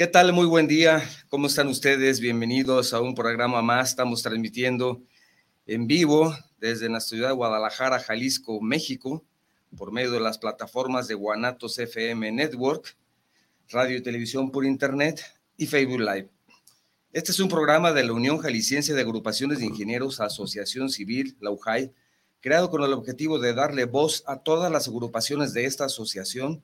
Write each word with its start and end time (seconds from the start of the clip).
¿Qué 0.00 0.06
tal? 0.06 0.32
Muy 0.32 0.46
buen 0.46 0.66
día. 0.66 1.06
¿Cómo 1.28 1.46
están 1.46 1.68
ustedes? 1.68 2.20
Bienvenidos 2.20 2.94
a 2.94 3.02
un 3.02 3.14
programa 3.14 3.60
más. 3.60 3.90
Estamos 3.90 4.22
transmitiendo 4.22 5.02
en 5.66 5.86
vivo 5.86 6.34
desde 6.58 6.88
la 6.88 7.00
ciudad 7.00 7.28
de 7.28 7.34
Guadalajara, 7.34 8.00
Jalisco, 8.00 8.62
México, 8.62 9.22
por 9.76 9.92
medio 9.92 10.10
de 10.12 10.20
las 10.20 10.38
plataformas 10.38 11.06
de 11.06 11.16
Guanatos 11.16 11.78
FM 11.78 12.32
Network, 12.32 12.96
radio 13.68 13.98
y 13.98 14.00
televisión 14.00 14.50
por 14.50 14.64
internet 14.64 15.22
y 15.58 15.66
Facebook 15.66 16.00
Live. 16.00 16.30
Este 17.12 17.32
es 17.32 17.38
un 17.38 17.50
programa 17.50 17.92
de 17.92 18.02
la 18.02 18.14
Unión 18.14 18.38
Jalisciense 18.38 18.94
de 18.94 19.02
Agrupaciones 19.02 19.58
de 19.58 19.66
Ingenieros 19.66 20.18
Asociación 20.20 20.88
Civil, 20.88 21.36
la 21.40 21.50
UJAI, 21.50 21.92
creado 22.40 22.70
con 22.70 22.82
el 22.84 22.94
objetivo 22.94 23.38
de 23.38 23.52
darle 23.52 23.84
voz 23.84 24.24
a 24.26 24.38
todas 24.38 24.72
las 24.72 24.88
agrupaciones 24.88 25.52
de 25.52 25.66
esta 25.66 25.84
asociación 25.84 26.62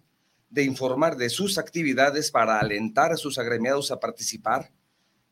de 0.49 0.65
informar 0.65 1.17
de 1.17 1.29
sus 1.29 1.59
actividades 1.59 2.31
para 2.31 2.61
alentar 2.61 3.13
a 3.13 3.17
sus 3.17 3.39
agremiados 3.39 3.91
a 3.91 4.01
participar, 4.01 4.73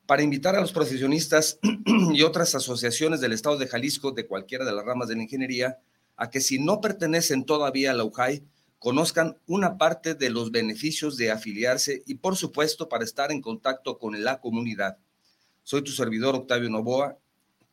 para 0.06 0.22
invitar 0.22 0.54
a 0.54 0.60
los 0.60 0.72
profesionistas 0.72 1.58
y 2.12 2.22
otras 2.22 2.54
asociaciones 2.54 3.20
del 3.20 3.32
Estado 3.32 3.56
de 3.56 3.66
Jalisco 3.66 4.12
de 4.12 4.26
cualquiera 4.26 4.64
de 4.64 4.72
las 4.72 4.84
ramas 4.84 5.08
de 5.08 5.16
la 5.16 5.22
ingeniería 5.22 5.78
a 6.16 6.30
que 6.30 6.40
si 6.40 6.58
no 6.58 6.80
pertenecen 6.80 7.44
todavía 7.44 7.90
a 7.90 7.94
la 7.94 8.04
UJAI, 8.04 8.44
conozcan 8.78 9.38
una 9.46 9.78
parte 9.78 10.14
de 10.14 10.30
los 10.30 10.50
beneficios 10.50 11.16
de 11.16 11.30
afiliarse 11.30 12.02
y 12.06 12.16
por 12.16 12.36
supuesto 12.36 12.88
para 12.88 13.04
estar 13.04 13.32
en 13.32 13.40
contacto 13.40 13.98
con 13.98 14.22
la 14.22 14.40
comunidad. 14.40 14.98
Soy 15.62 15.82
tu 15.82 15.90
servidor 15.90 16.34
Octavio 16.34 16.68
Novoa 16.68 17.16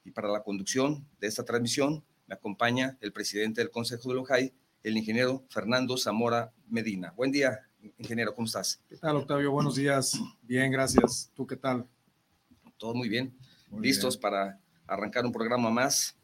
y 0.06 0.12
para 0.12 0.30
la 0.30 0.42
conducción 0.42 1.06
de 1.20 1.28
esta 1.28 1.44
transmisión 1.44 2.06
me 2.28 2.36
acompaña 2.36 2.98
el 3.02 3.12
presidente 3.12 3.60
del 3.60 3.72
Consejo 3.72 4.10
de 4.10 4.16
la 4.16 4.22
UJAI, 4.22 4.54
el 4.84 4.98
ingeniero 4.98 5.44
Fernando 5.50 5.98
Zamora 5.98 6.54
Medina. 6.72 7.14
Buen 7.18 7.32
día, 7.32 7.60
ingeniero, 7.98 8.34
¿cómo 8.34 8.46
estás? 8.46 8.82
¿Qué 8.88 8.96
tal, 8.96 9.18
Octavio? 9.18 9.52
Buenos 9.52 9.76
días. 9.76 10.18
Bien, 10.42 10.72
gracias. 10.72 11.30
¿Tú 11.36 11.46
qué 11.46 11.58
tal? 11.58 11.86
Todo 12.78 12.94
muy 12.96 13.10
bien. 13.10 13.36
Listos 13.78 14.16
para 14.16 14.58
arrancar 14.88 15.26
un 15.26 15.34
programa 15.34 15.70
más 15.70 16.16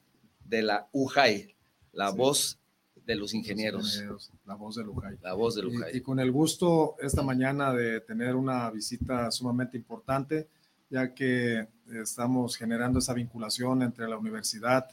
de 0.46 0.62
la 0.62 0.88
UJAI, 0.94 1.54
la 1.92 2.12
voz 2.12 2.58
de 3.06 3.16
los 3.16 3.34
ingenieros. 3.34 4.02
La 4.46 4.56
voz 4.56 4.76
de. 4.78 4.86
La 5.22 5.34
voz 5.34 5.56
de 5.56 5.66
UJAI. 5.66 5.96
Y, 5.96 5.98
y, 5.98 6.02
con 6.02 6.18
el 6.22 6.32
gusto 6.32 6.96
esta 7.02 7.24
mañana 7.24 7.74
de 7.74 8.00
tener 8.00 8.34
una 8.34 8.72
visita 8.72 9.30
sumamente 9.32 9.76
importante, 9.76 10.48
ya 10.90 11.14
que 11.14 11.68
estamos 11.92 12.56
generando 12.56 13.00
esa 13.00 13.14
vinculación 13.14 13.82
entre 13.82 14.08
la 14.08 14.18
universidad 14.18 14.88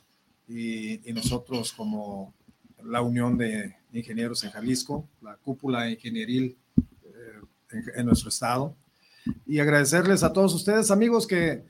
y, 0.48 1.08
y 1.08 1.12
nosotros 1.12 1.72
como 1.72 2.34
la 2.84 3.02
Unión 3.02 3.36
de 3.36 3.76
Ingenieros 3.92 4.44
en 4.44 4.50
Jalisco, 4.50 5.08
la 5.22 5.36
cúpula 5.36 5.90
ingenieril 5.90 6.56
eh, 7.04 7.80
en, 7.96 8.06
nuestro 8.06 8.28
estado. 8.28 8.76
Y 9.46 9.58
agradecerles 9.58 10.22
a 10.22 10.32
todos 10.32 10.54
ustedes, 10.54 10.90
amigos, 10.90 11.26
que 11.26 11.64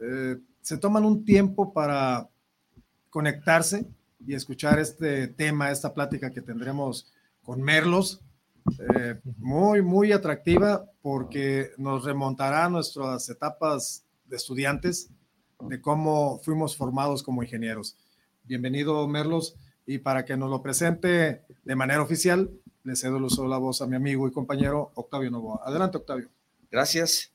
eh, 0.00 0.36
se 0.60 0.78
toman 0.78 1.04
un 1.04 1.24
tiempo 1.24 1.72
para 1.72 2.28
conectarse 3.08 3.86
y 4.26 4.34
escuchar 4.34 4.78
este 4.78 5.28
tema, 5.28 5.70
esta 5.70 5.92
plática 5.92 6.30
que 6.30 6.42
tendremos 6.42 7.12
con 7.42 7.62
Merlos. 7.62 8.20
Eh, 8.94 9.18
muy, 9.38 9.82
muy 9.82 10.12
atractiva 10.12 10.84
porque 11.02 11.70
nos 11.78 12.04
remontará 12.04 12.66
a 12.66 12.68
nuestras 12.68 13.28
etapas 13.28 14.04
de 14.26 14.36
estudiantes, 14.36 15.10
de 15.60 15.80
cómo 15.80 16.38
fuimos 16.44 16.76
formados 16.76 17.22
como 17.22 17.42
ingenieros. 17.42 17.96
Bienvenido, 18.44 19.06
Merlos 19.08 19.56
y 19.90 19.98
para 19.98 20.24
que 20.24 20.36
nos 20.36 20.48
lo 20.48 20.62
presente 20.62 21.42
de 21.64 21.74
manera 21.74 22.00
oficial, 22.00 22.48
le 22.84 22.94
cedo 22.94 23.16
el 23.16 23.24
uso 23.24 23.42
de 23.42 23.48
la 23.48 23.58
voz 23.58 23.82
a 23.82 23.88
mi 23.88 23.96
amigo 23.96 24.28
y 24.28 24.30
compañero 24.30 24.92
Octavio 24.94 25.32
Novoa. 25.32 25.62
Adelante, 25.64 25.96
Octavio. 25.96 26.28
Gracias. 26.70 27.32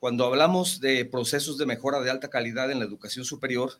Cuando 0.00 0.24
hablamos 0.24 0.80
de 0.80 1.04
procesos 1.04 1.58
de 1.58 1.66
mejora 1.66 2.00
de 2.00 2.10
alta 2.10 2.30
calidad 2.30 2.70
en 2.70 2.78
la 2.78 2.86
educación 2.86 3.26
superior, 3.26 3.72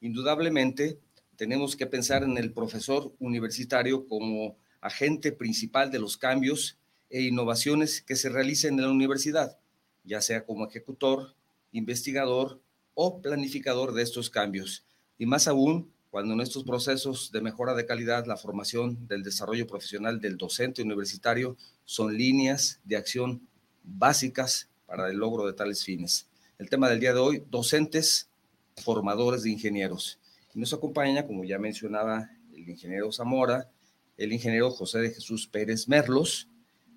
indudablemente 0.00 0.98
tenemos 1.36 1.76
que 1.76 1.86
pensar 1.86 2.24
en 2.24 2.38
el 2.38 2.52
profesor 2.52 3.12
universitario 3.20 4.08
como 4.08 4.56
agente 4.80 5.30
principal 5.30 5.92
de 5.92 6.00
los 6.00 6.16
cambios 6.16 6.76
e 7.08 7.22
innovaciones 7.22 8.02
que 8.02 8.16
se 8.16 8.30
realicen 8.30 8.74
en 8.80 8.86
la 8.86 8.90
universidad, 8.90 9.58
ya 10.02 10.20
sea 10.20 10.44
como 10.44 10.66
ejecutor, 10.66 11.36
investigador 11.70 12.60
o 12.94 13.22
planificador 13.22 13.94
de 13.94 14.02
estos 14.02 14.28
cambios. 14.28 14.84
Y 15.18 15.26
más 15.26 15.46
aún, 15.46 15.93
cuando 16.14 16.34
en 16.34 16.42
estos 16.42 16.62
procesos 16.62 17.32
de 17.32 17.40
mejora 17.40 17.74
de 17.74 17.86
calidad, 17.86 18.24
la 18.24 18.36
formación 18.36 19.08
del 19.08 19.24
desarrollo 19.24 19.66
profesional 19.66 20.20
del 20.20 20.36
docente 20.36 20.80
universitario 20.80 21.56
son 21.84 22.16
líneas 22.16 22.78
de 22.84 22.96
acción 22.96 23.48
básicas 23.82 24.68
para 24.86 25.10
el 25.10 25.16
logro 25.16 25.44
de 25.44 25.54
tales 25.54 25.82
fines. 25.82 26.28
El 26.56 26.70
tema 26.70 26.88
del 26.88 27.00
día 27.00 27.14
de 27.14 27.18
hoy, 27.18 27.42
docentes 27.50 28.28
formadores 28.76 29.42
de 29.42 29.50
ingenieros. 29.50 30.20
Nos 30.54 30.72
acompaña, 30.72 31.26
como 31.26 31.42
ya 31.42 31.58
mencionaba 31.58 32.30
el 32.52 32.68
ingeniero 32.68 33.10
Zamora, 33.10 33.68
el 34.16 34.32
ingeniero 34.32 34.70
José 34.70 35.00
de 35.00 35.10
Jesús 35.10 35.48
Pérez 35.48 35.88
Merlos, 35.88 36.46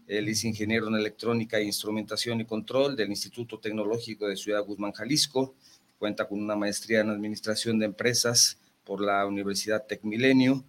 él 0.06 0.30
es 0.30 0.44
ingeniero 0.44 0.90
en 0.90 0.94
electrónica 0.94 1.58
e 1.58 1.64
instrumentación 1.64 2.40
y 2.42 2.46
control 2.46 2.96
del 2.96 3.10
Instituto 3.10 3.58
Tecnológico 3.58 4.28
de 4.28 4.38
Ciudad 4.38 4.64
Guzmán, 4.64 4.92
Jalisco, 4.92 5.56
cuenta 5.98 6.28
con 6.28 6.40
una 6.40 6.56
maestría 6.56 7.02
en 7.02 7.10
administración 7.10 7.80
de 7.80 7.86
empresas 7.86 8.60
por 8.88 9.02
la 9.02 9.26
Universidad 9.26 9.86
Tecmilenio, 9.86 10.64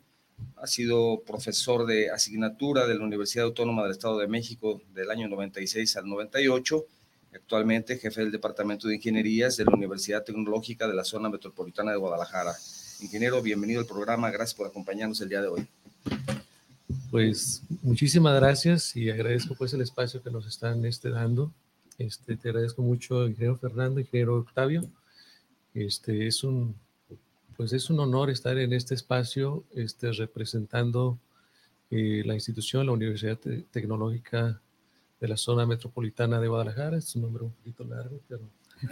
ha 0.56 0.67
sido 0.67 1.23
profesor 1.25 1.87
de 1.87 2.11
asignatura 2.11 2.87
de 2.89 2.97
la 2.97 3.05
Universidad 3.05 3.47
Autónoma 3.47 3.83
del 3.84 3.93
Estado 3.93 4.19
de 4.19 4.27
México 4.27 4.83
del 4.93 5.11
año 5.12 5.29
96 5.29 5.97
al 5.97 6.09
98, 6.09 6.84
actualmente 7.33 7.97
jefe 7.97 8.23
del 8.23 8.33
Departamento 8.33 8.89
de 8.89 8.97
Ingenierías 8.97 9.56
de 9.56 9.67
la 9.67 9.73
Universidad 9.73 10.25
Tecnológica 10.25 10.89
de 10.89 10.95
la 10.95 11.05
Zona 11.05 11.29
Metropolitana 11.29 11.93
de 11.93 11.99
Guadalajara. 11.99 12.55
Ingeniero, 13.01 13.41
bienvenido 13.41 13.81
al 13.81 13.87
programa, 13.87 14.33
gracias 14.33 14.56
por 14.56 14.67
acompañarnos 14.67 15.21
el 15.21 15.29
día 15.29 15.41
de 15.41 15.49
hoy. 15.49 15.69
Pues 17.12 17.62
muchísimas 17.83 18.35
gracias 18.35 18.97
y 18.97 19.11
agradezco 19.11 19.55
pues 19.55 19.73
el 19.75 19.83
espacio 19.83 20.23
que 20.23 20.31
nos 20.31 20.45
están 20.47 20.85
este, 20.85 21.11
dando. 21.11 21.53
Este, 21.99 22.37
te 22.37 22.49
agradezco 22.49 22.83
mucho, 22.83 23.29
ingeniero 23.29 23.56
Fernando, 23.56 24.00
ingeniero 24.00 24.37
Octavio. 24.37 24.83
Este, 25.73 26.27
es 26.27 26.43
un 26.43 26.75
pues 27.58 27.72
es 27.72 27.91
un 27.91 27.98
honor 27.98 28.30
estar 28.30 28.56
en 28.56 28.72
este 28.72 28.94
espacio 28.94 29.64
este, 29.74 30.12
representando 30.12 31.19
eh, 31.91 32.22
la 32.24 32.34
institución, 32.34 32.86
la 32.86 32.92
Universidad 32.92 33.36
Tecnológica 33.72 34.62
de 35.20 35.26
la 35.26 35.36
Zona 35.36 35.66
Metropolitana 35.66 36.41
de 36.41 36.46
Guadalajara. 36.46 36.96
Es 36.96 37.16
un 37.16 37.22
nombre 37.22 37.42
un 37.42 37.50
poquito 37.50 37.82
largo, 37.82 38.20
pero 38.28 38.42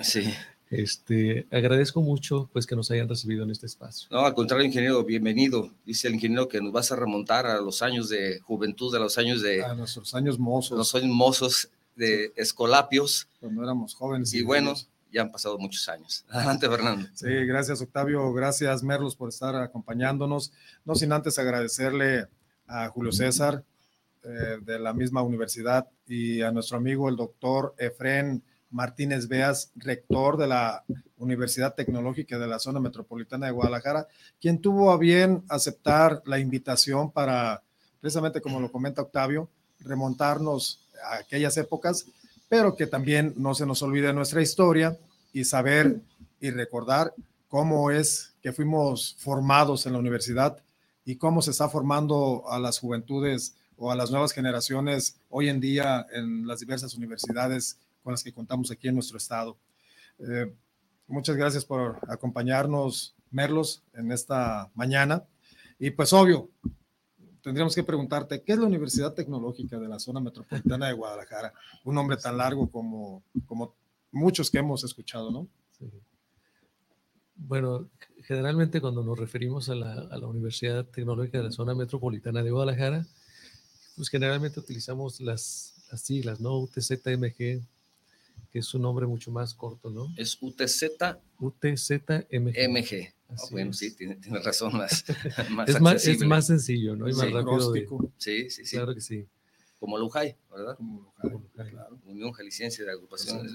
sí. 0.03 0.35
Este, 0.69 1.47
agradezco 1.53 2.03
mucho 2.03 2.51
pues 2.53 2.67
que 2.67 2.75
nos 2.75 2.91
hayan 2.91 3.09
recibido 3.09 3.45
en 3.45 3.53
este 3.53 3.67
espacio. 3.67 4.09
No, 4.11 4.27
al 4.27 4.35
contrario, 4.35 4.67
ingeniero, 4.67 5.05
bienvenido. 5.05 5.71
Dice 5.85 6.09
el 6.09 6.15
ingeniero 6.15 6.49
que 6.49 6.61
nos 6.61 6.73
vas 6.73 6.91
a 6.91 6.97
remontar 6.97 7.47
a 7.47 7.61
los 7.61 7.83
años 7.83 8.09
de 8.09 8.41
juventud, 8.41 8.93
a 8.97 8.99
los 8.99 9.17
años 9.17 9.43
de... 9.43 9.63
A 9.63 9.77
nuestros 9.77 10.13
años 10.13 10.41
mozos. 10.41 10.77
Los 10.77 10.93
años 10.97 11.15
mozos 11.15 11.69
de 11.95 12.33
Escolapios. 12.35 13.29
Cuando 13.39 13.63
éramos 13.63 13.95
jóvenes. 13.95 14.35
Y, 14.35 14.39
y 14.39 14.43
buenos 14.43 14.89
ya 15.13 15.23
han 15.23 15.33
pasado 15.33 15.59
muchos 15.59 15.89
años. 15.89 16.25
Adelante, 16.31 16.69
Fernando. 16.69 17.09
Sí, 17.15 17.29
gracias, 17.47 17.81
Octavio. 17.81 18.33
Gracias, 18.33 18.83
Merlos, 18.83 19.17
por 19.17 19.29
estar 19.29 19.55
acompañándonos. 19.57 20.53
No 20.85 20.95
sin 20.95 21.13
antes 21.13 21.39
agradecerle 21.39 22.27
a 22.67 22.89
Julio 22.89 23.13
César 23.13 23.65
eh, 24.25 24.59
de 24.61 24.79
la 24.79 24.93
misma 24.93 25.23
universidad 25.23 25.89
y 26.07 26.43
a 26.43 26.51
nuestro 26.51 26.77
amigo, 26.77 27.09
el 27.09 27.17
doctor 27.17 27.75
Efren 27.79 28.43
Martínez 28.71 29.29
Beas, 29.29 29.71
rector 29.77 30.37
de 30.37 30.49
la 30.49 30.85
Universidad 31.19 31.75
Tecnológica 31.75 32.39
de 32.39 32.47
la 32.47 32.59
Zona 32.59 32.81
Metropolitana 32.81 33.47
de 33.47 33.53
Guadalajara, 33.53 34.09
quien 34.41 34.61
tuvo 34.61 34.91
a 34.91 34.99
bien 34.99 35.45
aceptar 35.49 36.23
la 36.27 36.39
invitación 36.39 37.11
para, 37.11 37.63
precisamente 38.01 38.41
como 38.41 38.61
lo 38.61 38.73
comenta 38.73 39.03
Octavio, 39.03 39.49
remontarnos 39.81 40.81
a 41.05 41.19
aquellas 41.19 41.57
épocas 41.57 42.07
pero 42.49 42.77
que 42.77 42.87
también 42.87 43.35
no 43.37 43.55
se 43.55 43.67
nos 43.67 43.83
olvide 43.83 44.13
nuestra 44.13 44.43
historia 44.43 44.97
y 45.33 45.45
saber 45.45 46.01
y 46.41 46.51
recordar 46.51 47.15
cómo 47.49 47.91
es 47.91 48.35
que 48.43 48.53
fuimos 48.53 49.17
formados 49.19 49.87
en 49.87 49.93
la 49.93 49.99
universidad 49.99 50.59
y 51.05 51.17
cómo 51.17 51.43
se 51.43 51.53
está 51.53 51.69
formando 51.69 52.45
a 52.49 52.59
las 52.59 52.79
juventudes 52.79 53.57
o 53.77 53.91
a 53.91 53.97
las 53.97 54.11
nuevas 54.11 54.33
generaciones 54.33 55.17
hoy 55.29 55.49
en 55.49 55.61
día 55.61 56.07
en 56.13 56.47
las 56.47 56.61
diversas 56.61 56.95
universidades 56.95 57.79
con 58.03 58.13
las 58.13 58.23
que 58.23 58.33
contamos 58.33 58.71
aquí 58.71 58.89
en 58.89 58.95
nuestro 58.95 59.19
estado. 59.19 59.57
Eh, 60.19 60.53
muchas 61.07 61.37
gracias 61.37 61.65
por 61.65 61.99
acompañarnos, 62.09 63.15
Merlos, 63.31 63.83
en 63.93 64.13
esta 64.13 64.71
mañana. 64.75 65.25
Y 65.79 65.91
pues 65.91 66.13
obvio, 66.13 66.49
tendríamos 67.47 67.77
que 67.77 67.85
preguntarte, 67.85 68.43
¿qué 68.43 68.55
es 68.55 68.59
la 68.59 68.67
Universidad 68.67 69.15
Tecnológica 69.15 69.79
de 69.79 69.87
la 69.87 70.01
Zona 70.01 70.19
Metropolitana 70.19 70.89
de 70.89 70.95
Guadalajara? 70.95 71.53
Un 71.85 71.95
nombre 71.95 72.17
tan 72.17 72.37
largo 72.37 72.69
como, 72.69 73.23
como 73.47 73.73
muchos 74.11 74.51
que 74.51 74.59
hemos 74.59 74.83
escuchado, 74.83 75.31
¿no? 75.31 75.47
Sí. 75.79 75.89
Bueno, 77.37 77.89
generalmente 78.25 78.81
cuando 78.81 79.05
nos 79.05 79.17
referimos 79.17 79.69
a 79.69 79.77
la, 79.77 79.93
a 79.93 80.19
la, 80.19 80.27
Universidad 80.27 80.87
Tecnológica 80.87 81.39
de 81.39 81.45
la 81.45 81.53
Zona 81.53 81.73
Metropolitana 81.73 82.43
de 82.43 82.51
Guadalajara, 82.51 83.07
pues 83.95 84.09
generalmente 84.09 84.59
utilizamos 84.59 85.21
las, 85.21 85.87
las 85.93 86.01
siglas, 86.01 86.41
¿no? 86.41 86.59
UTZMG, 86.59 87.63
que 88.51 88.61
es 88.61 88.75
un 88.75 88.83
nombre 88.83 89.07
mucho 89.07 89.31
más 89.31 89.55
corto, 89.55 89.91
¿no? 89.91 90.13
Es 90.17 90.39
UTZ. 90.41 90.85
UTZMG. 91.39 92.69
MG. 92.69 93.15
Oh, 93.29 93.51
bueno, 93.51 93.73
sí, 93.73 93.95
tiene, 93.97 94.17
tiene, 94.17 94.39
razón, 94.39 94.77
más, 94.77 95.05
más 95.51 95.69
es, 95.69 95.81
más, 95.81 96.07
es, 96.07 96.25
más, 96.25 96.47
sencillo, 96.47 96.95
¿no? 96.95 97.09
Y 97.09 97.13
más 97.13 97.31
rápido. 97.33 97.73
De... 97.73 97.89
Sí, 98.19 98.51
sí, 98.51 98.65
sí. 98.65 98.77
Claro 98.77 98.95
que 98.95 99.01
sí. 99.01 99.27
Como 99.81 99.99
Lujay, 99.99 100.37
¿verdad? 100.51 100.77
Como 100.77 101.13
Lujay, 101.23 101.71
claro. 101.71 101.99
Unión 102.07 102.33
Jalisciense 102.33 102.85
de 102.85 102.93
Agrupaciones. 102.93 103.53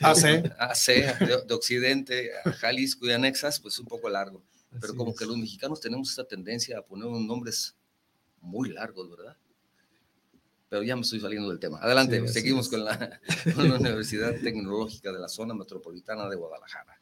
AC. 0.00 0.52
AC, 0.58 0.86
de, 0.86 1.44
de, 1.46 1.54
Occidente, 1.54 2.30
a 2.44 2.52
Jalisco 2.52 3.06
y 3.06 3.12
anexas, 3.12 3.60
pues 3.60 3.78
un 3.78 3.86
poco 3.86 4.08
largo. 4.08 4.42
Pero 4.80 4.94
como 4.94 5.14
que 5.14 5.26
los 5.26 5.36
mexicanos 5.36 5.80
tenemos 5.80 6.10
esta 6.10 6.24
tendencia 6.24 6.78
a 6.78 6.82
poner 6.82 7.06
unos 7.06 7.22
nombres 7.22 7.76
muy 8.40 8.70
largos, 8.70 9.10
¿verdad? 9.10 9.36
Pero 10.68 10.82
ya 10.82 10.96
me 10.96 11.02
estoy 11.02 11.20
saliendo 11.20 11.48
del 11.48 11.58
tema. 11.58 11.78
Adelante, 11.80 12.20
sí, 12.26 12.34
seguimos 12.34 12.68
con 12.68 12.84
la, 12.84 13.20
con 13.54 13.68
la 13.68 13.76
Universidad 13.76 14.34
Tecnológica 14.40 15.12
de 15.12 15.18
la 15.18 15.28
Zona 15.28 15.54
Metropolitana 15.54 16.28
de 16.28 16.36
Guadalajara. 16.36 17.00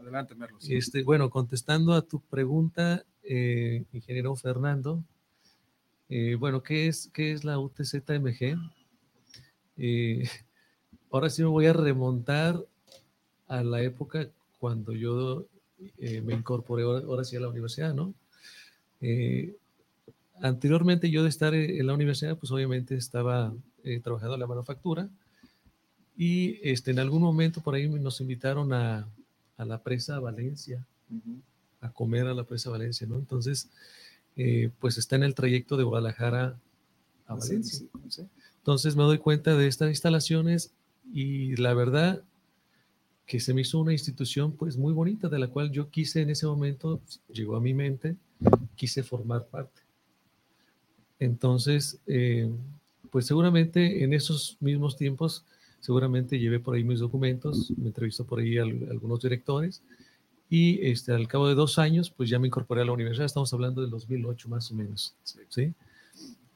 Adelante, 0.00 0.34
Merlos. 0.34 0.68
Este, 0.68 1.02
bueno, 1.02 1.30
contestando 1.30 1.94
a 1.94 2.02
tu 2.02 2.20
pregunta, 2.20 3.04
eh, 3.22 3.84
ingeniero 3.92 4.34
Fernando, 4.36 5.02
eh, 6.08 6.36
bueno, 6.36 6.62
¿qué 6.62 6.86
es, 6.86 7.10
¿qué 7.12 7.32
es 7.32 7.44
la 7.44 7.58
UTZMG? 7.58 8.56
Eh, 9.76 10.28
ahora 11.10 11.30
sí 11.30 11.42
me 11.42 11.48
voy 11.48 11.66
a 11.66 11.72
remontar 11.72 12.64
a 13.48 13.62
la 13.62 13.82
época 13.82 14.28
cuando 14.58 14.92
yo 14.92 15.46
eh, 15.98 16.20
me 16.20 16.34
incorporé 16.34 16.84
ahora 16.84 17.24
sí 17.24 17.36
a 17.36 17.40
la 17.40 17.48
universidad, 17.48 17.92
¿no? 17.92 18.14
Anteriormente 20.40 21.10
yo 21.10 21.22
de 21.22 21.28
estar 21.28 21.54
en 21.54 21.86
la 21.86 21.94
universidad, 21.94 22.36
pues 22.36 22.50
obviamente 22.52 22.96
estaba 22.96 23.54
eh, 23.84 24.00
trabajando 24.00 24.34
en 24.34 24.40
la 24.40 24.46
manufactura 24.46 25.08
y 26.16 26.58
este, 26.62 26.90
en 26.90 26.98
algún 26.98 27.22
momento 27.22 27.60
por 27.60 27.74
ahí 27.74 27.88
nos 27.88 28.20
invitaron 28.20 28.72
a, 28.72 29.08
a 29.56 29.64
la 29.64 29.82
presa 29.82 30.18
Valencia, 30.20 30.84
uh 31.10 31.14
-huh. 31.14 31.40
a 31.80 31.90
comer 31.92 32.26
a 32.26 32.34
la 32.34 32.44
presa 32.44 32.70
Valencia, 32.70 33.06
¿no? 33.06 33.16
Entonces, 33.16 33.68
eh, 34.36 34.70
pues 34.80 34.98
está 34.98 35.16
en 35.16 35.22
el 35.22 35.34
trayecto 35.34 35.76
de 35.76 35.84
Guadalajara 35.84 36.58
a 37.26 37.34
Valencia. 37.34 37.78
Sí, 37.78 37.88
sí, 37.92 38.10
sí. 38.10 38.22
Entonces 38.58 38.96
me 38.96 39.04
doy 39.04 39.18
cuenta 39.18 39.56
de 39.56 39.66
estas 39.68 39.88
instalaciones 39.90 40.72
y 41.12 41.54
la 41.56 41.72
verdad 41.72 42.22
que 43.26 43.40
se 43.40 43.54
me 43.54 43.62
hizo 43.62 43.78
una 43.80 43.92
institución 43.92 44.52
pues 44.52 44.76
muy 44.76 44.92
bonita 44.92 45.28
de 45.28 45.38
la 45.38 45.48
cual 45.48 45.70
yo 45.70 45.88
quise 45.90 46.20
en 46.20 46.30
ese 46.30 46.46
momento, 46.46 47.00
llegó 47.28 47.56
a 47.56 47.60
mi 47.60 47.74
mente, 47.74 48.16
quise 48.76 49.02
formar 49.02 49.46
parte. 49.46 49.85
Entonces, 51.18 51.98
eh, 52.06 52.50
pues 53.10 53.26
seguramente 53.26 54.04
en 54.04 54.12
esos 54.12 54.56
mismos 54.60 54.96
tiempos, 54.96 55.44
seguramente 55.80 56.38
llevé 56.38 56.60
por 56.60 56.74
ahí 56.74 56.84
mis 56.84 57.00
documentos, 57.00 57.72
me 57.76 57.88
entrevistó 57.88 58.24
por 58.24 58.40
ahí 58.40 58.58
a, 58.58 58.62
algunos 58.62 59.22
directores 59.22 59.82
y 60.50 60.86
este, 60.86 61.12
al 61.12 61.26
cabo 61.28 61.48
de 61.48 61.54
dos 61.54 61.78
años, 61.78 62.10
pues 62.10 62.28
ya 62.28 62.38
me 62.38 62.48
incorporé 62.48 62.82
a 62.82 62.84
la 62.84 62.92
universidad, 62.92 63.26
estamos 63.26 63.52
hablando 63.52 63.80
del 63.80 63.90
2008 63.90 64.48
más 64.48 64.70
o 64.70 64.74
menos, 64.74 65.14
¿sí? 65.48 65.72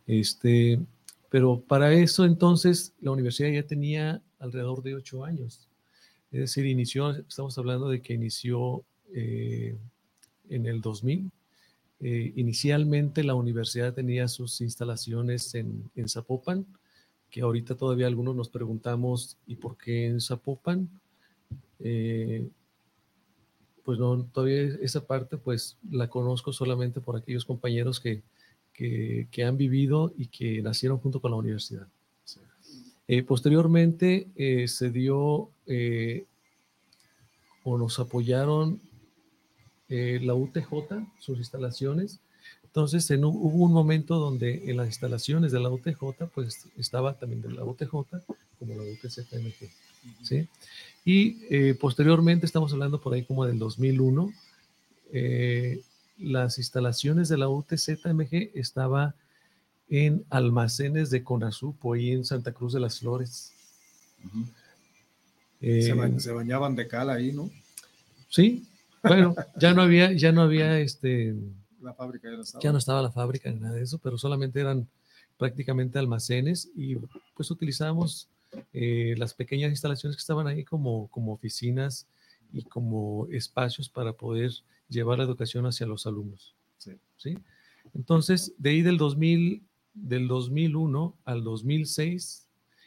Este, 0.06 0.80
pero 1.28 1.60
para 1.60 1.92
eso 1.92 2.24
entonces 2.24 2.92
la 3.00 3.12
universidad 3.12 3.50
ya 3.50 3.62
tenía 3.62 4.20
alrededor 4.38 4.82
de 4.82 4.96
ocho 4.96 5.24
años. 5.24 5.66
Es 6.32 6.40
decir, 6.40 6.66
inició, 6.66 7.10
estamos 7.10 7.56
hablando 7.58 7.88
de 7.88 8.00
que 8.00 8.14
inició 8.14 8.84
eh, 9.12 9.76
en 10.48 10.66
el 10.66 10.80
2000. 10.80 11.30
Eh, 12.00 12.32
inicialmente 12.36 13.22
la 13.22 13.34
universidad 13.34 13.92
tenía 13.92 14.26
sus 14.28 14.60
instalaciones 14.60 15.54
en, 15.54 15.90
en, 15.94 16.08
Zapopan, 16.08 16.66
que 17.30 17.42
ahorita 17.42 17.74
todavía 17.74 18.06
algunos 18.06 18.34
nos 18.34 18.48
preguntamos, 18.48 19.36
¿y 19.46 19.56
por 19.56 19.76
qué 19.76 20.06
en 20.06 20.20
Zapopan? 20.20 20.88
Eh, 21.80 22.48
pues 23.84 23.98
no, 23.98 24.24
todavía 24.24 24.62
esa 24.82 25.06
parte 25.06 25.36
pues 25.36 25.76
la 25.90 26.08
conozco 26.08 26.52
solamente 26.52 27.00
por 27.00 27.16
aquellos 27.16 27.44
compañeros 27.44 28.00
que, 28.00 28.22
que, 28.72 29.28
que 29.30 29.44
han 29.44 29.56
vivido 29.56 30.12
y 30.16 30.26
que 30.26 30.62
nacieron 30.62 30.98
junto 30.98 31.20
con 31.20 31.32
la 31.32 31.36
universidad. 31.36 31.86
Eh, 33.12 33.24
posteriormente 33.24 34.28
eh, 34.36 34.68
se 34.68 34.92
dio 34.92 35.50
eh, 35.66 36.26
o 37.64 37.76
nos 37.76 37.98
apoyaron 37.98 38.80
eh, 39.90 40.18
la 40.22 40.34
UTJ, 40.34 40.70
sus 41.18 41.38
instalaciones. 41.38 42.20
Entonces 42.64 43.10
en, 43.10 43.24
hubo 43.24 43.64
un 43.64 43.72
momento 43.72 44.18
donde 44.18 44.70
en 44.70 44.76
las 44.76 44.86
instalaciones 44.86 45.52
de 45.52 45.60
la 45.60 45.68
UTJ, 45.68 45.98
pues 46.34 46.66
estaba 46.78 47.18
también 47.18 47.42
de 47.42 47.50
la 47.50 47.64
UTJ 47.64 47.90
como 48.58 48.74
la 48.74 48.82
UTZMG. 48.82 49.68
¿sí? 50.22 50.48
Y 51.04 51.74
posteriormente, 51.74 52.46
estamos 52.46 52.72
hablando 52.72 53.00
por 53.00 53.14
ahí 53.14 53.24
como 53.24 53.44
del 53.44 53.58
2001, 53.58 54.32
las 56.18 56.58
instalaciones 56.58 57.28
de 57.28 57.38
la 57.38 57.48
UTZMG 57.48 58.50
estaba 58.54 59.14
en 59.90 60.24
almacenes 60.30 61.10
de 61.10 61.24
Conasupo, 61.24 61.94
ahí 61.94 62.12
en 62.12 62.24
Santa 62.24 62.52
Cruz 62.52 62.72
de 62.72 62.80
las 62.80 63.00
Flores. 63.00 63.52
Uh 64.24 64.28
-huh. 64.28 64.46
eh, 65.62 65.82
se, 65.82 65.92
ba 65.94 66.20
se, 66.20 66.30
bañaban 66.30 66.76
de 66.76 66.86
cal 66.86 67.10
ahí, 67.10 67.32
¿no? 67.32 67.50
Sí, 68.28 68.64
bueno, 69.02 69.34
ya 69.56 69.74
no 69.74 69.82
había, 69.82 70.12
ya 70.12 70.32
no 70.32 70.42
había 70.42 70.78
este. 70.80 71.34
La 71.80 71.94
fábrica 71.94 72.30
ya 72.30 72.36
no 72.36 72.42
estaba. 72.42 72.62
Ya 72.62 72.72
no 72.72 72.78
estaba 72.78 73.02
la 73.02 73.12
fábrica 73.12 73.50
ni 73.50 73.60
nada 73.60 73.74
de 73.74 73.82
eso, 73.82 73.98
pero 73.98 74.18
solamente 74.18 74.60
eran 74.60 74.88
prácticamente 75.38 75.98
almacenes 75.98 76.70
y 76.76 76.96
pues 77.34 77.50
utilizábamos 77.50 78.28
eh, 78.72 79.14
las 79.16 79.32
pequeñas 79.32 79.70
instalaciones 79.70 80.16
que 80.16 80.20
estaban 80.20 80.46
ahí 80.46 80.64
como, 80.64 81.08
como 81.08 81.32
oficinas 81.32 82.06
y 82.52 82.62
como 82.62 83.26
espacios 83.30 83.88
para 83.88 84.12
poder 84.12 84.52
llevar 84.88 85.18
la 85.18 85.24
educación 85.24 85.66
hacia 85.66 85.86
los 85.86 86.06
alumnos. 86.06 86.54
Sí. 86.78 86.92
¿sí? 87.16 87.38
Entonces, 87.94 88.52
de 88.58 88.70
ahí 88.70 88.82
del 88.82 88.98
2000, 88.98 89.62
del 89.94 90.28
2001 90.28 91.16
al 91.24 91.44
2006. 91.44 92.46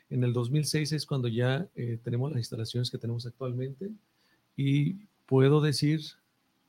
En 0.09 0.23
el 0.23 0.33
2006 0.33 0.91
es 0.91 1.05
cuando 1.05 1.27
ya 1.27 1.67
eh, 1.75 1.97
tenemos 2.03 2.31
las 2.31 2.39
instalaciones 2.39 2.91
que 2.91 2.97
tenemos 2.97 3.25
actualmente 3.25 3.89
y 4.55 4.97
puedo 5.33 5.61
decir 5.61 5.99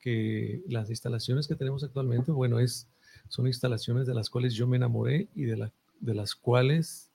que 0.01 0.63
las 0.67 0.89
instalaciones 0.89 1.47
que 1.47 1.55
tenemos 1.55 1.85
actualmente, 1.85 2.33
bueno, 2.33 2.61
es, 2.61 2.89
son 3.29 3.47
instalaciones 3.47 4.07
de 4.07 4.15
las 4.15 4.31
cuales 4.31 4.55
yo 4.55 4.67
me 4.67 4.79
enamoré 4.79 5.29
y 5.35 5.43
de, 5.43 5.59
la, 5.59 5.73
de 6.01 6.15
las 6.15 6.35
cuales 6.35 7.11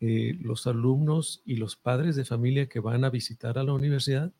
eh, 0.00 0.36
los 0.42 0.66
alumnos 0.66 1.42
y 1.46 1.54
los 1.58 1.76
padres 1.76 2.16
de 2.16 2.24
familia 2.24 2.66
que 2.66 2.80
van 2.80 3.04
a 3.04 3.10
visitar 3.10 3.56
a 3.56 3.62
la 3.62 3.72
universidad, 3.72 4.32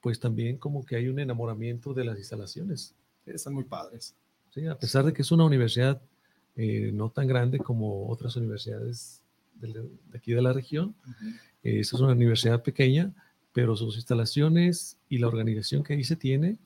pues 0.00 0.18
también 0.18 0.56
como 0.56 0.82
que 0.82 0.96
hay 0.96 1.08
un 1.08 1.18
enamoramiento 1.18 1.92
de 1.92 2.04
las 2.06 2.16
instalaciones. 2.16 2.94
Están 3.26 3.52
muy 3.52 3.64
padres. 3.64 4.14
Sí, 4.54 4.66
a 4.66 4.78
pesar 4.78 5.04
de 5.04 5.12
que 5.12 5.20
es 5.20 5.30
una 5.30 5.44
universidad 5.44 6.00
eh, 6.56 6.90
no 6.94 7.10
tan 7.10 7.26
grande 7.26 7.58
como 7.58 8.08
otras 8.08 8.34
universidades 8.36 9.20
de, 9.56 9.74
de 9.74 10.16
aquí 10.18 10.32
de 10.32 10.40
la 10.40 10.54
región. 10.54 10.94
Uh 11.06 11.10
-huh. 11.10 11.40
eh, 11.64 11.80
es 11.80 11.92
una 11.92 12.12
universidad 12.12 12.62
pequeña, 12.62 13.12
pero 13.52 13.76
sus 13.76 13.96
instalaciones 13.96 14.96
y 15.08 15.18
la 15.18 15.28
organización 15.28 15.82
que 15.82 15.94
ahí 15.94 16.04
se 16.04 16.16
tiene, 16.16 16.58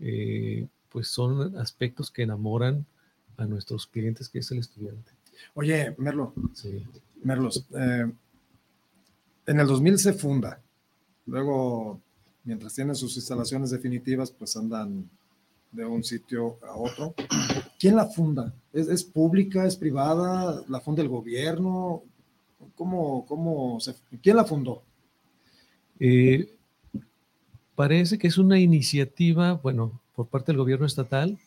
eh, 0.00 0.66
pues 0.88 1.08
son 1.08 1.56
aspectos 1.58 2.10
que 2.10 2.22
enamoran 2.22 2.86
a 3.36 3.46
nuestros 3.46 3.86
clientes, 3.86 4.28
que 4.28 4.40
es 4.40 4.50
el 4.50 4.58
estudiante. 4.58 5.12
Oye, 5.54 5.94
Merlo. 5.98 6.32
Sí. 6.52 6.84
Merlos, 7.22 7.66
eh, 7.74 8.10
en 9.46 9.60
el 9.60 9.66
2000 9.66 9.98
se 9.98 10.12
funda. 10.12 10.60
Luego, 11.26 12.00
mientras 12.44 12.74
tienen 12.74 12.94
sus 12.94 13.16
instalaciones 13.16 13.70
definitivas, 13.70 14.30
pues 14.30 14.56
andan 14.56 15.08
de 15.72 15.84
un 15.84 16.04
sitio 16.04 16.58
a 16.62 16.76
otro. 16.76 17.14
¿Quién 17.78 17.96
la 17.96 18.06
funda? 18.06 18.54
¿Es, 18.72 18.88
es 18.88 19.04
pública? 19.04 19.66
¿Es 19.66 19.76
privada? 19.76 20.62
¿La 20.68 20.80
funda 20.80 21.02
el 21.02 21.08
gobierno? 21.08 22.02
¿Cómo, 22.76 23.26
cómo 23.26 23.80
se, 23.80 23.94
¿Quién 24.22 24.36
la 24.36 24.44
fundó? 24.44 24.82
Eh, 26.00 26.48
parece 27.74 28.18
que 28.18 28.26
es 28.26 28.38
una 28.38 28.58
iniciativa, 28.58 29.54
bueno, 29.54 30.00
por 30.14 30.26
parte 30.28 30.52
del 30.52 30.58
gobierno 30.58 30.86
estatal. 30.86 31.38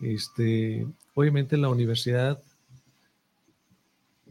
Este, 0.00 0.86
obviamente 1.14 1.56
la 1.56 1.68
universidad 1.68 2.42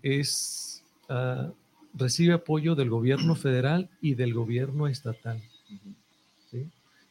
es, 0.01 0.83
uh, 1.09 1.51
recibe 1.93 2.33
apoyo 2.33 2.75
del 2.75 2.89
gobierno 2.89 3.35
federal 3.35 3.89
y 4.01 4.15
del 4.15 4.33
gobierno 4.33 4.87
estatal. 4.87 5.41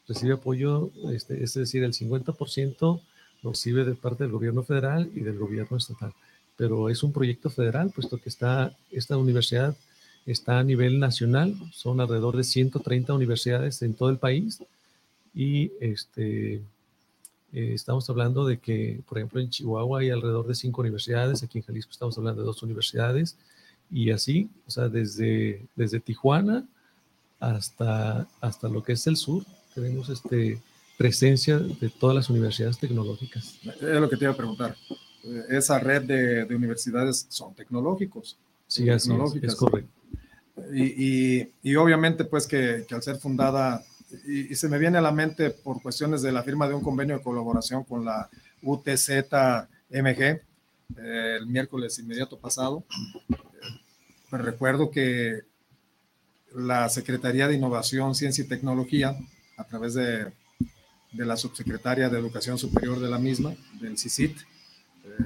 Recibe 0.09 0.35
apoyo, 0.35 0.91
este, 1.13 1.43
es 1.43 1.55
decir, 1.55 1.85
el 1.85 1.95
50% 1.95 3.01
lo 3.43 3.51
recibe 3.51 3.85
de 3.85 3.95
parte 3.95 4.25
del 4.25 4.33
gobierno 4.33 4.63
federal 4.63 5.11
y 5.15 5.21
del 5.21 5.39
gobierno 5.39 5.77
estatal. 5.77 6.13
Pero 6.57 6.89
es 6.91 7.03
un 7.03 7.13
proyecto 7.13 7.51
federal, 7.51 7.93
puesto 7.95 8.19
que 8.19 8.29
está, 8.29 8.77
esta 8.91 9.17
universidad 9.17 9.77
está 10.27 10.59
a 10.59 10.65
nivel 10.65 10.99
nacional, 10.99 11.55
son 11.73 12.01
alrededor 12.01 12.37
de 12.37 12.45
130 12.45 13.13
universidades 13.13 13.83
en 13.83 13.95
todo 13.95 14.11
el 14.11 14.19
país 14.19 14.63
y 15.35 15.73
este, 15.81 16.55
eh, 17.53 17.73
estamos 17.75 18.09
hablando 18.09 18.47
de 18.47 18.59
que, 18.59 19.01
por 19.09 19.19
ejemplo, 19.19 19.41
en 19.41 19.51
Chihuahua 19.51 20.01
hay 20.01 20.11
alrededor 20.11 20.47
de 20.47 20.55
cinco 20.55 20.83
universidades, 20.83 21.43
aquí 21.43 21.59
en 21.59 21.65
Jalisco 21.65 21.91
estamos 21.91 22.17
hablando 22.19 22.43
de 22.43 22.47
dos 22.47 22.63
universidades 22.63 23.37
Y 23.91 24.11
así, 24.11 24.49
o 24.67 24.71
sea, 24.71 24.89
desde, 24.89 25.67
desde 25.77 26.01
Tijuana 26.01 26.67
hasta, 27.41 28.27
hasta 28.41 28.69
lo 28.69 28.83
que 28.83 28.93
es 28.93 29.07
el 29.07 29.17
sur, 29.17 29.45
tenemos 29.75 30.09
este, 30.09 30.61
presencia 30.97 31.59
de 31.59 31.89
todas 31.89 32.15
las 32.15 32.31
universidades 32.31 32.79
tecnológicas. 32.79 33.59
Es 33.65 34.01
lo 34.01 34.09
que 34.09 34.17
te 34.17 34.25
iba 34.25 34.33
a 34.33 34.37
preguntar. 34.37 34.77
Eh, 35.25 35.45
esa 35.51 35.79
red 35.79 36.03
de, 36.03 36.45
de 36.45 36.55
universidades 36.55 37.27
son 37.29 37.55
tecnológicos. 37.55 38.37
Sí, 38.67 38.89
así 38.89 39.11
es, 39.13 39.45
es 39.45 39.55
correcto. 39.57 40.02
Y, 40.73 40.85
y, 41.41 41.53
y, 41.63 41.77
obviamente, 41.77 42.25
pues 42.25 42.47
que, 42.47 42.85
que 42.89 42.95
al 42.95 43.03
ser 43.03 43.17
fundada, 43.17 43.85
y, 44.27 44.53
y, 44.53 44.55
se 44.55 44.69
me 44.69 44.79
viene 44.79 44.99
a 44.99 45.03
la 45.03 45.13
mente 45.13 45.51
por 45.51 45.83
cuestiones 45.83 46.23
de 46.23 46.33
la 46.33 46.43
firma 46.43 46.67
de 46.67 46.75
un 46.75 46.83
convenio 46.83 47.17
de 47.17 47.23
colaboración 47.23 47.85
con 47.85 48.05
la 48.07 48.31
UTZ-MG, 48.63 50.41
eh, 50.99 51.37
el 51.39 51.47
miércoles 51.47 51.99
inmediato 51.99 52.39
pasado, 52.39 52.85
pues 54.31 54.43
recuerdo 54.43 54.91
que 54.91 55.41
la 56.55 56.89
Secretaría 56.89 57.49
de 57.49 57.55
Innovación, 57.55 58.15
Ciencia 58.15 58.45
y 58.45 58.49
Tecnología, 58.49 59.17
a 59.59 59.65
través 59.65 59.93
de, 59.95 60.33
de 61.13 61.27
la 61.27 61.37
subsecretaria 61.37 62.09
de 62.09 62.19
Educación 62.19 62.57
Superior 62.57 62.99
de 62.99 63.11
la 63.11 63.19
misma, 63.19 63.55
del 63.79 63.99
CICIT, 63.99 64.39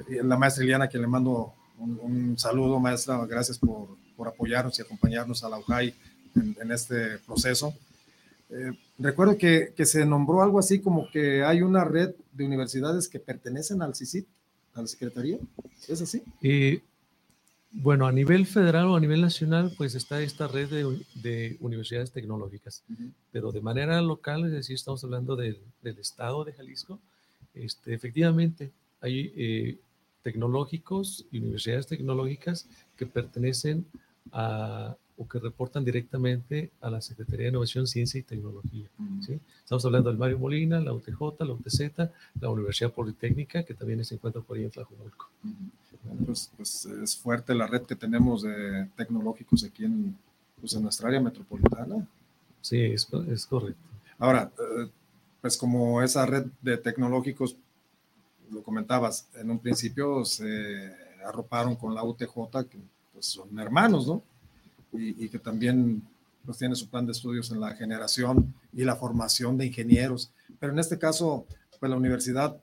eh, 0.09 0.21
la 0.23 0.37
maestra 0.37 0.63
Iliana, 0.65 0.89
que 0.89 0.97
le 0.97 1.07
mando 1.07 1.53
un, 1.77 1.99
un 2.01 2.37
saludo, 2.37 2.79
maestra, 2.79 3.25
gracias 3.25 3.57
por, 3.57 3.97
por, 4.17 4.27
apoyarnos 4.27 4.77
y 4.79 4.81
acompañarnos 4.81 5.43
a 5.43 5.49
la 5.49 5.59
UJAI 5.59 5.93
en, 6.35 6.57
en 6.59 6.71
este 6.71 7.19
proceso. 7.19 7.73
Eh, 8.49 8.71
recuerdo 8.97 9.37
que, 9.37 9.73
que, 9.75 9.85
se 9.85 10.05
nombró 10.05 10.41
algo 10.41 10.59
así 10.59 10.79
como 10.79 11.09
que 11.11 11.43
hay 11.43 11.61
una 11.61 11.83
red 11.83 12.15
de 12.31 12.45
universidades 12.45 13.07
que 13.07 13.19
pertenecen 13.19 13.81
al 13.81 13.95
CICIT, 13.95 14.25
a 14.73 14.81
la 14.81 14.87
Secretaría. 14.87 15.37
¿Es 15.87 16.01
así? 16.01 16.23
Eh, 16.41 16.81
bueno, 17.71 18.07
a 18.07 18.11
nivel 18.11 18.45
federal 18.45 18.87
o 18.87 18.95
a 18.95 18.99
nivel 18.99 19.21
nacional, 19.21 19.73
pues 19.77 19.95
está 19.95 20.21
esta 20.21 20.47
red 20.47 20.69
de, 20.69 21.05
de 21.15 21.57
universidades 21.59 22.11
tecnológicas, 22.11 22.83
uh 22.89 22.93
-huh. 22.93 23.11
pero 23.31 23.51
de 23.51 23.61
manera 23.61 24.01
local, 24.01 24.45
es 24.45 24.51
decir, 24.51 24.75
estamos 24.75 25.03
hablando 25.03 25.35
del, 25.35 25.59
del 25.81 25.99
estado 25.99 26.43
de 26.45 26.53
Jalisco, 26.53 26.99
este, 27.53 27.93
efectivamente 27.93 28.71
hay 29.01 29.33
eh, 29.35 29.77
tecnológicos 30.23 31.25
y 31.31 31.39
universidades 31.39 31.87
tecnológicas 31.87 32.67
que 32.95 33.05
pertenecen 33.05 33.85
a 34.31 34.95
o 35.17 35.27
que 35.27 35.39
reportan 35.39 35.83
directamente 35.83 36.71
a 36.79 36.91
la 36.91 37.01
Secretaría 37.01 37.45
de 37.45 37.49
Innovación, 37.49 37.87
Ciencia 37.87 38.19
y 38.19 38.23
Tecnología. 38.23 38.87
¿sí? 39.25 39.39
Estamos 39.63 39.83
hablando 39.85 40.09
del 40.09 40.19
Mario 40.19 40.37
Molina, 40.37 40.79
la 40.79 40.93
UTJ, 40.93 41.19
la 41.39 41.53
UTZ, 41.53 41.81
la 42.39 42.49
Universidad 42.49 42.91
Politécnica, 42.91 43.63
que 43.63 43.73
también 43.73 44.05
se 44.05 44.13
encuentra 44.13 44.43
por 44.43 44.57
ahí 44.57 44.65
en 44.65 44.69
Tlajumulco. 44.69 45.29
Pues, 46.25 46.51
pues, 46.55 46.85
es 46.85 47.17
fuerte 47.17 47.55
la 47.55 47.65
red 47.65 47.81
que 47.81 47.95
tenemos 47.95 48.43
de 48.43 48.87
tecnológicos 48.95 49.63
aquí 49.63 49.85
en, 49.85 50.15
pues, 50.61 50.75
en 50.75 50.83
nuestra 50.83 51.07
área 51.07 51.19
metropolitana. 51.19 52.07
Sí, 52.61 52.79
es, 52.79 53.07
es 53.27 53.45
correcto. 53.47 53.81
Ahora, 54.19 54.51
eh, 54.59 54.89
pues 55.41 55.57
como 55.57 56.03
esa 56.03 56.27
red 56.27 56.45
de 56.61 56.77
tecnológicos, 56.77 57.55
lo 58.51 58.61
comentabas, 58.61 59.27
en 59.35 59.49
un 59.49 59.59
principio 59.59 60.23
se 60.25 60.93
arroparon 61.25 61.75
con 61.75 61.95
la 61.95 62.03
UTJ, 62.03 62.65
que 62.69 62.77
pues, 63.17 63.25
son 63.25 63.57
hermanos, 63.57 64.05
¿no? 64.05 64.21
y, 64.93 65.27
que 65.27 65.39
también 65.39 66.03
pues, 66.45 66.59
tiene 66.59 66.75
su 66.75 66.87
plan 66.87 67.03
de 67.03 67.13
estudios 67.13 67.49
en 67.49 67.59
la 67.59 67.73
generación 67.73 68.53
y 68.71 68.83
la 68.83 68.95
formación 68.95 69.57
de 69.57 69.65
ingenieros. 69.65 70.31
Pero 70.59 70.71
en 70.71 70.77
este 70.77 70.99
caso, 70.99 71.47
pues 71.79 71.89
la 71.89 71.97
Universidad 71.97 72.55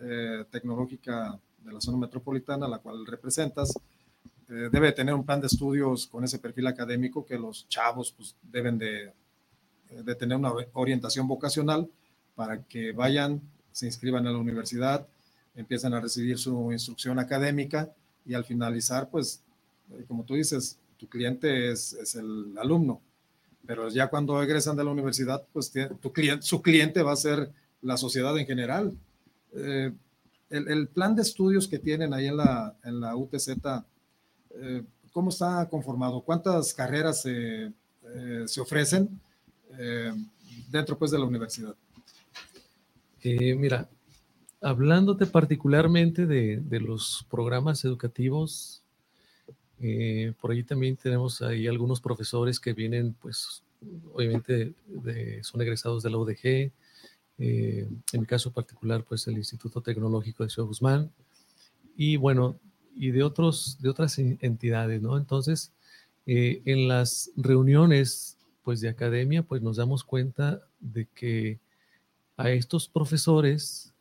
eh, 0.00 0.44
Tecnológica 0.50 1.38
de 1.64 1.72
la 1.72 1.80
zona 1.80 1.98
metropolitana, 1.98 2.66
la 2.66 2.78
cual 2.78 3.06
representas, 3.06 3.72
eh, 4.48 4.68
debe 4.72 4.90
tener 4.90 5.14
un 5.14 5.24
plan 5.24 5.40
de 5.40 5.46
estudios 5.46 6.08
con 6.08 6.24
ese 6.24 6.40
perfil 6.40 6.66
académico 6.66 7.24
que 7.24 7.38
los 7.38 7.68
chavos 7.68 8.10
pues, 8.10 8.34
deben 8.42 8.78
de, 8.78 9.12
de 9.90 10.14
tener 10.16 10.36
una 10.36 10.52
orientación 10.72 11.28
vocacional 11.28 11.88
para 12.34 12.64
que 12.64 12.90
vayan, 12.90 13.40
se 13.70 13.86
inscriban 13.86 14.26
en 14.26 14.32
la 14.32 14.38
universidad, 14.40 15.06
empiezan 15.54 15.94
a 15.94 16.00
recibir 16.00 16.36
su 16.36 16.72
instrucción 16.72 17.20
académica 17.20 17.92
y 18.26 18.34
al 18.34 18.44
finalizar, 18.44 19.08
pues, 19.08 19.44
eh, 19.44 19.49
como 20.06 20.24
tú 20.24 20.34
dices, 20.34 20.78
tu 20.96 21.08
cliente 21.08 21.70
es, 21.70 21.92
es, 21.94 22.14
el 22.14 22.56
alumno, 22.58 23.00
pero 23.66 23.88
ya 23.88 24.08
cuando 24.08 24.42
egresan 24.42 24.76
de 24.76 24.84
la 24.84 24.90
universidad, 24.90 25.46
pues 25.52 25.72
tu 26.00 26.12
cliente, 26.12 26.42
su 26.42 26.62
cliente 26.62 27.02
va 27.02 27.12
a 27.12 27.16
ser 27.16 27.50
la 27.82 27.96
sociedad 27.96 28.36
en 28.38 28.46
general. 28.46 28.92
Eh, 29.52 29.92
el, 30.50 30.68
el, 30.68 30.88
plan 30.88 31.14
de 31.14 31.22
estudios 31.22 31.68
que 31.68 31.78
tienen 31.78 32.12
ahí 32.12 32.26
en 32.26 32.36
la, 32.36 32.76
en 32.84 33.00
la 33.00 33.16
UTZ, 33.16 33.48
eh, 34.50 34.82
¿cómo 35.12 35.30
está 35.30 35.68
conformado? 35.68 36.20
¿Cuántas 36.22 36.74
carreras 36.74 37.24
eh, 37.26 37.72
se 38.46 38.60
ofrecen 38.60 39.20
eh, 39.78 40.12
dentro 40.70 40.98
pues 40.98 41.10
de 41.10 41.18
la 41.18 41.24
universidad? 41.24 41.74
Eh, 43.22 43.54
mira, 43.54 43.88
hablándote 44.60 45.26
particularmente 45.26 46.26
de, 46.26 46.58
de 46.58 46.80
los 46.80 47.26
programas 47.30 47.84
educativos 47.84 48.79
eh, 49.82 50.34
por 50.40 50.50
ahí 50.50 50.62
también 50.62 50.96
tenemos 50.96 51.40
ahí 51.40 51.66
algunos 51.66 52.00
profesores 52.00 52.60
que 52.60 52.74
vienen, 52.74 53.14
pues, 53.14 53.62
obviamente 54.12 54.74
son 55.42 55.62
egresados 55.62 56.02
de 56.02 56.10
la 56.10 56.18
UDG. 56.18 56.70
Eh, 57.38 57.88
en 58.12 58.20
mi 58.20 58.26
caso 58.26 58.52
particular, 58.52 59.04
pues, 59.04 59.26
el 59.26 59.38
Instituto 59.38 59.80
Tecnológico 59.80 60.44
de 60.44 60.50
Ciudad 60.50 60.68
Guzmán. 60.68 61.10
Y 61.96 62.16
bueno, 62.16 62.58
y 62.94 63.10
de, 63.10 63.22
otros, 63.22 63.78
de 63.80 63.88
otras 63.88 64.18
entidades, 64.18 65.00
¿no? 65.00 65.16
Entonces, 65.16 65.72
eh, 66.26 66.60
en 66.66 66.86
las 66.86 67.30
reuniones, 67.36 68.36
pues, 68.62 68.82
de 68.82 68.90
academia, 68.90 69.42
pues, 69.42 69.62
nos 69.62 69.78
damos 69.78 70.04
cuenta 70.04 70.60
de 70.80 71.06
que 71.06 71.58
a 72.36 72.50
estos 72.50 72.86
profesores, 72.88 73.94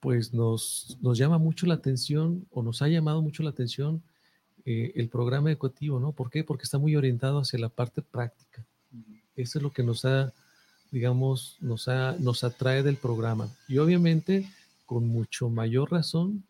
pues, 0.00 0.34
nos, 0.34 0.98
nos 1.00 1.16
llama 1.16 1.38
mucho 1.38 1.64
la 1.64 1.74
atención 1.74 2.46
o 2.50 2.62
nos 2.62 2.82
ha 2.82 2.88
llamado 2.88 3.22
mucho 3.22 3.42
la 3.42 3.50
atención 3.50 4.02
eh, 4.66 4.92
el 4.94 5.08
programa 5.08 5.50
educativo, 5.50 6.00
¿no? 6.00 6.12
¿Por 6.12 6.30
qué? 6.30 6.42
Porque 6.42 6.64
está 6.64 6.78
muy 6.78 6.96
orientado 6.96 7.38
hacia 7.38 7.58
la 7.58 7.68
parte 7.68 8.00
práctica. 8.00 8.64
Eso 9.36 9.58
es 9.58 9.62
lo 9.62 9.72
que 9.72 9.82
nos 9.82 10.04
ha, 10.04 10.32
digamos, 10.90 11.58
nos, 11.60 11.88
ha, 11.88 12.16
nos 12.18 12.44
atrae 12.44 12.82
del 12.82 12.96
programa. 12.96 13.48
Y 13.68 13.78
obviamente, 13.78 14.48
con 14.86 15.06
mucho 15.06 15.50
mayor 15.50 15.90
razón, 15.90 16.44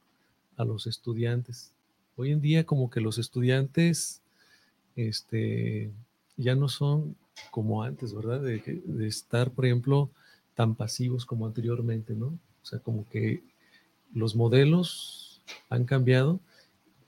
a 0.57 0.65
los 0.65 0.87
estudiantes. 0.87 1.73
Hoy 2.17 2.31
en 2.31 2.41
día, 2.41 2.65
como 2.65 2.89
que 2.89 3.01
los 3.01 3.19
estudiantes 3.19 4.21
este, 4.95 5.91
ya 6.37 6.55
no 6.55 6.69
son 6.69 7.17
como 7.51 7.83
antes, 7.83 8.15
¿verdad? 8.15 8.41
De, 8.41 8.83
de 8.85 9.09
estar, 9.09 9.51
por 9.51 9.67
ejemplo, 9.67 10.09
tan 10.55 10.77
pasivos 10.77 11.27
como 11.27 11.47
anteriormente, 11.47 12.15
¿no? 12.15 12.27
O 12.27 12.67
sea, 12.67 12.79
como 12.79 13.09
que 13.09 13.43
los 14.15 14.37
modelos 14.37 15.43
han 15.69 15.85
cambiado 15.85 16.39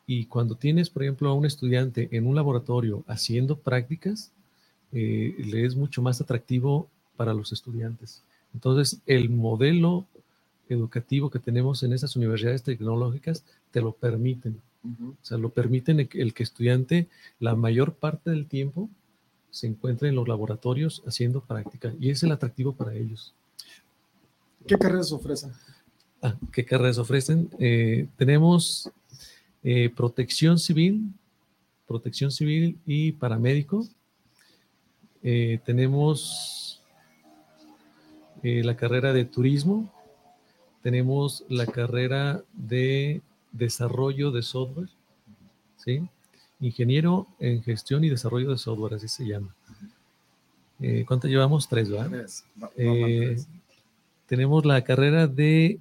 y 0.06 0.26
cuando 0.26 0.54
tienes, 0.54 0.88
por 0.88 1.02
ejemplo, 1.02 1.28
a 1.28 1.34
un 1.34 1.46
estudiante 1.46 2.08
en 2.12 2.26
un 2.26 2.36
laboratorio 2.36 3.02
haciendo 3.06 3.58
prácticas, 3.58 4.30
eh, 4.92 5.34
le 5.38 5.64
es 5.64 5.74
mucho 5.74 6.00
más 6.00 6.20
atractivo 6.20 6.88
para 7.16 7.34
los 7.34 7.52
estudiantes. 7.52 8.22
Entonces, 8.54 9.00
el 9.06 9.30
modelo 9.30 10.06
educativo 10.68 11.30
que 11.30 11.38
tenemos 11.38 11.82
en 11.82 11.92
esas 11.92 12.14
universidades 12.16 12.62
tecnológicas 12.62 13.44
te 13.72 13.80
lo 13.80 13.92
permiten. 13.92 14.60
Uh 14.84 14.88
-huh. 14.88 15.10
O 15.10 15.24
sea, 15.24 15.38
lo 15.38 15.50
permiten 15.50 16.00
el, 16.00 16.08
el 16.12 16.34
que 16.34 16.42
estudiante 16.44 17.08
la 17.40 17.56
mayor 17.56 17.94
parte 17.94 18.30
del 18.30 18.46
tiempo 18.46 18.88
se 19.50 19.66
encuentre 19.66 20.08
en 20.08 20.14
los 20.14 20.28
laboratorios 20.28 21.02
haciendo 21.06 21.40
práctica 21.40 21.92
y 21.98 22.10
es 22.10 22.22
el 22.22 22.30
atractivo 22.32 22.72
para 22.72 22.94
ellos. 22.94 23.34
¿Qué 24.66 24.76
carreras 24.76 25.12
ofrecen? 25.12 25.52
Ah, 26.22 26.36
¿Qué 26.52 26.64
carreras 26.64 26.98
ofrecen? 26.98 27.50
Eh, 27.58 28.08
tenemos 28.16 28.90
eh, 29.68 29.90
protección 29.90 30.60
civil, 30.60 31.12
protección 31.88 32.30
civil 32.30 32.78
y 32.86 33.10
paramédico. 33.10 33.84
Eh, 35.24 35.58
tenemos 35.64 36.80
eh, 38.44 38.62
la 38.62 38.76
carrera 38.76 39.12
de 39.12 39.24
turismo, 39.24 39.92
tenemos 40.84 41.44
la 41.48 41.66
carrera 41.66 42.44
de 42.52 43.22
desarrollo 43.50 44.30
de 44.30 44.42
software, 44.42 44.88
¿sí? 45.78 46.00
Ingeniero 46.60 47.26
en 47.40 47.60
gestión 47.64 48.04
y 48.04 48.08
desarrollo 48.08 48.52
de 48.52 48.58
software, 48.58 48.94
así 48.94 49.08
se 49.08 49.26
llama. 49.26 49.52
Eh, 50.78 51.04
¿Cuánto 51.08 51.26
llevamos? 51.26 51.68
Tres, 51.68 51.90
¿verdad? 51.90 52.28
Tres. 52.76 53.48
Tenemos 54.26 54.64
la 54.64 54.84
carrera 54.84 55.26
de 55.26 55.80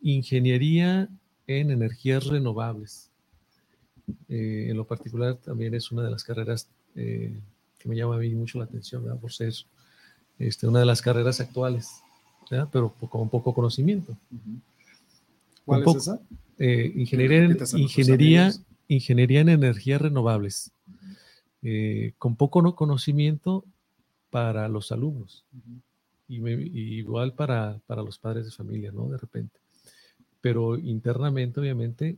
ingeniería 0.00 1.10
en 1.46 1.70
energías 1.70 2.24
renovables. 2.28 3.10
Eh, 4.28 4.68
en 4.70 4.76
lo 4.76 4.86
particular 4.86 5.36
también 5.36 5.74
es 5.74 5.90
una 5.90 6.02
de 6.02 6.10
las 6.10 6.24
carreras 6.24 6.68
eh, 6.94 7.38
que 7.78 7.88
me 7.88 7.96
llama 7.96 8.16
a 8.16 8.18
mí 8.18 8.34
mucho 8.34 8.58
la 8.58 8.64
atención, 8.64 9.02
¿verdad? 9.02 9.18
por 9.18 9.32
ser 9.32 9.52
este, 10.38 10.66
una 10.66 10.80
de 10.80 10.86
las 10.86 11.02
carreras 11.02 11.40
actuales, 11.40 12.02
¿verdad? 12.50 12.68
pero 12.70 12.92
con 12.92 13.28
poco 13.28 13.54
conocimiento. 13.54 14.16
¿Cuál 15.64 15.82
poco, 15.82 15.98
es 15.98 16.04
esa? 16.04 16.20
Eh, 16.58 16.92
ingeniería, 16.94 17.56
ingeniería 17.74 18.52
ingeniería 18.88 19.40
en 19.40 19.48
energías 19.48 20.00
renovables, 20.00 20.72
eh, 21.62 22.12
con 22.18 22.36
poco 22.36 22.62
no 22.62 22.74
conocimiento 22.74 23.64
para 24.30 24.68
los 24.68 24.92
alumnos 24.92 25.44
y, 26.28 26.36
igual 26.98 27.34
para, 27.34 27.80
para, 27.86 28.02
los 28.02 28.18
padres 28.18 28.46
de 28.46 28.52
familia, 28.52 28.92
¿no? 28.92 29.08
De 29.08 29.18
repente. 29.18 29.58
Pero 30.40 30.76
internamente, 30.76 31.60
obviamente, 31.60 32.16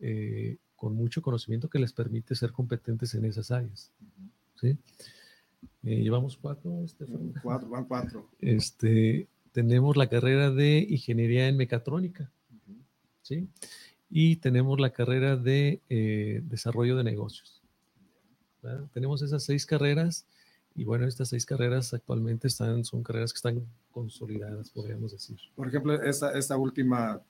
eh, 0.00 0.56
con 0.76 0.94
mucho 0.94 1.22
conocimiento 1.22 1.68
que 1.68 1.78
les 1.78 1.92
permite 1.92 2.34
ser 2.34 2.52
competentes 2.52 3.14
en 3.14 3.24
esas 3.24 3.50
áreas. 3.50 3.90
¿sí? 4.60 4.76
Eh, 5.82 6.02
llevamos 6.02 6.36
cuatro, 6.36 6.84
Estefan. 6.84 7.32
Cuatro, 7.42 7.68
van 7.68 7.84
cuatro. 7.84 8.28
Este, 8.40 9.28
tenemos 9.52 9.96
la 9.96 10.08
carrera 10.08 10.50
de 10.50 10.86
ingeniería 10.88 11.48
en 11.48 11.56
mecatrónica, 11.56 12.30
¿sí? 13.22 13.48
Y 14.10 14.36
tenemos 14.36 14.78
la 14.78 14.90
carrera 14.90 15.36
de 15.36 15.80
eh, 15.88 16.42
desarrollo 16.44 16.96
de 16.96 17.04
negocios. 17.04 17.62
Tenemos 18.92 19.22
esas 19.22 19.44
seis 19.44 19.64
carreras 19.64 20.26
y 20.74 20.84
bueno, 20.84 21.06
estas 21.06 21.28
seis 21.28 21.46
carreras 21.46 21.94
actualmente 21.94 22.48
están, 22.48 22.84
son 22.84 23.02
carreras 23.02 23.32
que 23.32 23.38
están 23.38 23.64
consolidadas, 23.92 24.70
podríamos 24.70 25.12
decir. 25.12 25.38
Por 25.54 25.68
ejemplo, 25.68 25.94
esta, 26.02 26.36
esta 26.36 26.56
última, 26.56 27.22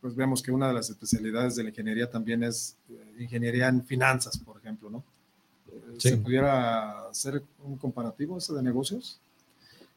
pues 0.00 0.14
vemos 0.14 0.42
que 0.42 0.50
una 0.50 0.68
de 0.68 0.74
las 0.74 0.90
especialidades 0.90 1.56
de 1.56 1.64
la 1.64 1.68
ingeniería 1.70 2.10
también 2.10 2.42
es 2.42 2.76
eh, 2.88 3.22
ingeniería 3.22 3.68
en 3.68 3.84
finanzas, 3.84 4.38
por 4.38 4.58
ejemplo, 4.58 4.90
¿no? 4.90 5.04
¿Se 5.98 6.16
pudiera 6.16 7.08
hacer 7.08 7.42
un 7.62 7.76
comparativo 7.76 8.38
ese 8.38 8.54
de 8.54 8.62
negocios? 8.62 9.20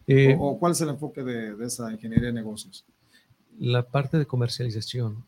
Eh, 0.08 0.36
o, 0.38 0.58
cuál 0.58 0.72
es 0.72 0.82
el 0.82 0.90
enfoque 0.90 1.24
de, 1.24 1.56
esa 1.64 1.92
ingeniería 1.92 2.28
de 2.28 2.34
negocios? 2.34 2.84
La 3.60 3.84
parte 3.84 4.18
de 4.18 4.26
comercialización, 4.26 5.24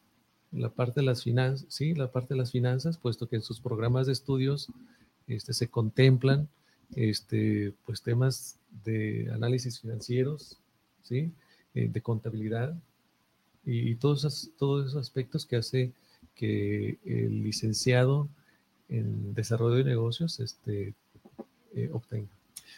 la 0.51 0.69
parte 0.69 1.01
de 1.01 1.05
las 1.05 1.23
finanzas, 1.23 1.65
sí, 1.69 1.93
la 1.93 2.11
parte 2.11 2.33
de 2.33 2.39
las 2.39 2.51
finanzas, 2.51 2.97
puesto 2.97 3.27
que 3.27 3.35
en 3.35 3.41
sus 3.41 3.59
programas 3.59 4.07
de 4.07 4.13
estudios 4.13 4.69
este, 5.27 5.53
se 5.53 5.67
contemplan 5.67 6.49
este, 6.95 7.73
pues 7.85 8.01
temas 8.01 8.57
de 8.83 9.29
análisis 9.33 9.79
financieros, 9.79 10.57
¿sí? 11.03 11.31
Eh, 11.75 11.89
de 11.91 12.01
contabilidad 12.01 12.75
y, 13.65 13.95
todos, 13.95 14.19
esos, 14.19 14.51
todos 14.57 14.87
esos 14.87 15.01
aspectos 15.01 15.45
que 15.45 15.55
hace 15.55 15.91
que 16.35 16.97
el 17.05 17.43
licenciado 17.43 18.27
en 18.89 19.33
desarrollo 19.33 19.75
de 19.75 19.83
negocios 19.85 20.39
este, 20.39 20.93
eh, 21.73 21.89
obtenga. 21.91 22.29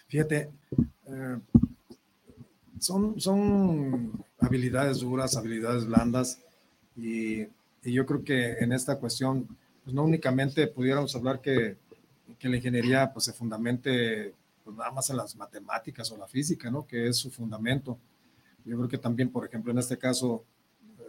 Fíjate, 0.07 0.49
eh, 1.07 1.37
son, 2.79 3.19
son 3.19 4.23
habilidades 4.39 4.99
duras, 4.99 5.35
habilidades 5.35 5.85
blandas, 5.85 6.39
y, 6.95 7.41
y, 7.41 7.91
yo 7.91 8.05
creo 8.05 8.23
que 8.23 8.53
en 8.53 8.71
esta 8.71 8.97
cuestión, 8.99 9.47
pues 9.83 9.93
no 9.93 10.03
únicamente 10.03 10.67
pudiéramos 10.67 11.15
hablar 11.15 11.41
que, 11.41 11.77
que 12.39 12.49
la 12.49 12.57
ingeniería 12.57 13.11
pues, 13.11 13.25
se 13.25 13.33
fundamente 13.33 14.33
pues, 14.63 14.75
nada 14.75 14.91
más 14.91 15.09
en 15.09 15.17
las 15.17 15.35
matemáticas 15.35 16.11
o 16.11 16.17
la 16.17 16.27
física, 16.27 16.69
¿no? 16.71 16.85
que 16.85 17.07
es 17.07 17.17
su 17.17 17.29
fundamento. 17.29 17.97
Yo 18.63 18.77
creo 18.77 18.89
que 18.89 18.97
también, 18.97 19.29
por 19.29 19.45
ejemplo, 19.45 19.71
en 19.71 19.77
este 19.77 19.97
caso, 19.97 20.43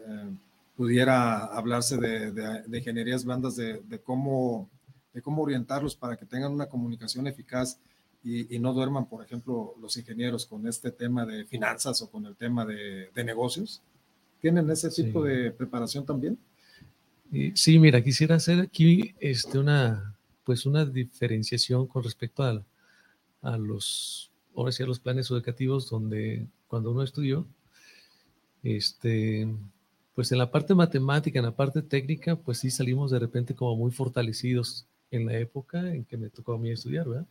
eh, 0.06 0.30
pudiera 0.76 1.44
hablarse 1.44 1.96
de, 1.96 2.32
de, 2.32 2.62
de, 2.62 2.78
ingenierías 2.78 3.24
blandas, 3.24 3.56
de, 3.56 3.80
de 3.82 3.98
cómo 3.98 4.68
de 5.16 5.22
cómo 5.22 5.42
orientarlos 5.42 5.96
para 5.96 6.14
que 6.18 6.26
tengan 6.26 6.52
una 6.52 6.66
comunicación 6.66 7.26
eficaz 7.26 7.80
y, 8.22 8.58
no 8.58 8.74
duerman, 8.74 9.08
por 9.08 9.24
ejemplo, 9.24 9.74
los 9.80 9.96
ingenieros 9.96 10.44
con 10.44 10.66
este 10.66 10.90
tema 10.90 11.24
de 11.24 11.46
finanzas 11.46 12.02
o 12.02 12.10
con 12.10 12.26
el 12.26 12.36
tema 12.36 12.66
de, 12.66 13.08
negocios? 13.24 13.80
¿Tienen 14.42 14.68
ese 14.68 14.90
tipo 14.90 15.24
de 15.24 15.52
preparación 15.52 16.04
también? 16.04 16.36
Sí, 17.54 17.78
mira, 17.78 18.02
quisiera 18.02 18.34
hacer 18.34 18.60
aquí 18.60 19.14
este, 19.20 19.58
una, 19.58 20.18
pues 20.44 20.66
una 20.66 20.84
diferenciación 20.84 21.86
con 21.86 22.02
respecto 22.02 22.42
a, 22.42 22.62
a 23.40 23.56
los, 23.56 24.30
ahora 24.54 24.70
sí, 24.70 24.82
a 24.82 24.86
los 24.86 25.00
planes 25.00 25.30
educativos 25.30 25.88
donde 25.88 26.46
cuando 26.66 26.90
uno 26.90 27.02
estudió, 27.02 27.46
este, 28.62 29.48
pues 30.16 30.32
en 30.32 30.38
la 30.38 30.50
parte 30.50 30.74
matemática, 30.74 31.38
en 31.38 31.44
la 31.44 31.54
parte 31.54 31.82
técnica, 31.82 32.36
pues 32.36 32.58
sí 32.60 32.70
salimos 32.70 33.10
de 33.10 33.18
repente 33.18 33.54
como 33.54 33.76
muy 33.76 33.90
fortalecidos 33.92 34.86
en 35.10 35.26
la 35.26 35.38
época 35.38 35.94
en 35.94 36.06
que 36.06 36.16
me 36.16 36.30
tocó 36.30 36.54
a 36.54 36.58
mí 36.58 36.70
estudiar, 36.70 37.06
¿verdad? 37.06 37.26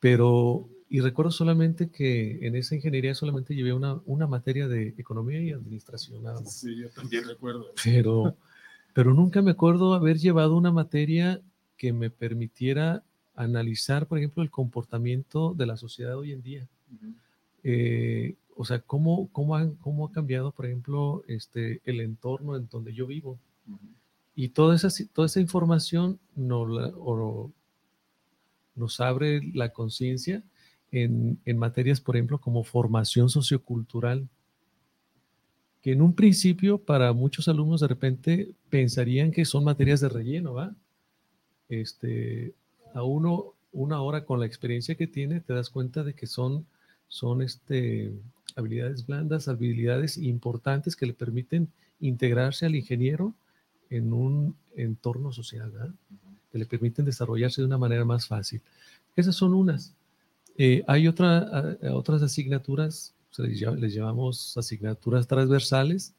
Pero, 0.00 0.68
y 0.88 0.98
recuerdo 0.98 1.30
solamente 1.30 1.90
que 1.90 2.44
en 2.44 2.56
esa 2.56 2.74
ingeniería 2.74 3.14
solamente 3.14 3.54
llevé 3.54 3.72
una, 3.72 4.00
una 4.06 4.26
materia 4.26 4.66
de 4.66 4.88
economía 4.98 5.40
y 5.40 5.52
administración, 5.52 6.24
nada 6.24 6.40
más. 6.40 6.58
Sí, 6.58 6.74
yo 6.76 6.90
también 6.90 7.28
recuerdo. 7.28 7.66
Pero, 7.84 8.36
pero 8.92 9.14
nunca 9.14 9.40
me 9.40 9.52
acuerdo 9.52 9.94
haber 9.94 10.18
llevado 10.18 10.56
una 10.56 10.72
materia 10.72 11.40
que 11.76 11.92
me 11.92 12.10
permitiera 12.10 13.04
analizar, 13.36 14.08
por 14.08 14.18
ejemplo, 14.18 14.42
el 14.42 14.50
comportamiento 14.50 15.54
de 15.54 15.66
la 15.66 15.76
sociedad 15.76 16.16
hoy 16.16 16.32
en 16.32 16.42
día. 16.42 16.68
Eh, 17.62 18.34
o 18.56 18.64
sea, 18.64 18.80
cómo, 18.80 19.28
cómo, 19.32 19.76
cómo 19.80 20.06
ha 20.06 20.12
cambiado, 20.12 20.52
por 20.52 20.66
ejemplo, 20.66 21.24
este, 21.26 21.80
el 21.84 22.00
entorno 22.00 22.56
en 22.56 22.68
donde 22.68 22.92
yo 22.92 23.06
vivo. 23.06 23.38
Y 24.34 24.48
toda 24.48 24.76
esa, 24.76 24.88
toda 25.12 25.26
esa 25.26 25.40
información 25.40 26.18
nos, 26.34 26.92
nos 28.74 29.00
abre 29.00 29.40
la 29.54 29.72
conciencia 29.72 30.42
en, 30.90 31.38
en, 31.44 31.58
materias, 31.58 32.00
por 32.00 32.16
ejemplo, 32.16 32.38
como 32.38 32.64
formación 32.64 33.28
sociocultural, 33.28 34.28
que 35.82 35.92
en 35.92 36.02
un 36.02 36.14
principio 36.14 36.78
para 36.78 37.12
muchos 37.12 37.48
alumnos 37.48 37.80
de 37.80 37.88
repente 37.88 38.54
pensarían 38.70 39.30
que 39.30 39.44
son 39.44 39.64
materias 39.64 40.00
de 40.00 40.08
relleno, 40.08 40.54
¿va? 40.54 40.74
Este, 41.68 42.54
a 42.94 43.02
uno, 43.02 43.54
una 43.72 44.00
hora 44.00 44.24
con 44.24 44.40
la 44.40 44.46
experiencia 44.46 44.94
que 44.94 45.06
tiene, 45.06 45.40
te 45.40 45.52
das 45.52 45.70
cuenta 45.70 46.02
de 46.02 46.14
que 46.14 46.26
son, 46.26 46.66
son 47.08 47.42
este, 47.42 48.12
habilidades 48.56 49.06
blandas, 49.06 49.48
habilidades 49.48 50.16
importantes 50.16 50.96
que 50.96 51.06
le 51.06 51.14
permiten 51.14 51.68
integrarse 52.00 52.66
al 52.66 52.74
ingeniero 52.74 53.34
en 53.90 54.12
un 54.12 54.56
entorno 54.76 55.32
social, 55.32 55.72
que 56.50 56.58
le 56.58 56.66
permiten 56.66 57.04
desarrollarse 57.04 57.60
de 57.60 57.66
una 57.66 57.78
manera 57.78 58.04
más 58.04 58.26
fácil. 58.26 58.60
Esas 59.16 59.36
son 59.36 59.54
unas. 59.54 59.94
Eh, 60.56 60.84
hay 60.86 61.08
otra, 61.08 61.76
otras 61.92 62.22
asignaturas, 62.22 63.14
les, 63.38 63.94
llamamos 63.94 64.56
asignaturas 64.56 65.26
transversales, 65.26 66.14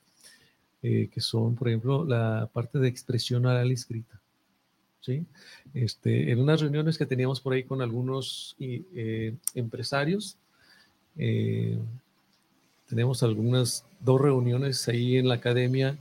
eh, 0.82 1.10
que 1.12 1.22
son, 1.22 1.56
por 1.56 1.70
ejemplo, 1.70 2.06
la 2.06 2.50
parte 2.52 2.80
de 2.80 2.88
expresión 2.88 3.46
oral 3.46 3.72
escrita. 3.72 4.20
¿sí? 5.02 5.26
Este, 5.74 6.32
en 6.32 6.40
unas 6.40 6.62
reuniones 6.62 6.98
que 6.98 7.06
teníamos 7.06 7.40
por 7.40 7.54
ahí 7.54 7.64
con 7.64 7.82
algunos 7.82 8.56
eh, 8.60 9.36
empresarios, 9.54 10.38
tenemos 12.88 13.24
algunas 13.24 13.86
dos 14.00 14.22
reuniones 14.22 14.88
ahí 14.88 15.18
en 15.18 15.28
la 15.28 15.36
academia 15.36 15.98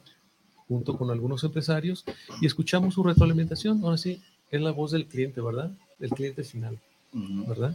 junto 0.68 0.96
con 0.96 1.10
algunos 1.10 1.44
empresarios 1.44 2.04
y 2.40 2.46
escuchamos 2.46 2.94
su 2.94 3.02
retroalimentación. 3.02 3.82
Ahora 3.84 3.98
sí, 3.98 4.22
es 4.50 4.60
la 4.60 4.70
voz 4.70 4.92
del 4.92 5.06
cliente, 5.06 5.40
¿verdad? 5.40 5.70
Del 5.98 6.10
cliente 6.10 6.44
final, 6.44 6.78
¿verdad? 7.12 7.74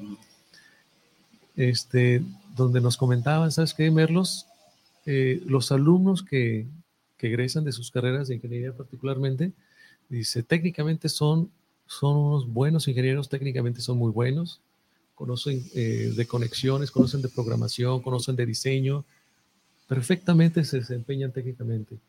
Este, 1.56 2.24
donde 2.56 2.82
nos 2.82 2.98
comentaban, 2.98 3.52
¿sabes 3.52 3.74
qué, 3.74 3.92
Merlos? 3.92 4.46
Eh, 5.06 5.42
los 5.46 5.72
alumnos 5.72 6.24
que, 6.24 6.68
que 7.18 7.28
egresan 7.28 7.64
de 7.64 7.72
sus 7.72 7.92
carreras 7.92 8.28
de 8.28 8.36
ingeniería 8.36 8.74
particularmente, 8.74 9.52
dice, 10.08 10.44
técnicamente 10.44 11.10
son, 11.10 11.52
son 11.86 12.16
unos 12.16 12.48
buenos 12.48 12.88
ingenieros, 12.88 13.30
técnicamente 13.30 13.82
son 13.82 13.98
muy 13.98 14.12
buenos, 14.12 14.62
conocen 15.20 15.64
eh, 15.76 16.14
de 16.16 16.26
conexiones, 16.26 16.90
conocen 16.90 17.22
de 17.22 17.30
programación, 17.30 18.02
conocen 18.02 18.36
de 18.36 18.48
diseño, 18.48 19.06
perfectamente 19.88 20.64
se 20.64 20.78
desempeñan 20.80 21.32
técnicamente 21.32 22.00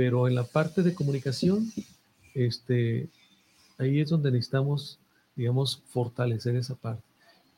pero 0.00 0.26
en 0.26 0.34
la 0.34 0.44
parte 0.44 0.82
de 0.82 0.94
comunicación, 0.94 1.70
este, 2.34 3.10
ahí 3.76 4.00
es 4.00 4.08
donde 4.08 4.30
necesitamos, 4.30 4.98
digamos, 5.36 5.82
fortalecer 5.88 6.56
esa 6.56 6.74
parte. 6.74 7.02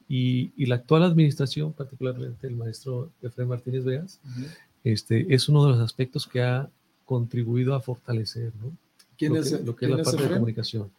Y, 0.09 0.51
y 0.57 0.67
la 0.67 0.75
actual 0.75 1.05
administración, 1.05 1.73
particularmente 1.73 2.49
el 2.49 2.57
maestro 2.57 3.11
Efraín 3.23 3.49
Martínez 3.49 3.85
Veas, 3.85 4.19
este, 4.83 5.33
es 5.33 5.49
uno 5.49 5.65
de 5.65 5.71
los 5.71 5.81
aspectos 5.81 6.27
que 6.27 6.43
ha 6.43 6.69
contribuido 7.05 7.77
a 7.77 7.81
fortalecer 7.81 8.53
¿no? 8.61 8.77
¿Quién 9.17 9.35
lo, 9.35 9.41
es, 9.41 9.53
que, 9.53 9.63
lo 9.63 9.77
que 9.77 9.85
es 9.87 9.91
la 9.93 10.03
parte 10.03 10.23
de 10.25 10.35
comunicación. 10.35 10.91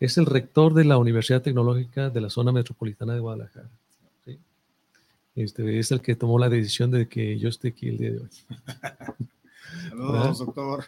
Es 0.00 0.16
el 0.16 0.26
rector 0.26 0.74
de 0.74 0.84
la 0.84 0.96
Universidad 0.96 1.42
Tecnológica 1.42 2.10
de 2.10 2.20
la 2.20 2.30
zona 2.30 2.52
metropolitana 2.52 3.14
de 3.14 3.20
Guadalajara. 3.20 3.68
¿sí? 4.24 4.38
Este, 5.34 5.78
es 5.78 5.90
el 5.90 6.00
que 6.00 6.14
tomó 6.14 6.38
la 6.38 6.48
decisión 6.48 6.90
de 6.90 7.08
que 7.08 7.38
yo 7.38 7.48
esté 7.48 7.68
aquí 7.68 7.88
el 7.88 7.98
día 7.98 8.12
de 8.12 8.18
hoy. 8.20 8.28
Saludos, 9.88 10.38
doctor. 10.38 10.84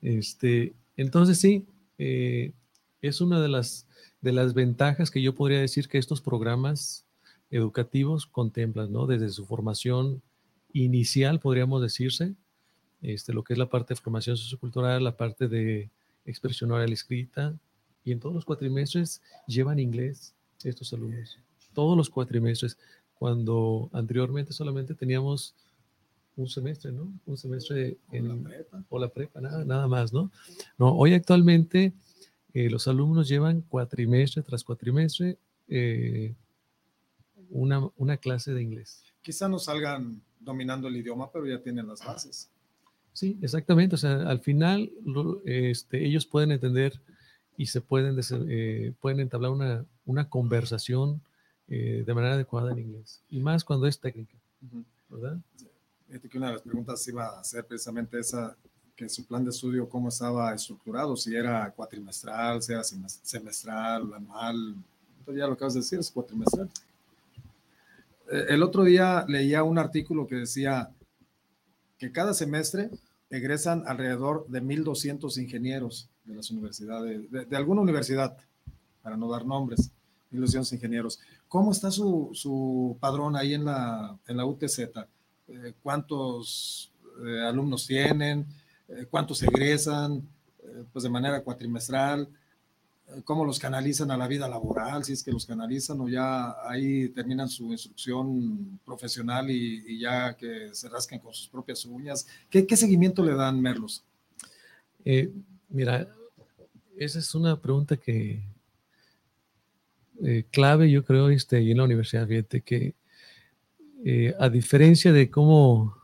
Este, 0.00 0.74
entonces 0.96 1.38
sí, 1.38 1.64
eh, 1.98 2.52
es 3.00 3.20
una 3.20 3.40
de 3.40 3.48
las, 3.48 3.86
de 4.20 4.32
las 4.32 4.54
ventajas 4.54 5.10
que 5.10 5.22
yo 5.22 5.34
podría 5.34 5.60
decir 5.60 5.88
que 5.88 5.98
estos 5.98 6.20
programas 6.20 7.04
educativos 7.50 8.26
contemplan, 8.26 8.92
¿no? 8.92 9.06
Desde 9.06 9.28
su 9.28 9.46
formación 9.46 10.20
inicial, 10.72 11.38
podríamos 11.38 11.80
decirse, 11.80 12.34
este, 13.02 13.32
lo 13.32 13.44
que 13.44 13.52
es 13.52 13.58
la 13.58 13.70
parte 13.70 13.94
de 13.94 14.00
formación 14.00 14.36
sociocultural, 14.36 15.04
la 15.04 15.16
parte 15.16 15.46
de 15.46 15.90
expresión 16.24 16.70
oral 16.70 16.92
escrita, 16.92 17.54
y 18.04 18.12
en 18.12 18.20
todos 18.20 18.34
los 18.34 18.44
cuatrimestres 18.44 19.22
llevan 19.46 19.78
inglés 19.78 20.34
estos 20.64 20.92
alumnos. 20.92 21.38
Todos 21.72 21.96
los 21.96 22.10
cuatrimestres, 22.10 22.78
cuando 23.14 23.88
anteriormente 23.92 24.52
solamente 24.52 24.94
teníamos 24.94 25.54
un 26.36 26.48
semestre, 26.48 26.92
¿no? 26.92 27.12
Un 27.26 27.36
semestre 27.36 27.98
en 28.10 28.30
o 28.30 28.34
la 28.34 28.42
prepa, 28.42 28.84
o 28.88 28.98
la 28.98 29.08
prepa 29.08 29.40
nada, 29.40 29.64
nada 29.64 29.86
más, 29.86 30.12
¿no? 30.12 30.30
No, 30.78 30.96
hoy 30.96 31.14
actualmente 31.14 31.92
eh, 32.54 32.70
los 32.70 32.88
alumnos 32.88 33.28
llevan 33.28 33.62
cuatrimestre 33.62 34.42
tras 34.42 34.64
cuatrimestre 34.64 35.38
eh, 35.68 36.34
una, 37.50 37.88
una 37.96 38.16
clase 38.16 38.52
de 38.52 38.62
inglés. 38.62 39.04
Quizá 39.22 39.48
no 39.48 39.58
salgan 39.58 40.20
dominando 40.40 40.88
el 40.88 40.96
idioma, 40.96 41.30
pero 41.30 41.46
ya 41.46 41.60
tienen 41.62 41.86
las 41.86 42.04
bases. 42.04 42.50
Sí, 43.12 43.38
exactamente. 43.42 43.94
O 43.94 43.98
sea, 43.98 44.28
al 44.28 44.40
final 44.40 44.90
este, 45.44 46.04
ellos 46.04 46.26
pueden 46.26 46.52
entender 46.52 47.00
y 47.56 47.66
se 47.66 47.80
pueden, 47.80 48.18
eh, 48.48 48.92
pueden 49.00 49.20
entablar 49.20 49.50
una, 49.50 49.84
una 50.06 50.28
conversación 50.28 51.20
de 51.68 52.12
manera 52.14 52.34
adecuada 52.34 52.72
en 52.72 52.80
inglés. 52.80 53.22
Y 53.30 53.40
más 53.40 53.64
cuando 53.64 53.86
es 53.86 53.98
técnica, 53.98 54.36
¿verdad? 55.08 55.38
que 56.20 56.38
una 56.38 56.48
de 56.48 56.52
las 56.54 56.62
preguntas 56.62 57.06
iba 57.08 57.38
a 57.38 57.44
ser 57.44 57.64
precisamente 57.64 58.18
esa, 58.18 58.54
que 58.94 59.08
su 59.08 59.24
plan 59.26 59.44
de 59.44 59.50
estudio, 59.50 59.88
cómo 59.88 60.08
estaba 60.08 60.54
estructurado, 60.54 61.16
si 61.16 61.34
era 61.34 61.70
cuatrimestral, 61.70 62.62
si 62.62 62.72
era 62.72 62.82
semestral, 62.84 64.12
anual. 64.14 64.74
Entonces 65.18 65.40
ya 65.40 65.46
lo 65.46 65.54
acabas 65.54 65.74
de 65.74 65.80
decir 65.80 65.98
es 65.98 66.10
cuatrimestral. 66.10 66.68
Eh, 68.30 68.46
el 68.50 68.62
otro 68.62 68.84
día 68.84 69.24
leía 69.28 69.62
un 69.62 69.78
artículo 69.78 70.26
que 70.26 70.36
decía 70.36 70.90
que 72.02 72.10
cada 72.10 72.34
semestre 72.34 72.90
egresan 73.30 73.84
alrededor 73.86 74.44
de 74.48 74.60
1.200 74.60 75.40
ingenieros 75.40 76.10
de 76.24 76.34
las 76.34 76.50
universidades, 76.50 77.30
de, 77.30 77.56
alguna 77.56 77.80
universidad, 77.80 78.36
para 79.02 79.16
no 79.16 79.30
dar 79.30 79.46
nombres, 79.46 79.92
1.200 80.32 80.72
ingenieros. 80.72 81.20
¿Cómo 81.46 81.70
está 81.70 81.92
su, 81.92 82.30
su 82.34 82.96
padrón 82.98 83.36
ahí 83.36 83.54
en 83.54 83.64
la, 83.66 84.18
en 84.26 84.36
la 84.36 84.44
UTZ? 84.44 84.80
Eh, 85.46 85.74
cuántos 85.80 86.92
eh, 87.24 87.42
alumnos 87.46 87.86
tienen, 87.86 88.46
eh, 88.88 89.06
cuántos 89.08 89.40
egresan, 89.44 90.28
pues 90.92 91.04
de 91.04 91.08
manera 91.08 91.40
cuatrimestral, 91.44 92.28
cómo 93.24 93.44
los 93.44 93.58
canalizan 93.58 94.10
a 94.10 94.16
la 94.16 94.28
vida 94.28 94.48
laboral, 94.48 95.04
si 95.04 95.12
es 95.12 95.22
que 95.22 95.32
los 95.32 95.46
canalizan 95.46 96.00
o 96.00 96.08
ya 96.08 96.56
ahí 96.68 97.08
terminan 97.08 97.48
su 97.48 97.72
instrucción 97.72 98.80
profesional 98.84 99.50
y, 99.50 99.98
ya 99.98 100.34
que 100.36 100.70
se 100.72 100.88
rascan 100.88 101.18
con 101.18 101.32
sus 101.32 101.48
propias 101.48 101.84
uñas. 101.84 102.26
¿Qué, 102.50 102.76
seguimiento 102.76 103.24
le 103.24 103.34
dan, 103.34 103.60
Merlos? 103.60 104.04
mira, 105.68 106.08
esa 106.96 107.18
es 107.18 107.34
una 107.34 107.60
pregunta 107.60 107.96
que 107.96 108.42
clave, 110.50 110.90
yo 110.90 111.04
creo, 111.04 111.30
este, 111.30 111.58
en 111.58 111.76
la 111.76 111.84
universidad, 111.84 112.26
fíjate, 112.28 112.60
que 112.60 112.94
eh, 114.04 114.34
a 114.38 114.48
diferencia 114.48 115.12
de 115.12 115.30
cómo, 115.30 115.96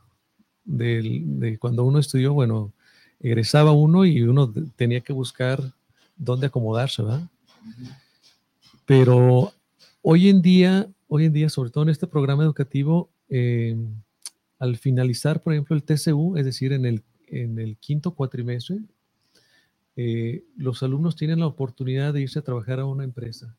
de, 0.63 1.57
cuando 1.59 1.83
uno 1.83 1.99
estudió, 1.99 2.33
bueno, 2.33 2.71
egresaba 3.19 3.73
uno 3.73 4.05
y 4.05 4.21
uno 4.21 4.53
tenía 4.77 5.01
que 5.01 5.11
buscar 5.11 5.73
dónde 6.19 6.47
acomodarse, 6.47 7.01
¿verdad? 7.01 7.27
Pero 8.85 9.51
hoy 10.03 10.29
en 10.29 10.41
día, 10.41 10.87
hoy 11.07 11.25
en 11.25 11.33
día, 11.33 11.49
sobre 11.49 11.71
todo 11.71 11.83
en 11.83 11.89
este 11.89 12.05
programa 12.05 12.43
educativo, 12.43 13.09
eh, 13.29 13.75
al 14.59 14.77
finalizar, 14.77 15.41
por 15.41 15.53
ejemplo, 15.53 15.75
el 15.75 15.83
TCU, 15.83 16.37
es 16.37 16.45
decir, 16.45 16.73
en 16.73 16.85
el, 16.85 17.03
en 17.27 17.57
el 17.57 17.77
quinto 17.77 18.11
cuatrimestre, 18.11 18.79
eh, 19.95 20.43
los 20.55 20.83
alumnos 20.83 21.15
tienen 21.15 21.39
la 21.39 21.47
oportunidad 21.47 22.13
de 22.13 22.21
irse 22.21 22.39
a 22.39 22.43
trabajar 22.43 22.79
a 22.79 22.85
una 22.85 23.03
empresa, 23.03 23.55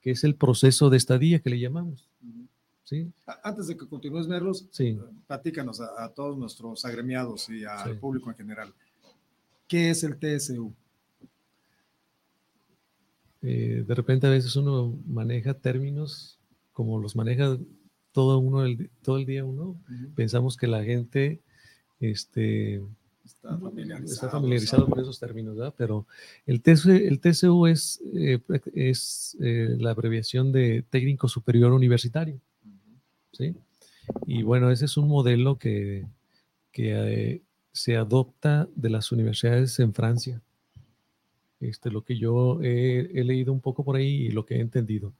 que 0.00 0.10
es 0.10 0.24
el 0.24 0.34
proceso 0.34 0.90
de 0.90 0.96
estadía 0.96 1.40
que 1.40 1.50
le 1.50 1.58
llamamos. 1.58 2.08
Antes 3.42 3.68
de 3.68 3.76
que 3.76 3.86
continúes, 3.86 4.26
Merlos, 4.28 4.66
sí. 4.70 4.98
platícanos 5.26 5.80
a, 5.80 6.08
todos 6.10 6.36
nuestros 6.36 6.84
agremiados 6.84 7.48
y 7.48 7.64
al 7.64 7.98
público 7.98 8.30
en 8.30 8.36
general. 8.36 8.74
¿Qué 9.66 9.90
es 9.90 10.04
el 10.04 10.18
TSU? 10.18 10.74
Eh, 13.42 13.84
de 13.86 13.94
repente 13.94 14.26
a 14.26 14.30
veces 14.30 14.54
uno 14.56 14.96
maneja 15.06 15.54
términos 15.54 16.38
como 16.72 16.98
los 16.98 17.16
maneja 17.16 17.58
todo 18.12 18.38
uno 18.38 18.64
el, 18.64 18.90
todo 19.02 19.18
el 19.18 19.26
día 19.26 19.44
uno. 19.44 19.76
Pensamos 20.14 20.56
que 20.56 20.66
la 20.66 20.84
gente 20.84 21.40
este, 22.00 22.82
está 23.24 23.58
familiarizado, 23.58 24.12
está 24.12 24.28
familiarizado 24.28 24.86
con 24.88 25.00
esos 25.00 25.18
términos, 25.18 25.56
¿verdad? 25.56 25.74
Pero 25.76 26.06
el, 26.46 26.60
TCU, 26.60 26.90
el 26.90 27.20
TCU 27.20 27.66
es, 27.66 28.02
eh, 28.14 28.40
es 28.74 29.36
eh, 29.40 29.76
la 29.78 29.90
abreviación 29.90 30.52
de 30.52 30.84
técnico 30.88 31.28
superior 31.28 31.72
universitario. 31.72 32.40
¿sí? 33.32 33.54
Y 34.26 34.42
bueno, 34.42 34.70
ese 34.70 34.86
es 34.86 34.96
un 34.96 35.08
modelo 35.08 35.58
que, 35.58 36.06
eh, 36.74 37.42
se 37.74 37.96
adopta 37.96 38.68
de 38.74 38.90
las 38.90 39.12
universidades 39.12 39.78
en 39.78 39.94
Francia. 39.94 40.42
Este, 41.62 41.92
lo 41.92 42.02
que 42.02 42.18
yo 42.18 42.60
he, 42.60 43.22
leído 43.24 43.52
un 43.52 43.60
poco 43.60 43.84
por 43.84 43.94
ahí 43.94 44.26
y 44.26 44.30
lo 44.30 44.44
que 44.44 44.56
he 44.56 44.60
entendido. 44.60 45.12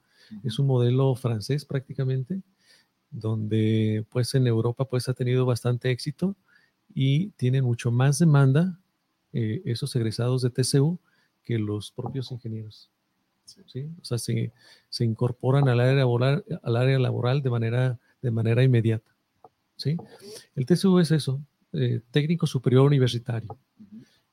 Es 0.42 0.58
un 0.58 0.66
modelo 0.66 1.14
francés 1.14 1.64
prácticamente, 1.64 2.42
donde 3.10 4.04
pues 4.10 4.34
en 4.34 4.46
Europa 4.46 4.86
pues 4.86 5.08
ha 5.08 5.14
tenido 5.14 5.46
bastante 5.46 5.90
éxito 5.90 6.34
y 6.94 7.28
tienen 7.32 7.64
mucho 7.64 7.92
más 7.92 8.18
demanda 8.18 8.80
eh, 9.32 9.62
esos 9.66 9.94
egresados 9.94 10.42
de 10.42 10.50
TCU 10.50 10.98
que 11.44 11.58
los 11.58 11.92
propios 11.92 12.32
ingenieros. 12.32 12.90
¿sí? 13.44 13.88
O 14.00 14.04
sea, 14.04 14.18
se, 14.18 14.52
se, 14.88 15.04
incorporan 15.04 15.68
al 15.68 15.78
área, 15.78 15.94
laboral, 15.94 16.44
al 16.62 16.76
área 16.76 16.98
laboral 16.98 17.42
de 17.42 17.50
manera, 17.50 17.98
de 18.20 18.30
manera 18.30 18.64
inmediata. 18.64 19.10
¿sí? 19.76 19.96
El 20.56 20.66
TSU 20.66 20.98
es 20.98 21.12
eso, 21.12 21.40
eh, 21.72 22.00
técnico 22.10 22.46
superior 22.46 22.84
universitario. 22.84 23.56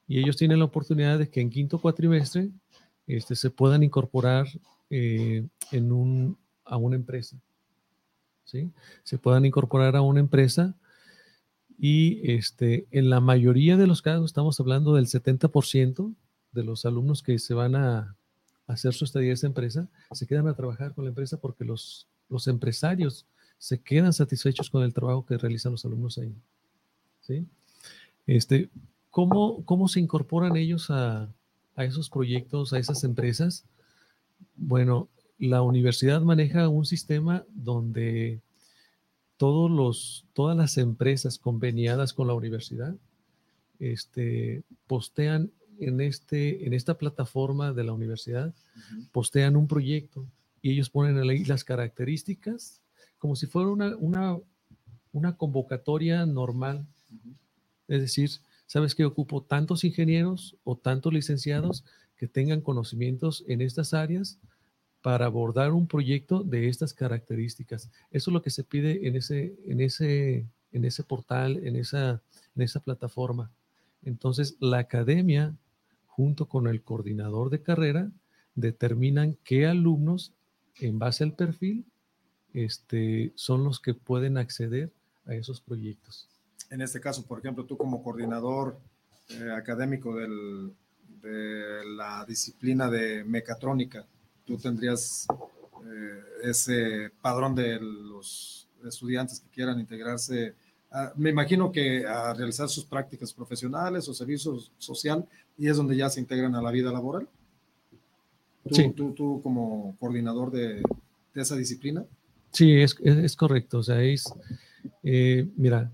Y 0.09 0.19
ellos 0.19 0.37
tienen 0.37 0.57
la 0.57 0.65
oportunidad 0.65 1.19
de 1.19 1.29
que 1.29 1.39
en 1.39 1.51
quinto 1.51 1.77
cuatrimestre 1.77 2.49
este, 3.05 3.35
se 3.35 3.51
puedan 3.51 3.83
incorporar 3.83 4.47
eh, 4.89 5.47
en 5.71 5.91
un, 5.91 6.35
a 6.65 6.77
una 6.77 6.95
empresa. 6.95 7.37
¿sí? 8.43 8.71
Se 9.03 9.19
puedan 9.19 9.45
incorporar 9.45 9.95
a 9.95 10.01
una 10.01 10.19
empresa 10.19 10.73
y 11.77 12.31
este, 12.31 12.87
en 12.89 13.11
la 13.11 13.19
mayoría 13.19 13.77
de 13.77 13.85
los 13.85 14.01
casos 14.01 14.25
estamos 14.25 14.59
hablando 14.59 14.95
del 14.95 15.05
70% 15.05 16.15
de 16.53 16.63
los 16.63 16.85
alumnos 16.85 17.21
que 17.21 17.37
se 17.37 17.53
van 17.53 17.75
a 17.75 18.15
hacer 18.65 18.95
su 18.95 19.05
estadía 19.05 19.29
en 19.29 19.33
esa 19.33 19.47
empresa, 19.47 19.87
se 20.11 20.25
quedan 20.25 20.47
a 20.47 20.55
trabajar 20.55 20.95
con 20.95 21.05
la 21.05 21.09
empresa 21.09 21.37
porque 21.37 21.65
los, 21.65 22.07
los 22.29 22.47
empresarios 22.47 23.27
se 23.59 23.79
quedan 23.79 24.13
satisfechos 24.13 24.71
con 24.71 24.81
el 24.81 24.93
trabajo 24.93 25.23
que 25.23 25.37
realizan 25.37 25.71
los 25.71 25.85
alumnos 25.85 26.17
ahí. 26.17 26.33
¿sí? 27.21 27.45
Este, 28.25 28.69
¿cómo, 29.09 29.63
¿Cómo 29.65 29.87
se 29.87 29.99
incorporan 29.99 30.55
ellos 30.55 30.89
a, 30.89 31.29
a 31.75 31.85
esos 31.85 32.09
proyectos, 32.09 32.73
a 32.73 32.79
esas 32.79 33.03
empresas? 33.03 33.65
Bueno, 34.55 35.09
la 35.37 35.61
universidad 35.61 36.21
maneja 36.21 36.67
un 36.67 36.85
sistema 36.85 37.45
donde 37.53 38.41
todos 39.37 39.71
los, 39.71 40.25
todas 40.33 40.57
las 40.57 40.77
empresas 40.77 41.37
conveniadas 41.39 42.13
con 42.13 42.27
la 42.27 42.33
universidad 42.33 42.95
este, 43.79 44.63
postean 44.85 45.51
en, 45.79 46.01
este, 46.01 46.65
en 46.67 46.73
esta 46.73 46.97
plataforma 46.97 47.71
de 47.71 47.85
la 47.85 47.93
universidad, 47.93 48.53
postean 49.13 49.55
un 49.55 49.67
proyecto 49.67 50.25
y 50.61 50.71
ellos 50.71 50.89
ponen 50.89 51.17
ahí 51.17 51.45
las 51.45 51.63
características 51.63 52.81
como 53.17 53.35
si 53.35 53.47
fuera 53.47 53.69
una, 53.69 53.95
una, 53.97 54.37
una 55.13 55.37
convocatoria 55.37 56.25
normal. 56.25 56.85
Es 57.87 58.01
decir, 58.01 58.29
sabes 58.69 58.95
que 58.95 59.03
ocupo 59.03 59.43
tantos 59.43 59.83
ingenieros 59.83 60.55
o 60.63 60.77
tantos 60.77 61.11
licenciados 61.11 61.83
que 62.15 62.27
tengan 62.27 62.61
conocimientos 62.61 63.43
en 63.47 63.61
estas 63.61 63.93
áreas 63.93 64.39
para 65.01 65.25
abordar 65.25 65.73
un 65.73 65.87
proyecto 65.87 66.43
de 66.43 66.69
estas 66.69 66.93
características. 66.93 67.89
Eso 68.11 68.29
es 68.29 68.33
lo 68.33 68.41
que 68.41 68.51
se 68.51 68.63
pide 68.63 69.07
en 69.07 69.15
ese, 69.15 69.55
en 69.65 69.81
ese, 69.81 70.45
en 70.71 70.85
ese 70.85 71.03
portal, 71.03 71.65
en 71.65 71.75
esa, 71.75 72.21
en 72.55 72.61
esa 72.61 72.79
plataforma. 72.79 73.51
Entonces, 74.03 74.55
la 74.59 74.77
academia 74.77 75.57
junto 76.19 76.49
con 76.49 76.67
el 76.67 76.81
coordinador 76.81 77.49
de 77.49 77.61
carrera, 77.61 78.11
determinan 78.53 79.37
qué 79.45 79.67
alumnos, 79.67 80.33
en 80.75 80.99
base 80.99 81.23
al 81.23 81.33
perfil, 81.33 81.85
este, 82.53 83.31
son 83.35 83.63
los 83.63 83.79
que 83.79 83.93
pueden 83.93 84.37
acceder 84.37 84.91
a 85.25 85.35
esos 85.35 85.61
proyectos. 85.61 86.28
En 86.69 86.81
este 86.81 86.99
caso, 86.99 87.25
por 87.25 87.39
ejemplo, 87.39 87.65
tú 87.65 87.77
como 87.77 88.03
coordinador 88.03 88.77
eh, 89.29 89.51
académico 89.55 90.15
del, 90.15 90.71
de 91.21 91.85
la 91.95 92.25
disciplina 92.27 92.89
de 92.89 93.23
mecatrónica, 93.23 94.05
tú 94.45 94.57
tendrías 94.57 95.27
eh, 95.85 96.23
ese 96.43 97.11
padrón 97.21 97.55
de 97.55 97.79
los 97.79 98.67
estudiantes 98.87 99.39
que 99.41 99.49
quieran 99.49 99.79
integrarse 99.79 100.53
ah, 100.91 101.11
me 101.15 101.29
imagino 101.31 101.71
que 101.71 102.05
a 102.07 102.33
realizar 102.33 102.69
sus 102.69 102.85
prácticas 102.85 103.33
profesionales 103.33 104.07
o 104.07 104.13
servicios 104.13 104.71
social 104.77 105.27
y 105.57 105.67
es 105.67 105.75
donde 105.77 105.95
ya 105.97 106.09
se 106.09 106.19
integran 106.21 106.55
a 106.55 106.61
la 106.61 106.71
vida 106.71 106.91
laboral. 106.91 107.27
¿Tú, 108.67 108.75
Sí. 108.75 108.91
tú, 108.95 109.13
tú 109.13 109.41
como 109.41 109.95
coordinador 109.99 110.51
de, 110.51 110.81
de 111.33 111.41
esa 111.41 111.55
disciplina? 111.55 112.05
Sí, 112.51 112.81
es, 112.81 112.95
es, 113.03 113.17
es 113.17 113.35
correcto. 113.35 113.79
O 113.79 113.83
sea, 113.83 114.01
es, 114.01 114.31
eh, 115.03 115.47
mira, 115.55 115.91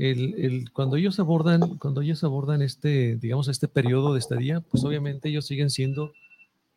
el, 0.00 0.34
el- 0.34 0.72
cuando 0.72 0.96
ellos 0.96 1.18
abordan, 1.20 1.76
cuando 1.78 2.00
ellos 2.00 2.24
abordan 2.24 2.62
este, 2.62 3.16
digamos, 3.16 3.48
este 3.48 3.68
periodo 3.68 4.12
de 4.14 4.18
estadía, 4.20 4.60
pues 4.60 4.84
obviamente 4.84 5.28
ellos 5.28 5.46
siguen 5.46 5.70
siendo 5.70 6.12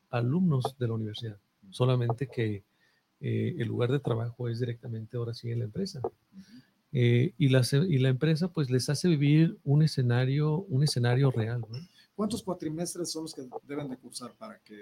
alumnos 0.10 0.76
de 0.78 0.88
la 0.88 0.94
universidad, 0.94 1.38
solamente 1.72 2.28
que 2.28 2.64
eh, 3.22 3.56
el 3.58 3.68
lugar 3.68 3.92
de 3.92 4.00
trabajo 4.00 4.50
es 4.50 4.60
directamente 4.60 5.18
ahora 5.18 5.34
sí 5.34 5.50
en 5.50 5.60
la 5.60 5.66
empresa. 5.66 6.02
Eh, 6.92 7.34
y, 7.40 7.50
la, 7.50 7.62
y 7.90 7.98
la 7.98 8.10
empresa 8.10 8.50
pues 8.50 8.70
les 8.70 8.88
hace 8.90 9.08
vivir 9.08 9.58
un 9.64 9.82
escenario, 9.82 10.60
un 10.70 10.84
escenario 10.84 11.32
real, 11.32 11.62
¿no? 11.62 11.78
¿Cuántos 12.16 12.44
cuatrimestres 12.44 13.12
son 13.12 13.24
los 13.24 13.34
que 13.34 13.42
deben 13.68 13.90
de 13.90 13.98
cursar 13.98 14.34
para 14.34 14.60
que 14.60 14.76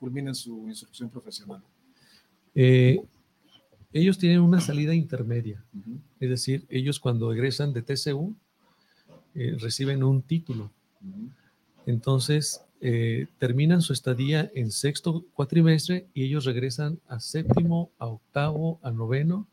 culminen 0.00 0.34
su 0.34 0.66
instrucción 0.68 1.08
profesional? 1.08 1.62
Eh, 2.56 3.00
ellos 3.96 4.18
tienen 4.18 4.40
una 4.40 4.60
salida 4.60 4.94
intermedia. 4.94 5.64
Es 6.20 6.28
decir, 6.28 6.66
ellos 6.68 7.00
cuando 7.00 7.32
egresan 7.32 7.72
de 7.72 7.82
TCU 7.82 8.34
eh, 9.34 9.56
reciben 9.58 10.02
un 10.02 10.22
título. 10.22 10.70
Entonces, 11.86 12.60
eh, 12.80 13.26
terminan 13.38 13.80
su 13.80 13.92
estadía 13.92 14.50
en 14.54 14.70
sexto 14.70 15.24
cuatrimestre 15.34 16.06
y 16.12 16.24
ellos 16.24 16.44
regresan 16.44 16.98
a 17.08 17.20
séptimo, 17.20 17.90
a 17.98 18.06
octavo, 18.06 18.78
a 18.82 18.90
noveno, 18.90 19.46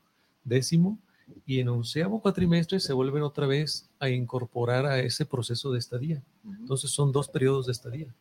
décimo, 0.44 1.00
y 1.46 1.60
en 1.60 1.70
onceavo 1.70 2.22
cuatrimestre 2.22 2.80
se 2.80 2.92
vuelven 2.92 3.24
otra 3.24 3.48
vez 3.48 3.90
a 4.00 4.10
incorporar 4.10 4.86
a 4.86 5.00
ese 5.00 5.26
proceso 5.26 5.72
de 5.72 5.80
estadía. 5.80 6.22
Entonces, 6.60 6.92
son 6.92 7.12
dos 7.12 7.30
periodos 7.30 7.66
de 7.66 7.72
estadía. 7.72 8.14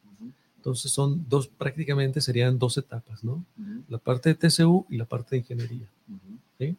Entonces, 0.62 0.92
son 0.92 1.26
dos, 1.28 1.48
prácticamente 1.48 2.20
serían 2.20 2.56
dos 2.56 2.78
etapas, 2.78 3.24
¿no? 3.24 3.44
La 3.88 3.98
parte 3.98 4.28
de 4.28 4.36
TCU 4.36 4.86
y 4.88 4.96
la 4.96 5.06
parte 5.06 5.30
de 5.30 5.38
ingeniería. 5.38 5.88
¿sí? 6.56 6.76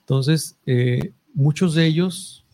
Entonces, 0.00 0.56
eh, 0.66 1.12
muchos 1.32 1.74
de 1.76 1.86
ellos 1.86 2.44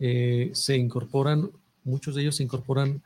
eh, 0.00 0.50
se 0.54 0.76
incorporan, 0.76 1.52
muchos 1.84 2.16
de 2.16 2.22
ellos 2.22 2.34
se 2.34 2.42
incorporan 2.42 3.00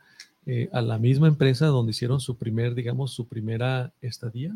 eh, 0.47 0.69
a 0.73 0.81
la 0.81 0.97
misma 0.97 1.27
empresa 1.27 1.67
donde 1.67 1.91
hicieron 1.91 2.19
su 2.19 2.35
primer, 2.35 2.73
digamos, 2.73 3.11
su 3.11 3.27
primera 3.27 3.93
estadía 4.01 4.51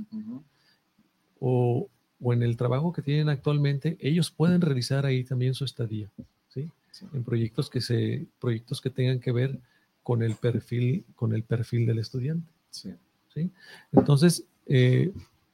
o, 1.40 1.88
o 2.20 2.34
en 2.34 2.42
el 2.42 2.58
trabajo 2.58 2.92
que 2.92 3.04
tienen 3.04 3.30
actualmente, 3.30 3.98
ellos 4.00 4.32
pueden 4.32 4.62
realizar 4.62 5.06
ahí 5.06 5.24
también 5.24 5.54
su 5.54 5.64
estadía, 5.64 6.10
¿sí? 6.50 6.72
Sí. 6.90 7.06
En 7.14 7.24
proyectos 7.24 7.70
que 7.70 7.82
se, 7.82 8.26
proyectos 8.40 8.82
que 8.82 8.90
tengan 8.90 9.20
que 9.20 9.32
ver 9.32 9.60
con 10.06 10.22
el 10.22 10.36
perfil, 10.36 11.04
con 11.16 11.34
el 11.34 11.42
perfil 11.42 11.88
del 11.88 11.98
estudiante. 11.98 12.48
Sí. 12.70 12.94
¿sí? 13.34 13.52
Entonces, 13.92 14.46
eh, 14.68 15.12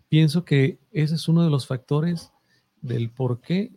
pienso 0.10 0.44
que 0.44 0.78
ese 0.92 1.16
es 1.16 1.30
uno 1.30 1.46
de 1.46 1.50
los 1.50 1.66
factores 1.66 2.34
del 2.82 3.10
por 3.12 3.40
qué 3.40 3.72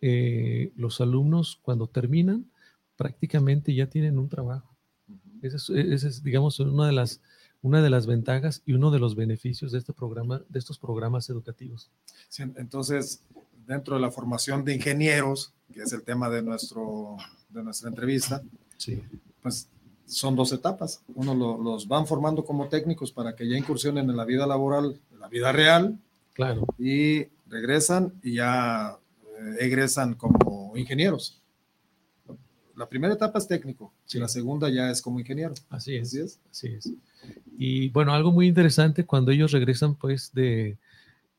eh, 0.00 0.72
los 0.74 1.02
alumnos 1.02 1.60
cuando 1.60 1.86
terminan 1.86 2.50
prácticamente 2.96 3.74
ya 3.74 3.90
tienen 3.90 4.18
un 4.18 4.30
trabajo. 4.30 4.74
Esa 5.42 5.58
es, 5.58 5.68
esa 5.68 6.08
es, 6.08 6.22
digamos, 6.22 6.58
una 6.60 6.86
de, 6.86 6.92
las, 6.92 7.20
una 7.60 7.82
de 7.82 7.90
las 7.90 8.06
ventajas 8.06 8.62
y 8.64 8.72
uno 8.72 8.90
de 8.90 8.98
los 8.98 9.16
beneficios 9.16 9.70
de, 9.70 9.76
este 9.76 9.92
programa, 9.92 10.40
de 10.48 10.58
estos 10.58 10.78
programas 10.78 11.28
educativos. 11.28 11.90
Sí, 12.30 12.42
entonces, 12.56 13.22
dentro 13.66 13.96
de 13.96 14.00
la 14.00 14.10
formación 14.10 14.64
de 14.64 14.76
ingenieros, 14.76 15.52
que 15.74 15.82
es 15.82 15.92
el 15.92 16.02
tema 16.04 16.30
de, 16.30 16.40
nuestro, 16.40 17.18
de 17.50 17.62
nuestra 17.62 17.90
entrevista, 17.90 18.42
Sí, 18.78 19.02
pues 19.42 19.68
son 20.06 20.36
dos 20.36 20.52
etapas. 20.52 21.02
Uno 21.14 21.34
lo- 21.34 21.60
los 21.62 21.86
van 21.88 22.06
formando 22.06 22.44
como 22.44 22.68
técnicos 22.68 23.12
para 23.12 23.34
que 23.34 23.48
ya 23.48 23.56
incursionen 23.58 24.08
en 24.08 24.16
la 24.16 24.24
vida 24.24 24.46
laboral, 24.46 24.98
en 25.12 25.20
la 25.20 25.28
vida 25.28 25.52
real, 25.52 25.98
claro, 26.32 26.64
y 26.78 27.26
regresan 27.48 28.12
y 28.22 28.34
ya 28.34 28.96
eh, 29.38 29.56
egresan 29.60 30.14
como 30.14 30.76
ingenieros. 30.76 31.40
La 32.76 32.86
primera 32.88 33.14
etapa 33.14 33.38
es 33.38 33.48
técnico, 33.48 33.92
Sí. 34.04 34.18
y 34.18 34.20
la 34.20 34.28
segunda 34.28 34.68
ya 34.68 34.90
es 34.90 35.00
como 35.00 35.18
ingeniero. 35.18 35.54
así 35.70 35.96
es. 35.96 36.08
Así 36.08 36.18
es. 36.20 36.40
Así 36.50 36.66
es. 36.68 36.92
Y 37.58 37.88
bueno, 37.88 38.12
algo 38.12 38.30
muy 38.32 38.46
interesante 38.46 39.04
cuando 39.06 39.30
ellos 39.30 39.50
regresan 39.52 39.94
pues 39.94 40.30
de, 40.34 40.76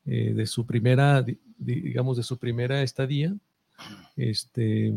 eh, 0.05 0.33
de 0.35 0.45
su 0.47 0.65
primera, 0.65 1.21
di- 1.21 1.37
di- 1.59 1.81
digamos, 1.81 2.17
de 2.17 2.23
su 2.23 2.37
primera 2.37 2.81
estadía, 2.81 3.35
este, 4.15 4.93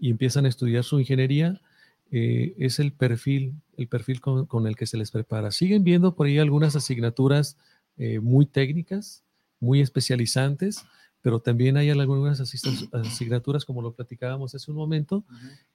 y 0.00 0.10
empiezan 0.10 0.46
a 0.46 0.48
estudiar 0.48 0.84
su 0.84 0.98
ingeniería, 1.00 1.60
eh, 2.10 2.54
es 2.58 2.78
el 2.78 2.92
perfil, 2.92 3.54
el 3.76 3.88
perfil 3.88 4.20
con, 4.20 4.46
con 4.46 4.66
el 4.66 4.76
que 4.76 4.86
se 4.86 4.96
les 4.96 5.10
prepara. 5.10 5.50
Siguen 5.50 5.84
viendo 5.84 6.14
por 6.14 6.26
ahí 6.26 6.38
algunas 6.38 6.74
asignaturas 6.74 7.56
eh, 7.96 8.20
muy 8.20 8.46
técnicas, 8.46 9.22
muy 9.60 9.80
especializantes, 9.80 10.84
pero 11.20 11.40
también 11.40 11.76
hay 11.76 11.90
algunas 11.90 12.40
asignaturas, 12.40 13.64
como 13.64 13.82
lo 13.82 13.92
platicábamos 13.92 14.54
hace 14.54 14.70
un 14.70 14.76
momento, 14.76 15.24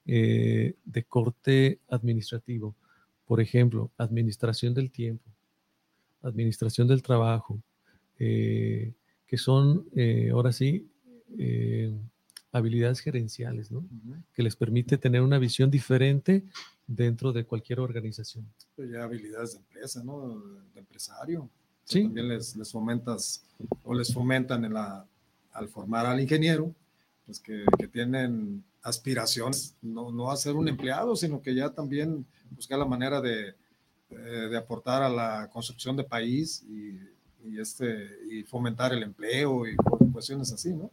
eh, 0.06 0.76
de 0.86 1.04
corte 1.04 1.80
administrativo. 1.90 2.76
Por 3.26 3.42
ejemplo, 3.42 3.92
administración 3.98 4.74
del 4.74 4.90
tiempo, 4.90 5.30
administración 6.22 6.88
del 6.88 7.04
trabajo, 7.04 7.62
que 8.18 9.38
son, 9.38 9.86
ahora 10.32 10.54
sí, 10.54 10.88
habilidades 12.54 13.00
gerenciales, 13.02 13.72
¿no? 13.72 13.84
Que 14.34 14.44
les 14.44 14.56
permite 14.56 14.98
tener 14.98 15.22
una 15.22 15.40
visión 15.40 15.70
diferente 15.70 16.44
dentro 16.88 17.34
de 17.34 17.46
cualquier 17.46 17.80
organización. 17.80 18.46
Pero 18.76 18.90
ya 18.90 19.04
habilidades 19.04 19.54
de 19.54 19.58
empresa, 19.60 20.04
¿no? 20.04 20.40
De 20.74 20.80
empresario. 20.80 21.42
O 21.42 21.50
sea, 21.84 22.00
Sí. 22.00 22.04
También 22.04 22.30
les, 22.30 22.56
les 22.56 22.72
fomentas 22.72 23.44
o 23.84 23.94
les 23.94 24.14
fomentan 24.14 24.64
en 24.64 24.74
la, 24.74 25.06
al 25.52 25.68
formar 25.68 26.06
al 26.06 26.22
ingeniero, 26.22 26.74
pues 27.26 27.40
que, 27.42 27.66
que 27.78 27.88
tienen 27.90 28.64
aspiraciones, 28.82 29.76
no, 29.82 30.12
no 30.12 30.32
a 30.32 30.38
ser 30.38 30.56
un 30.56 30.68
empleado, 30.70 31.16
sino 31.16 31.42
que 31.42 31.54
ya 31.54 31.70
también 31.72 32.26
buscar 32.52 32.80
la 32.80 32.86
manera 32.86 33.20
de, 33.20 33.56
eh, 34.12 34.48
de 34.50 34.58
aportar 34.58 35.04
a 35.04 35.10
la 35.10 35.50
construcción 35.52 35.98
de 35.98 36.04
país 36.04 36.64
y, 36.70 37.00
y 37.50 37.60
este, 37.60 38.10
y 38.30 38.44
fomentar 38.44 38.94
el 38.94 39.04
empleo 39.04 39.68
y 39.68 39.76
cuestiones 40.12 40.52
así, 40.54 40.74
¿no? 40.74 40.90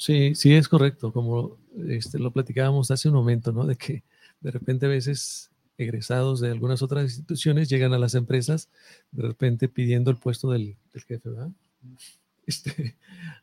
Sí, 0.00 0.34
sí, 0.34 0.54
es 0.54 0.66
correcto, 0.66 1.12
como 1.12 1.58
este, 1.86 2.18
lo 2.18 2.30
platicábamos 2.30 2.90
hace 2.90 3.10
un 3.10 3.14
momento, 3.14 3.52
¿no? 3.52 3.66
De 3.66 3.76
que 3.76 4.02
de 4.40 4.50
repente 4.50 4.86
a 4.86 4.88
veces 4.88 5.50
egresados 5.76 6.40
de 6.40 6.50
algunas 6.50 6.80
otras 6.80 7.04
instituciones 7.04 7.68
llegan 7.68 7.92
a 7.92 7.98
las 7.98 8.14
empresas 8.14 8.70
de 9.12 9.24
repente 9.24 9.68
pidiendo 9.68 10.10
el 10.10 10.16
puesto 10.16 10.52
del, 10.52 10.74
del 10.94 11.02
jefe, 11.02 11.28
¿verdad? 11.28 11.50
Este, 12.46 12.96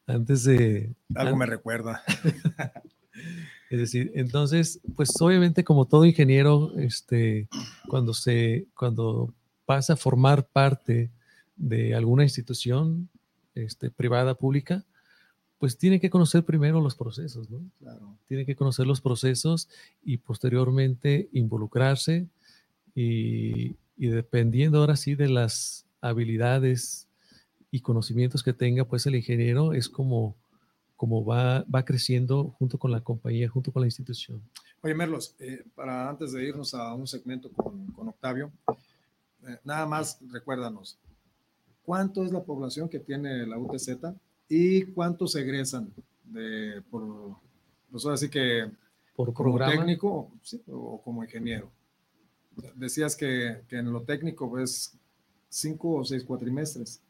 antes 0.07 0.43
de... 0.43 0.95
Algo 1.13 1.37
me 1.37 1.45
recuerda. 1.45 2.03
Es 3.69 3.79
decir, 3.79 4.11
entonces, 4.15 4.79
pues 4.95 5.11
obviamente 5.21 5.63
como 5.63 5.85
todo 5.85 6.05
ingeniero, 6.05 6.73
este, 6.77 7.47
cuando 7.87 8.13
se, 8.13 8.65
cuando 8.73 9.33
pasa 9.65 9.93
a 9.93 9.97
formar 9.97 10.47
parte 10.47 11.11
de 11.55 11.93
alguna 11.95 12.23
institución, 12.23 13.09
este, 13.55 13.91
privada, 13.91 14.35
pública, 14.35 14.85
pues 15.59 15.77
tiene 15.77 15.99
que 15.99 16.09
conocer 16.09 16.43
primero 16.43 16.81
los 16.81 16.95
procesos, 16.95 17.49
¿no? 17.49 17.59
Claro. 17.79 18.17
Tiene 18.27 18.45
que 18.45 18.55
conocer 18.55 18.85
los 18.85 19.01
procesos 19.01 19.69
y 20.03 20.17
posteriormente 20.17 21.29
involucrarse 21.31 22.27
y, 22.93 23.75
y 23.97 24.07
dependiendo 24.07 24.79
ahora 24.79 24.95
sí 24.95 25.15
de 25.15 25.29
las 25.29 25.85
habilidades 26.01 27.07
y 27.71 27.81
conocimientos 27.81 28.43
que 28.43 28.53
tenga, 28.53 28.85
pues 28.85 29.05
el 29.07 29.15
ingeniero 29.15 29.73
es 29.73 29.89
como, 29.89 30.35
como 30.95 31.25
va, 31.25 31.63
va 31.63 31.83
creciendo 31.83 32.55
junto 32.59 32.77
con 32.77 32.91
la 32.91 33.01
compañía, 33.01 33.49
junto 33.49 33.71
con 33.71 33.81
la 33.81 33.87
institución. 33.87 34.41
Oye, 34.81 34.93
Merlos, 34.93 35.35
eh, 35.39 35.63
para 35.75 36.09
antes 36.09 36.31
de 36.31 36.47
irnos 36.47 36.73
a 36.73 36.93
un 36.93 37.07
segmento 37.07 37.51
con, 37.51 37.87
con 37.87 38.07
Octavio, 38.07 38.51
eh, 39.47 39.57
nada 39.63 39.85
más 39.85 40.19
recuérdanos, 40.31 40.97
¿cuánto 41.83 42.23
es 42.23 42.31
la 42.31 42.43
población 42.43 42.87
que 42.87 42.99
tiene 42.99 43.45
la 43.47 43.57
UTZ 43.57 43.89
y 44.49 44.83
cuántos 44.85 45.35
egresan 45.35 45.91
de, 46.23 46.81
por, 46.89 47.35
pues 47.91 48.05
ahora 48.05 48.17
sí 48.17 48.29
que 48.29 48.69
Por 49.15 49.33
como 49.33 49.49
programa, 49.49 49.73
técnico 49.73 50.31
sí, 50.41 50.61
o 50.67 51.01
como 51.01 51.23
ingeniero? 51.23 51.71
Decías 52.75 53.15
que, 53.15 53.61
que 53.67 53.77
en 53.77 53.91
lo 53.91 54.01
técnico 54.01 54.49
ves 54.49 54.97
cinco 55.49 55.95
o 55.95 56.05
seis 56.05 56.23
cuatrimestres 56.23 57.01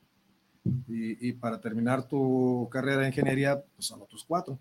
y, 0.87 1.29
y 1.29 1.33
para 1.33 1.61
terminar 1.61 2.07
tu 2.07 2.67
carrera 2.69 3.01
de 3.01 3.07
ingeniería 3.07 3.63
pues 3.75 3.87
son 3.87 4.01
otros 4.01 4.25
cuatro. 4.27 4.59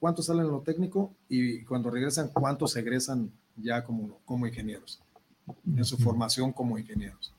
¿Cuántos 0.00 0.26
salen 0.26 0.46
en 0.46 0.50
lo 0.50 0.62
técnico 0.62 1.14
y 1.28 1.62
cuando 1.64 1.90
regresan, 1.90 2.28
cuántos 2.28 2.74
egresan 2.76 3.30
ya 3.56 3.84
como, 3.84 4.18
como 4.24 4.46
ingenieros, 4.46 5.00
en 5.76 5.84
su 5.84 5.96
formación 5.96 6.52
como 6.52 6.78
ingenieros? 6.78 7.32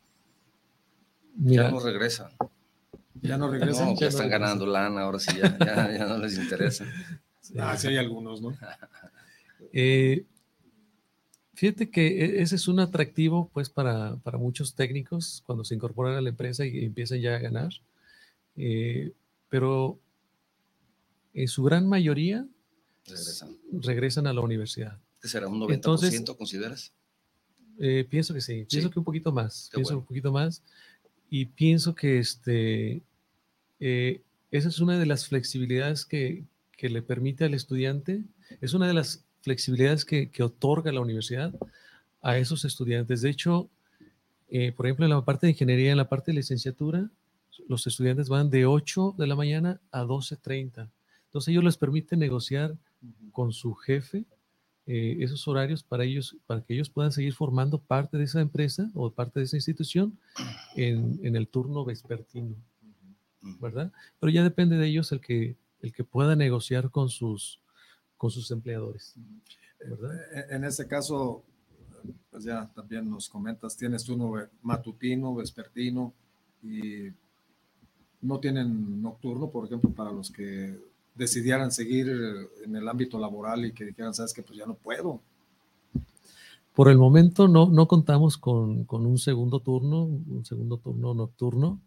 mira, 1.35 1.63
Ya 1.63 1.71
no 1.71 1.79
regresan. 1.79 2.31
Ya 3.21 3.37
no 3.37 3.45
No, 3.47 3.51
regresan. 3.51 3.89
ya 3.89 3.95
ya 3.95 4.05
no 4.05 4.09
están 4.09 4.29
ganando 4.29 4.65
lana, 4.65 5.01
ahora 5.01 5.19
sí, 5.19 5.31
ya, 5.37 5.57
ya, 5.57 5.91
ya 5.97 6.05
no 6.05 6.17
les 6.17 6.37
interesa. 6.37 6.85
Ah, 7.59 7.75
sí 7.77 7.87
hay 7.87 7.97
algunos, 7.97 8.41
¿no? 8.41 8.57
Eh, 9.75 10.25
fíjate 11.55 11.89
que 11.89 12.07
e, 12.07 12.41
ese 12.41 12.55
es 12.55 12.67
un 12.67 12.79
atractivo, 12.79 13.49
pues, 13.53 13.69
para, 13.69 14.17
para, 14.17 14.37
muchos 14.37 14.75
técnicos 14.75 15.41
cuando 15.45 15.63
se 15.63 15.73
incorporan 15.73 16.15
a 16.15 16.21
la 16.21 16.29
empresa 16.29 16.63
y 16.65 16.85
empiezan 16.85 17.19
ya 17.21 17.35
a 17.35 17.39
ganar. 17.39 17.71
Eh, 18.55 19.13
pero 19.49 19.99
en 21.33 21.47
su 21.47 21.63
gran 21.63 21.87
mayoría 21.87 22.45
regresan, 23.07 23.57
regresan 23.71 24.27
a 24.27 24.33
la 24.33 24.41
universidad. 24.41 24.99
¿Qué 25.21 25.27
será? 25.27 25.47
¿Un 25.47 25.59
90% 25.59 25.73
Entonces, 25.73 26.21
consideras? 26.37 26.93
Eh, 27.79 28.05
pienso 28.07 28.33
que 28.33 28.41
sí, 28.41 28.65
pienso 28.69 28.91
que 28.91 28.99
un 28.99 29.05
poquito 29.05 29.31
más, 29.31 29.69
pienso 29.73 29.97
un 29.97 30.05
poquito 30.05 30.31
más. 30.31 30.61
Y 31.35 31.45
pienso 31.45 31.95
que 31.95 32.19
este, 32.19 33.01
eh, 33.79 34.21
esa 34.51 34.69
es 34.69 34.79
una 34.79 34.99
de 34.99 35.07
las 35.07 35.27
flexibilidades 35.27 36.05
que, 36.05 36.43
que, 36.77 36.89
le 36.89 37.01
permite 37.01 37.43
al 37.43 37.55
estudiante, 37.55 38.21
es 38.61 38.75
una 38.75 38.87
de 38.87 38.93
las 38.93 39.25
flexibilidades 39.41 40.05
que, 40.05 40.29
que 40.29 40.43
otorga 40.43 40.91
la 40.91 41.01
universidad 41.01 41.51
a 42.21 42.37
esos 42.37 42.65
estudiantes. 42.65 43.23
De 43.23 43.31
hecho, 43.31 43.67
eh, 44.47 44.73
por 44.73 44.85
ejemplo, 44.85 45.07
en 45.07 45.09
la 45.09 45.25
parte 45.25 45.47
de 45.47 45.53
ingeniería, 45.53 45.89
en 45.89 45.97
la 45.97 46.07
parte 46.07 46.31
de 46.31 46.35
licenciatura, 46.35 47.09
los 47.67 47.87
estudiantes 47.87 48.29
van 48.29 48.51
de 48.51 48.67
8 48.67 49.15
de 49.17 49.25
la 49.25 49.35
mañana 49.35 49.81
a 49.89 50.03
12.30. 50.03 50.87
Entonces 51.25 51.47
ellos 51.47 51.63
les 51.63 51.77
permite 51.77 52.15
negociar 52.15 52.77
con 53.31 53.53
su 53.53 53.73
jefe 53.73 54.25
eh, 54.85 55.17
esos 55.21 55.47
horarios 55.47 55.81
para 55.81 56.03
ellos, 56.03 56.35
para 56.45 56.61
que 56.61 56.73
ellos 56.73 56.89
puedan 56.89 57.11
seguir 57.11 57.33
formando 57.33 57.79
parte 57.79 58.17
de 58.17 58.25
esa 58.25 58.41
empresa 58.41 58.89
o 58.93 59.11
parte 59.11 59.39
de 59.39 59.45
esa 59.45 59.55
institución 59.55 60.17
en, 60.75 61.19
en 61.23 61.35
el 61.35 61.47
turno 61.47 61.85
vespertino, 61.85 62.55
¿verdad? 63.61 63.91
Pero 64.19 64.31
ya 64.31 64.43
depende 64.43 64.77
de 64.77 64.87
ellos 64.87 65.11
el 65.13 65.21
que, 65.21 65.55
el 65.81 65.93
que 65.93 66.03
pueda 66.03 66.35
negociar 66.35 66.89
con 66.89 67.09
sus, 67.09 67.61
con 68.17 68.29
sus 68.29 68.51
empleadores. 68.51 69.15
¿verdad? 69.79 70.15
E, 70.33 70.55
en 70.55 70.63
ese 70.65 70.87
caso, 70.87 71.43
pues 72.29 72.43
ya 72.43 72.69
también 72.73 73.09
nos 73.09 73.29
comentas, 73.29 73.77
tienes 73.77 74.03
turno 74.03 74.33
matutino, 74.61 75.35
vespertino 75.35 76.13
y 76.61 77.09
no 78.21 78.39
tienen 78.39 79.01
nocturno, 79.01 79.49
por 79.49 79.65
ejemplo, 79.65 79.91
para 79.91 80.11
los 80.11 80.31
que 80.31 80.77
decidieran 81.15 81.71
seguir 81.71 82.09
en 82.65 82.75
el 82.75 82.87
ámbito 82.87 83.19
laboral 83.19 83.65
y 83.65 83.73
que 83.73 83.85
dijeran, 83.85 84.13
sabes 84.13 84.33
que 84.33 84.43
pues 84.43 84.57
ya 84.57 84.65
no 84.65 84.75
puedo. 84.75 85.21
Por 86.73 86.89
el 86.89 86.97
momento 86.97 87.47
no, 87.47 87.67
no 87.67 87.87
contamos 87.87 88.37
con, 88.37 88.85
con 88.85 89.05
un 89.05 89.19
segundo 89.19 89.59
turno, 89.59 90.03
un 90.03 90.43
segundo 90.43 90.77
turno 90.77 91.13
nocturno, 91.13 91.79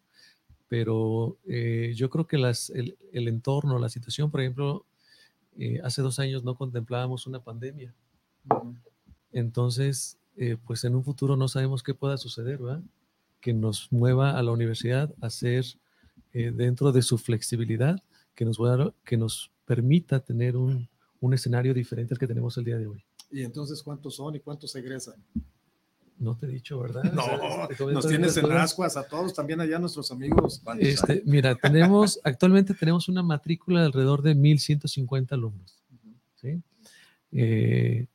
pero 0.69 1.39
eh, 1.47 1.93
yo 1.97 2.09
creo 2.09 2.27
que 2.27 2.39
las, 2.39 2.71
el, 2.71 2.97
el, 3.13 3.27
entorno, 3.27 3.81
la 3.81 3.89
situación, 3.89 4.31
por 4.31 4.41
ejemplo, 4.41 4.85
eh, 5.59 5.81
hace 5.83 6.03
dos 6.03 6.21
años 6.21 6.45
no 6.45 6.55
contemplábamos 6.55 7.27
una 7.27 7.41
pandemia. 7.41 7.95
Entonces, 9.33 10.19
eh, 10.37 10.57
pues 10.65 10.85
en 10.85 10.95
un 10.95 11.03
futuro 11.03 11.37
no 11.37 11.49
sabemos 11.49 11.83
qué 11.83 11.95
pueda 11.95 12.17
suceder, 12.17 12.59
¿verdad? 12.59 12.83
Que 13.41 13.53
nos 13.53 13.91
mueva 13.91 14.39
a 14.39 14.43
la 14.43 14.53
universidad 14.53 15.13
a 15.21 15.31
ser, 15.31 15.65
dentro 16.33 16.93
de 16.93 17.01
su 17.01 17.17
flexibilidad, 17.17 18.03
que 18.37 18.45
nos, 18.45 18.59
que 19.05 19.17
nos 19.17 19.51
permita 19.65 20.21
tener 20.21 20.57
un, 20.57 20.89
un, 21.21 21.35
escenario 21.35 21.75
diferente 21.75 22.15
al 22.15 22.19
que 22.19 22.27
tenemos 22.29 22.57
el 22.59 22.65
día 22.65 22.79
de 22.79 22.87
hoy. 22.87 23.05
¿Y 23.33 23.43
entonces 23.43 23.83
cuántos 23.83 24.15
son 24.15 24.37
y 24.37 24.41
cuántos 24.41 24.77
egresan? 24.77 25.17
No 26.19 26.37
te 26.37 26.47
he 26.47 26.49
dicho, 26.49 26.79
¿verdad? 26.79 27.03
No, 27.13 27.91
nos 27.91 28.07
tienes 28.07 28.37
en 28.37 28.53
ascuas 28.53 28.97
a 28.97 29.07
todos, 29.07 29.35
también 29.35 29.61
allá 29.61 29.79
nuestros 29.79 30.11
amigos. 30.13 30.63
Este, 30.79 31.23
mira, 31.27 31.55
tenemos, 31.57 32.21
actualmente 32.25 32.73
tenemos 32.75 33.09
una 33.09 33.23
matrícula 33.23 33.81
de 33.81 33.87
alrededor 33.87 34.23
de 34.23 34.35
1.150 34.35 35.33
alumnos. 35.33 35.83
¿sí? 36.37 36.63
Eh, 37.33 38.07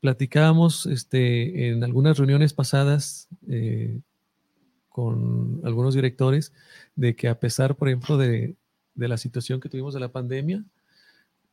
platicábamos 0.00 0.86
este, 0.86 1.70
en 1.70 1.82
algunas 1.82 2.18
reuniones 2.18 2.52
pasadas 2.52 3.28
eh, 3.48 4.00
con 4.88 5.60
algunos 5.64 5.94
directores 5.94 6.52
de 6.94 7.16
que 7.16 7.28
a 7.28 7.40
pesar, 7.40 7.74
por 7.74 7.88
ejemplo, 7.88 8.16
de, 8.16 8.54
de 8.94 9.08
la 9.08 9.16
situación 9.16 9.60
que 9.60 9.68
tuvimos 9.68 9.94
de 9.94 10.00
la 10.00 10.12
pandemia, 10.12 10.64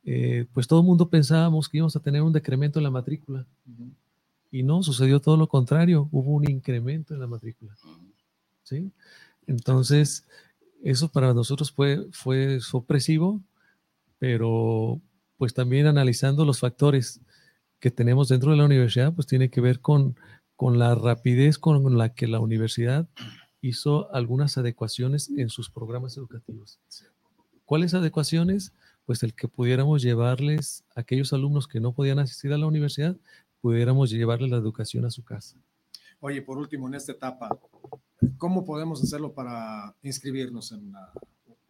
eh, 0.04 0.46
pues 0.54 0.68
todo 0.68 0.80
el 0.80 0.86
mundo 0.86 1.10
pensábamos 1.10 1.70
que 1.70 1.78
íbamos 1.78 1.96
a 1.96 2.00
tener 2.00 2.22
un 2.22 2.34
decremento 2.34 2.80
en 2.80 2.84
la 2.84 2.92
matrícula. 2.92 3.46
Y 4.52 4.64
no, 4.64 4.84
sucedió 4.84 5.20
todo 5.20 5.38
lo 5.38 5.48
contrario, 5.48 6.10
hubo 6.12 6.32
un 6.32 6.50
incremento 6.50 7.14
en 7.14 7.20
la 7.20 7.28
matrícula. 7.28 7.76
¿Sí? 8.64 8.92
Entonces, 9.48 10.26
eso 10.84 11.10
para 11.10 11.34
nosotros 11.34 11.72
fue, 11.72 12.08
fue 12.12 12.60
sorpresivo, 12.60 13.42
pero 14.20 15.00
pues 15.38 15.54
también 15.54 15.88
analizando 15.88 16.46
los 16.46 16.60
factores 16.60 17.22
que 17.80 17.92
tenemos 17.92 18.30
dentro 18.30 18.52
de 18.52 18.58
la 18.58 18.66
universidad, 18.66 19.14
pues 19.14 19.28
tiene 19.28 19.50
que 19.50 19.62
ver 19.62 19.80
con, 19.80 20.16
con 20.56 20.78
la 20.78 20.94
rapidez 20.96 21.58
con 21.58 21.98
la 21.98 22.14
que 22.14 22.28
la 22.28 22.40
universidad 22.40 23.08
hizo 23.62 24.14
algunas 24.14 24.58
adecuaciones 24.58 25.30
en 25.36 25.50
sus 25.50 25.70
programas 25.70 26.18
educativos. 26.18 26.80
¿Cuáles 27.72 27.94
adecuaciones? 27.94 28.74
Pues 29.06 29.24
el 29.24 29.34
que 29.34 29.48
pudiéramos 29.48 30.02
llevarles 30.02 30.84
a 30.94 31.00
aquellos 31.00 31.32
alumnos 31.32 31.70
que 31.70 31.80
no 31.80 31.94
podían 31.94 32.20
asistir 32.20 32.52
a 32.52 32.58
la 32.58 32.68
universidad, 32.68 33.16
pudiéramos 33.62 34.10
llevarles 34.10 34.52
la 34.52 34.58
educación 34.58 35.06
a 35.06 35.10
su 35.10 35.24
casa. 35.24 35.56
Oye, 36.20 36.42
por 36.42 36.58
último, 36.58 36.90
en 36.90 36.96
esta 36.96 37.14
etapa, 37.14 37.58
¿cómo 38.38 38.66
podemos 38.66 39.02
hacerlo 39.02 39.32
para 39.32 39.96
inscribirnos 40.04 40.74
en 40.74 40.92
la, 40.92 41.14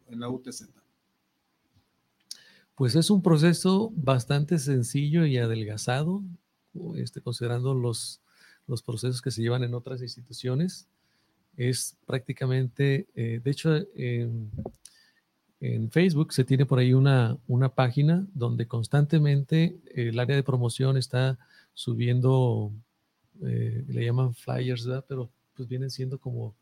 en 0.08 0.18
la 0.18 0.28
UTZ? 0.28 0.70
Pues 2.74 2.96
es 2.96 3.08
un 3.08 3.22
proceso 3.22 3.92
bastante 3.94 4.58
sencillo 4.58 5.24
y 5.24 5.38
adelgazado, 5.38 6.24
este, 6.96 7.20
considerando 7.20 7.74
los, 7.74 8.20
los 8.66 8.82
procesos 8.82 9.22
que 9.22 9.30
se 9.30 9.40
llevan 9.40 9.62
en 9.62 9.72
otras 9.72 10.02
instituciones. 10.02 10.88
Es 11.56 11.96
prácticamente, 12.06 13.06
eh, 13.14 13.40
de 13.40 13.50
hecho, 13.52 13.70
en 15.62 15.92
Facebook 15.92 16.32
se 16.32 16.42
tiene 16.42 16.66
por 16.66 16.80
ahí 16.80 16.92
una, 16.92 17.38
una 17.46 17.68
página 17.68 18.26
donde 18.34 18.66
constantemente 18.66 19.78
el 19.94 20.18
área 20.18 20.34
de 20.34 20.42
promoción 20.42 20.96
está 20.96 21.38
subiendo, 21.72 22.72
eh, 23.42 23.84
le 23.86 24.04
llaman 24.04 24.34
flyers, 24.34 24.88
pero 25.06 25.30
pues 25.54 25.68
vienen 25.68 25.90
siendo 25.90 26.18
como 26.18 26.56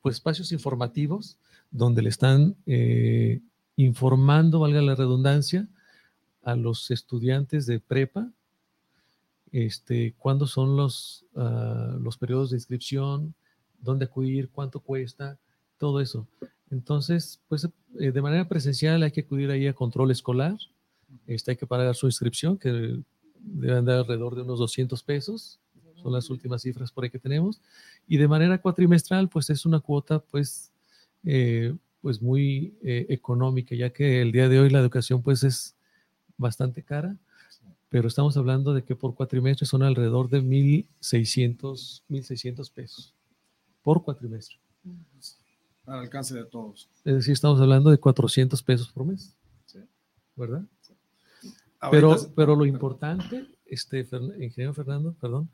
pues 0.00 0.14
espacios 0.14 0.52
informativos 0.52 1.38
donde 1.72 2.02
le 2.02 2.08
están 2.08 2.54
eh, 2.66 3.40
informando, 3.74 4.60
valga 4.60 4.80
la 4.80 4.94
redundancia, 4.94 5.66
a 6.44 6.54
los 6.54 6.92
estudiantes 6.92 7.66
de 7.66 7.80
prepa, 7.80 8.30
este, 9.50 10.14
cuándo 10.16 10.46
son 10.46 10.76
los, 10.76 11.24
uh, 11.34 11.98
los 12.00 12.16
periodos 12.16 12.50
de 12.50 12.58
inscripción, 12.58 13.34
dónde 13.80 14.04
acudir, 14.04 14.48
cuánto 14.50 14.78
cuesta, 14.78 15.36
todo 15.78 16.00
eso. 16.00 16.28
Entonces, 16.70 17.40
pues 17.48 17.68
eh, 17.98 18.12
de 18.12 18.22
manera 18.22 18.48
presencial 18.48 19.02
hay 19.02 19.10
que 19.10 19.22
acudir 19.22 19.50
ahí 19.50 19.66
a 19.66 19.74
control 19.74 20.10
escolar, 20.10 20.56
este, 21.26 21.52
hay 21.52 21.56
que 21.56 21.66
pagar 21.66 21.94
su 21.94 22.06
inscripción, 22.06 22.56
que 22.56 23.02
debe 23.40 23.76
andar 23.76 23.98
alrededor 23.98 24.36
de 24.36 24.42
unos 24.42 24.60
200 24.60 25.02
pesos, 25.02 25.58
son 26.00 26.12
las 26.12 26.30
últimas 26.30 26.62
cifras 26.62 26.92
por 26.92 27.04
ahí 27.04 27.10
que 27.10 27.18
tenemos, 27.18 27.60
y 28.06 28.16
de 28.16 28.28
manera 28.28 28.58
cuatrimestral, 28.58 29.28
pues 29.28 29.50
es 29.50 29.66
una 29.66 29.80
cuota, 29.80 30.20
pues, 30.20 30.72
eh, 31.24 31.74
pues 32.00 32.22
muy 32.22 32.74
eh, 32.82 33.06
económica, 33.10 33.74
ya 33.74 33.90
que 33.90 34.22
el 34.22 34.32
día 34.32 34.48
de 34.48 34.60
hoy 34.60 34.70
la 34.70 34.78
educación, 34.78 35.22
pues, 35.22 35.42
es 35.42 35.74
bastante 36.38 36.82
cara, 36.82 37.16
pero 37.88 38.06
estamos 38.06 38.36
hablando 38.36 38.72
de 38.72 38.84
que 38.84 38.94
por 38.94 39.14
cuatrimestre 39.14 39.66
son 39.66 39.82
alrededor 39.82 40.30
de 40.30 40.40
1.600, 40.40 42.02
1.600 42.08 42.70
pesos 42.72 43.14
por 43.82 44.04
cuatrimestre 44.04 44.58
al 45.90 46.00
alcance 46.00 46.34
de 46.34 46.44
todos. 46.44 46.88
Es 47.04 47.14
decir, 47.14 47.32
estamos 47.32 47.60
hablando 47.60 47.90
de 47.90 47.98
400 47.98 48.62
pesos 48.62 48.90
por 48.92 49.04
mes. 49.04 49.36
¿Verdad? 50.36 50.62
Pero, 51.90 52.16
pero 52.34 52.56
lo 52.56 52.64
importante, 52.64 53.46
este, 53.66 54.06
ingeniero 54.38 54.72
Fernando, 54.72 55.14
perdón, 55.20 55.50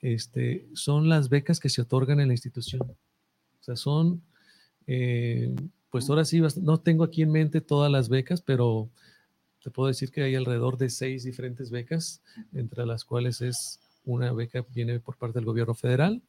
este, 0.00 0.68
son 0.74 1.08
las 1.08 1.28
becas 1.28 1.58
que 1.58 1.70
se 1.70 1.82
otorgan 1.82 2.20
en 2.20 2.28
la 2.28 2.34
institución. 2.34 2.82
O 2.82 3.64
sea, 3.64 3.74
son, 3.74 4.22
eh, 4.86 5.52
pues 5.90 6.08
ahora 6.10 6.24
sí, 6.24 6.40
no 6.60 6.78
tengo 6.78 7.04
aquí 7.04 7.22
en 7.22 7.32
mente 7.32 7.60
todas 7.60 7.90
las 7.90 8.08
becas, 8.08 8.42
pero 8.42 8.90
te 9.62 9.70
puedo 9.70 9.88
decir 9.88 10.10
que 10.10 10.22
hay 10.22 10.34
alrededor 10.34 10.76
de 10.76 10.90
seis 10.90 11.24
diferentes 11.24 11.70
becas, 11.70 12.20
entre 12.52 12.84
las 12.84 13.04
cuales 13.04 13.40
es 13.40 13.80
una 14.04 14.32
beca 14.32 14.62
que 14.62 14.72
viene 14.72 15.00
por 15.00 15.16
parte 15.16 15.38
del 15.38 15.46
gobierno 15.46 15.74
federal, 15.74 16.20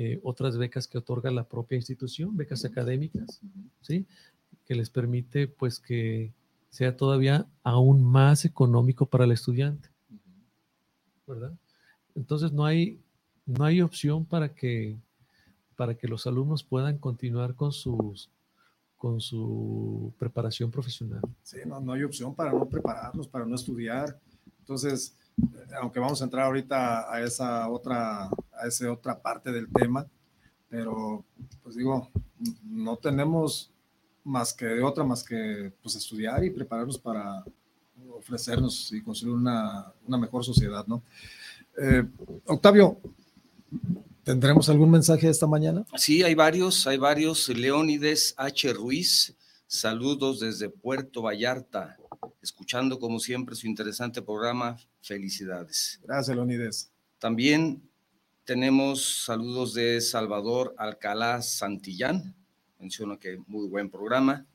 eh, 0.00 0.20
otras 0.22 0.56
becas 0.56 0.86
que 0.86 0.96
otorga 0.96 1.28
la 1.32 1.42
propia 1.42 1.74
institución, 1.74 2.36
becas 2.36 2.64
académicas, 2.64 3.40
¿sí? 3.80 4.06
Que 4.64 4.76
les 4.76 4.90
permite, 4.90 5.48
pues, 5.48 5.80
que 5.80 6.32
sea 6.70 6.96
todavía 6.96 7.48
aún 7.64 8.04
más 8.04 8.44
económico 8.44 9.06
para 9.06 9.24
el 9.24 9.32
estudiante, 9.32 9.88
¿verdad? 11.26 11.52
Entonces, 12.14 12.52
no 12.52 12.64
hay, 12.64 13.00
no 13.44 13.64
hay 13.64 13.82
opción 13.82 14.24
para 14.24 14.54
que, 14.54 14.96
para 15.74 15.96
que 15.96 16.06
los 16.06 16.28
alumnos 16.28 16.62
puedan 16.62 16.98
continuar 16.98 17.56
con 17.56 17.72
sus, 17.72 18.30
con 18.96 19.20
su 19.20 20.12
preparación 20.16 20.70
profesional. 20.70 21.22
Sí, 21.42 21.58
no, 21.66 21.80
no 21.80 21.94
hay 21.94 22.04
opción 22.04 22.36
para 22.36 22.52
no 22.52 22.68
prepararnos, 22.68 23.26
para 23.26 23.44
no 23.44 23.56
estudiar. 23.56 24.16
Entonces, 24.60 25.16
aunque 25.80 25.98
vamos 25.98 26.20
a 26.20 26.24
entrar 26.24 26.44
ahorita 26.46 27.12
a 27.12 27.20
esa 27.20 27.68
otra, 27.68 28.30
a 28.60 28.66
esa 28.66 28.90
otra 28.92 29.20
parte 29.20 29.52
del 29.52 29.68
tema, 29.72 30.06
pero 30.68 31.24
pues 31.62 31.76
digo, 31.76 32.10
no 32.64 32.96
tenemos 32.96 33.70
más 34.24 34.52
que 34.52 34.66
de 34.66 34.82
otra, 34.82 35.04
más 35.04 35.24
que 35.24 35.72
pues 35.82 35.96
estudiar 35.96 36.44
y 36.44 36.50
prepararnos 36.50 36.98
para 36.98 37.44
ofrecernos 38.12 38.92
y 38.92 39.00
construir 39.02 39.34
una, 39.34 39.92
una 40.06 40.18
mejor 40.18 40.44
sociedad, 40.44 40.86
¿no? 40.86 41.02
Eh, 41.80 42.04
Octavio, 42.46 42.98
¿tendremos 44.24 44.68
algún 44.68 44.90
mensaje 44.90 45.28
esta 45.28 45.46
mañana? 45.46 45.86
Sí, 45.96 46.22
hay 46.22 46.34
varios, 46.34 46.86
hay 46.86 46.98
varios. 46.98 47.48
Leónides 47.48 48.34
H. 48.36 48.72
Ruiz, 48.72 49.34
saludos 49.66 50.40
desde 50.40 50.68
Puerto 50.68 51.22
Vallarta, 51.22 51.96
escuchando 52.42 52.98
como 52.98 53.20
siempre 53.20 53.54
su 53.54 53.66
interesante 53.66 54.20
programa. 54.20 54.76
Felicidades. 55.00 56.00
Gracias, 56.02 56.36
Leónides. 56.36 56.90
También 57.18 57.87
tenemos 58.48 59.24
saludos 59.26 59.74
de 59.74 60.00
Salvador 60.00 60.74
Alcalá 60.78 61.42
Santillán, 61.42 62.34
menciona 62.78 63.18
que 63.18 63.36
muy 63.46 63.68
buen 63.68 63.90
programa. 63.90 64.46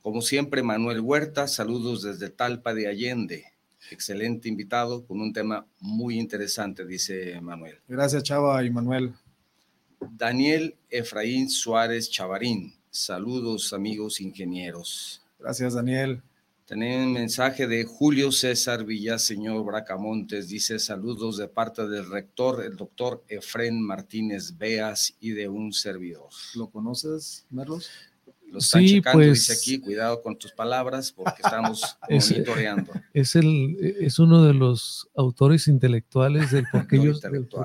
Como 0.00 0.22
siempre, 0.22 0.62
Manuel 0.62 1.00
Huerta, 1.00 1.46
saludos 1.46 2.04
desde 2.04 2.30
Talpa 2.30 2.72
de 2.72 2.86
Allende. 2.86 3.44
Excelente 3.90 4.48
invitado 4.48 5.04
con 5.04 5.20
un 5.20 5.30
tema 5.30 5.66
muy 5.78 6.18
interesante, 6.18 6.86
dice 6.86 7.38
Manuel. 7.42 7.80
Gracias, 7.86 8.22
Chava 8.22 8.64
y 8.64 8.70
Manuel. 8.70 9.12
Daniel 10.12 10.74
Efraín 10.88 11.50
Suárez 11.50 12.08
Chavarín, 12.08 12.72
saludos 12.90 13.74
amigos 13.74 14.22
ingenieros. 14.22 15.20
Gracias, 15.38 15.74
Daniel. 15.74 16.22
Tenemos 16.66 17.06
un 17.06 17.12
mensaje 17.12 17.66
de 17.66 17.84
Julio 17.84 18.30
César 18.30 18.84
Villaseñor 18.84 19.64
Bracamontes. 19.64 20.48
Dice 20.48 20.78
saludos 20.78 21.36
de 21.36 21.48
parte 21.48 21.86
del 21.88 22.08
rector, 22.08 22.64
el 22.64 22.76
doctor 22.76 23.24
Efren 23.28 23.82
Martínez 23.82 24.56
Beas 24.56 25.14
y 25.20 25.30
de 25.30 25.48
un 25.48 25.72
servidor. 25.72 26.28
¿Lo 26.54 26.70
conoces, 26.70 27.46
Merlos? 27.50 27.90
Lo 28.46 28.58
están 28.58 28.86
checando, 28.86 29.18
pues, 29.18 29.48
dice 29.48 29.52
aquí, 29.54 29.80
cuidado 29.80 30.22
con 30.22 30.38
tus 30.38 30.52
palabras 30.52 31.10
porque 31.10 31.42
estamos 31.44 31.96
monitoreando. 32.08 32.92
Es, 33.12 33.34
el, 33.34 33.76
es 34.00 34.18
uno 34.18 34.44
de 34.44 34.54
los 34.54 35.08
autores 35.16 35.66
intelectuales 35.68 36.52
del 36.52 36.66
por 36.70 36.86
qué, 36.86 36.96
yo, 36.98 37.12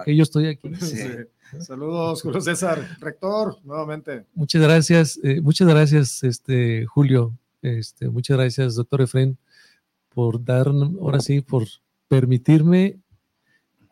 yo, 0.07 0.23
estoy 0.23 0.47
aquí. 0.47 0.71
Saludos, 1.59 2.21
Julio 2.21 2.41
César, 2.41 2.97
rector, 2.99 3.57
nuevamente. 3.63 4.25
Muchas 4.33 4.61
gracias, 4.61 5.19
eh, 5.23 5.39
muchas 5.41 5.67
gracias, 5.67 6.23
este, 6.23 6.85
Julio, 6.85 7.37
este, 7.61 8.09
muchas 8.09 8.37
gracias, 8.37 8.75
doctor 8.75 9.01
Efren, 9.01 9.37
por 10.09 10.43
dar, 10.43 10.67
ahora 10.67 11.19
sí, 11.19 11.41
por 11.41 11.67
permitirme 12.07 12.99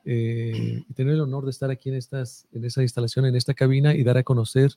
eh, 0.05 0.83
tener 0.93 1.15
el 1.15 1.21
honor 1.21 1.45
de 1.45 1.51
estar 1.51 1.71
aquí 1.71 1.89
en, 1.89 1.95
estas, 1.95 2.47
en 2.51 2.63
esa 2.63 2.83
instalación, 2.83 3.25
en 3.25 3.35
esta 3.35 3.53
cabina 3.53 3.95
y 3.95 4.03
dar 4.03 4.17
a 4.17 4.23
conocer 4.23 4.71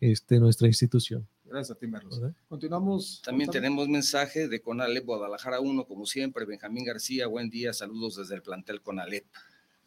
este, 0.00 0.40
nuestra 0.40 0.66
institución. 0.66 1.26
Gracias 1.44 1.76
a 1.76 1.78
ti, 1.78 1.86
Merlos. 1.86 2.20
Continuamos. 2.48 3.22
También 3.24 3.48
tenemos 3.50 3.88
mensaje 3.88 4.48
de 4.48 4.60
Conalep 4.60 5.04
Guadalajara 5.04 5.60
1, 5.60 5.86
como 5.86 6.04
siempre, 6.04 6.44
Benjamín 6.44 6.84
García, 6.84 7.28
buen 7.28 7.48
día, 7.48 7.72
saludos 7.72 8.16
desde 8.16 8.34
el 8.34 8.42
plantel 8.42 8.82
Conalep. 8.82 9.24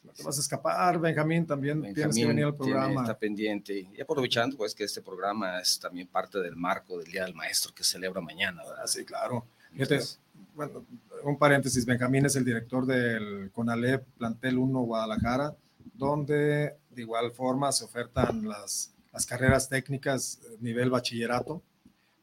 No 0.03 0.13
te 0.13 0.23
vas 0.23 0.37
a 0.37 0.41
escapar, 0.41 0.99
Benjamín, 0.99 1.45
también 1.45 1.81
Benjamín 1.81 1.95
tienes 1.95 2.15
que 2.15 2.25
venir 2.25 2.45
al 2.45 2.55
programa. 2.55 3.01
Está 3.01 3.17
pendiente. 3.17 3.87
Y 3.93 4.01
aprovechando, 4.01 4.57
pues, 4.57 4.73
que 4.73 4.85
este 4.85 5.01
programa 5.01 5.59
es 5.59 5.79
también 5.79 6.07
parte 6.07 6.39
del 6.39 6.55
marco 6.55 6.97
del 6.97 7.11
Día 7.11 7.25
del 7.25 7.35
Maestro 7.35 7.73
que 7.73 7.83
celebra 7.83 8.21
mañana, 8.21 8.63
¿verdad? 8.63 8.85
Sí, 8.87 9.03
claro. 9.03 9.45
bueno, 10.55 10.85
un 11.23 11.37
paréntesis, 11.37 11.85
Benjamín 11.85 12.25
es 12.25 12.35
el 12.35 12.45
director 12.45 12.85
del 12.85 13.51
CONALEP 13.51 14.05
Plantel 14.17 14.57
1 14.57 14.79
Guadalajara, 14.81 15.55
donde 15.93 16.75
de 16.89 17.01
igual 17.01 17.31
forma 17.31 17.71
se 17.71 17.83
ofertan 17.83 18.47
las, 18.47 18.93
las 19.11 19.25
carreras 19.25 19.67
técnicas 19.67 20.39
nivel 20.59 20.89
bachillerato, 20.89 21.61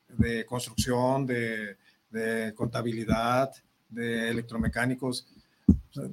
de 0.09 0.47
construcción, 0.47 1.27
de, 1.27 1.77
de 2.11 2.55
contabilidad, 2.55 3.53
de 3.89 4.31
electromecánicos, 4.31 5.27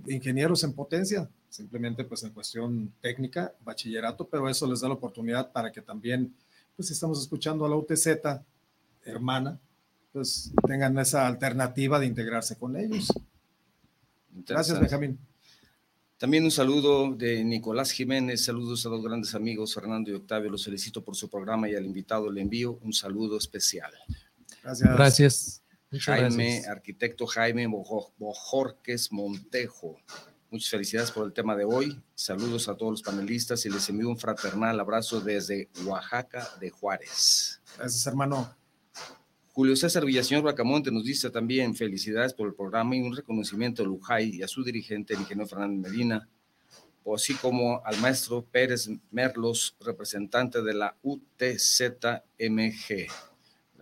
ingenieros 0.07 0.63
en 0.63 0.73
potencia, 0.73 1.29
simplemente 1.53 2.03
pues 2.03 2.23
en 2.23 2.31
cuestión 2.31 2.91
técnica, 2.99 3.53
bachillerato, 3.63 4.27
pero 4.27 4.49
eso 4.49 4.65
les 4.65 4.81
da 4.81 4.87
la 4.87 4.95
oportunidad 4.95 5.51
para 5.51 5.71
que 5.71 5.83
también, 5.83 6.33
pues 6.75 6.87
si 6.87 6.95
estamos 6.95 7.21
escuchando 7.21 7.63
a 7.63 7.69
la 7.69 7.75
UTZ, 7.75 8.07
hermana, 9.05 9.59
pues 10.11 10.51
tengan 10.65 10.97
esa 10.97 11.27
alternativa 11.27 11.99
de 11.99 12.07
integrarse 12.07 12.57
con 12.57 12.75
ellos. 12.75 13.07
Gracias, 14.31 14.79
Benjamín. 14.79 15.19
También 16.17 16.43
un 16.43 16.49
saludo 16.49 17.13
de 17.13 17.43
Nicolás 17.43 17.91
Jiménez, 17.91 18.45
saludos 18.45 18.83
a 18.87 18.89
los 18.89 19.03
grandes 19.03 19.35
amigos 19.35 19.75
Fernando 19.75 20.09
y 20.09 20.15
Octavio, 20.15 20.49
los 20.49 20.65
felicito 20.65 21.03
por 21.03 21.15
su 21.15 21.29
programa 21.29 21.69
y 21.69 21.75
al 21.75 21.85
invitado 21.85 22.31
le 22.31 22.41
envío 22.41 22.79
un 22.81 22.93
saludo 22.93 23.37
especial. 23.37 23.91
Gracias. 24.63 24.95
Gracias. 24.95 25.63
Jaime, 25.99 26.63
arquitecto 26.65 27.27
Jaime 27.27 27.67
Bojorques 27.67 29.11
Montejo, 29.11 29.99
Muchas 30.53 30.69
felicidades 30.69 31.09
por 31.09 31.25
el 31.25 31.33
tema 31.33 31.55
de 31.55 31.65
hoy. 31.65 31.99
Saludos 32.13 32.69
a 32.69 32.77
todos 32.77 32.91
los 32.91 33.01
panelistas 33.01 33.65
y 33.65 33.71
les 33.71 33.89
envío 33.89 34.07
un 34.07 34.19
fraternal 34.19 34.79
abrazo 34.79 35.19
desde 35.19 35.67
Oaxaca 35.83 36.47
de 36.59 36.69
Juárez. 36.69 37.59
Gracias, 37.75 38.05
hermano. 38.05 38.55
Julio 39.51 39.75
César 39.75 40.05
Villaseñor 40.05 40.43
Bracamonte 40.43 40.91
nos 40.91 41.05
dice 41.05 41.31
también 41.31 41.75
felicidades 41.75 42.35
por 42.35 42.47
el 42.47 42.53
programa 42.53 42.95
y 42.95 43.01
un 43.01 43.15
reconocimiento 43.15 43.81
a 43.81 43.87
Lujay 43.87 44.29
y 44.29 44.43
a 44.43 44.47
su 44.47 44.63
dirigente, 44.63 45.15
el 45.15 45.21
ingeniero 45.21 45.49
Fernando 45.49 45.89
Medina, 45.89 46.29
así 47.11 47.33
como 47.33 47.83
al 47.83 47.99
maestro 47.99 48.45
Pérez 48.45 48.87
Merlos, 49.09 49.75
representante 49.79 50.61
de 50.61 50.73
la 50.75 50.95
UTZMG. 51.01 52.21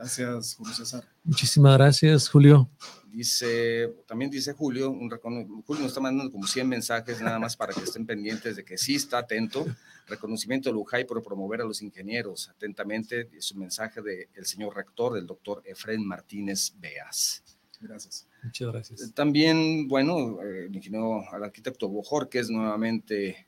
Gracias, 0.01 0.55
Julio 0.55 0.73
César. 0.73 1.03
Muchísimas 1.23 1.77
gracias, 1.77 2.27
Julio. 2.27 2.67
Dice, 3.05 3.93
también 4.07 4.31
dice 4.31 4.51
Julio, 4.53 4.89
un 4.89 5.07
Julio 5.11 5.83
nos 5.83 5.91
está 5.91 6.01
mandando 6.01 6.31
como 6.31 6.47
100 6.47 6.67
mensajes 6.67 7.21
nada 7.21 7.37
más 7.37 7.55
para 7.55 7.71
que 7.71 7.81
estén 7.81 8.07
pendientes 8.07 8.55
de 8.55 8.65
que 8.65 8.79
sí 8.79 8.95
está 8.95 9.19
atento. 9.19 9.63
Reconocimiento 10.07 10.69
de 10.69 10.73
Lujay 10.73 11.05
por 11.05 11.21
promover 11.21 11.61
a 11.61 11.65
los 11.65 11.83
ingenieros. 11.83 12.49
Atentamente, 12.49 13.29
es 13.37 13.51
un 13.51 13.59
mensaje 13.59 14.01
del 14.01 14.45
señor 14.47 14.75
rector, 14.75 15.13
del 15.13 15.27
doctor 15.27 15.61
Efren 15.65 16.03
Martínez 16.03 16.73
Beas. 16.79 17.43
Gracias. 17.79 18.27
Muchas 18.41 18.71
gracias. 18.71 19.13
También, 19.13 19.87
bueno, 19.87 20.41
el 20.41 20.75
ingeniero, 20.75 21.31
al 21.31 21.43
arquitecto 21.43 21.87
Bojor, 21.89 22.27
que 22.27 22.39
es 22.39 22.49
nuevamente 22.49 23.47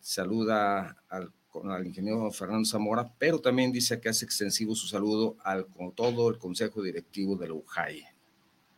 saluda 0.00 0.96
al, 1.08 1.32
al, 1.62 1.86
ingeniero 1.86 2.30
Fernando 2.30 2.64
Zamora, 2.68 3.10
pero 3.18 3.38
también 3.38 3.72
dice 3.72 4.00
que 4.00 4.08
hace 4.08 4.24
extensivo 4.24 4.74
su 4.74 4.86
saludo 4.86 5.36
al 5.44 5.66
con 5.66 5.92
todo 5.92 6.28
el 6.28 6.38
consejo 6.38 6.82
directivo 6.82 7.36
de 7.36 7.48
la 7.48 7.54
UJAI. 7.54 8.04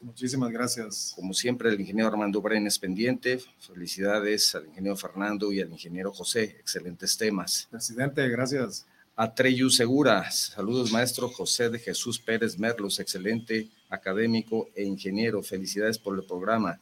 Muchísimas 0.00 0.52
gracias. 0.52 1.12
Como 1.16 1.32
siempre, 1.32 1.70
el 1.70 1.80
ingeniero 1.80 2.08
Armando 2.08 2.40
Brenes 2.42 2.78
pendiente. 2.78 3.40
Felicidades 3.58 4.54
al 4.54 4.66
ingeniero 4.66 4.96
Fernando 4.96 5.52
y 5.52 5.60
al 5.60 5.72
ingeniero 5.72 6.12
José. 6.12 6.56
Excelentes 6.60 7.16
temas. 7.16 7.66
Presidente, 7.70 8.28
gracias. 8.28 8.86
Atreyu 9.16 9.70
Segura. 9.70 10.30
Saludos, 10.30 10.92
maestro 10.92 11.28
José 11.30 11.70
de 11.70 11.78
Jesús 11.78 12.18
Pérez 12.20 12.58
Merlos. 12.58 13.00
Excelente 13.00 13.70
académico 13.88 14.68
e 14.74 14.84
ingeniero. 14.84 15.42
Felicidades 15.42 15.98
por 15.98 16.14
el 16.18 16.24
programa. 16.24 16.78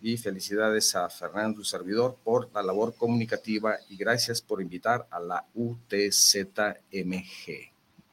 Y 0.00 0.16
felicidades 0.16 0.94
a 0.94 1.08
Fernando, 1.08 1.64
servidor, 1.64 2.18
por 2.22 2.50
la 2.54 2.62
labor 2.62 2.94
comunicativa 2.94 3.76
y 3.88 3.96
gracias 3.96 4.40
por 4.42 4.60
invitar 4.60 5.06
a 5.10 5.18
la 5.18 5.46
UTZMG. 5.54 7.16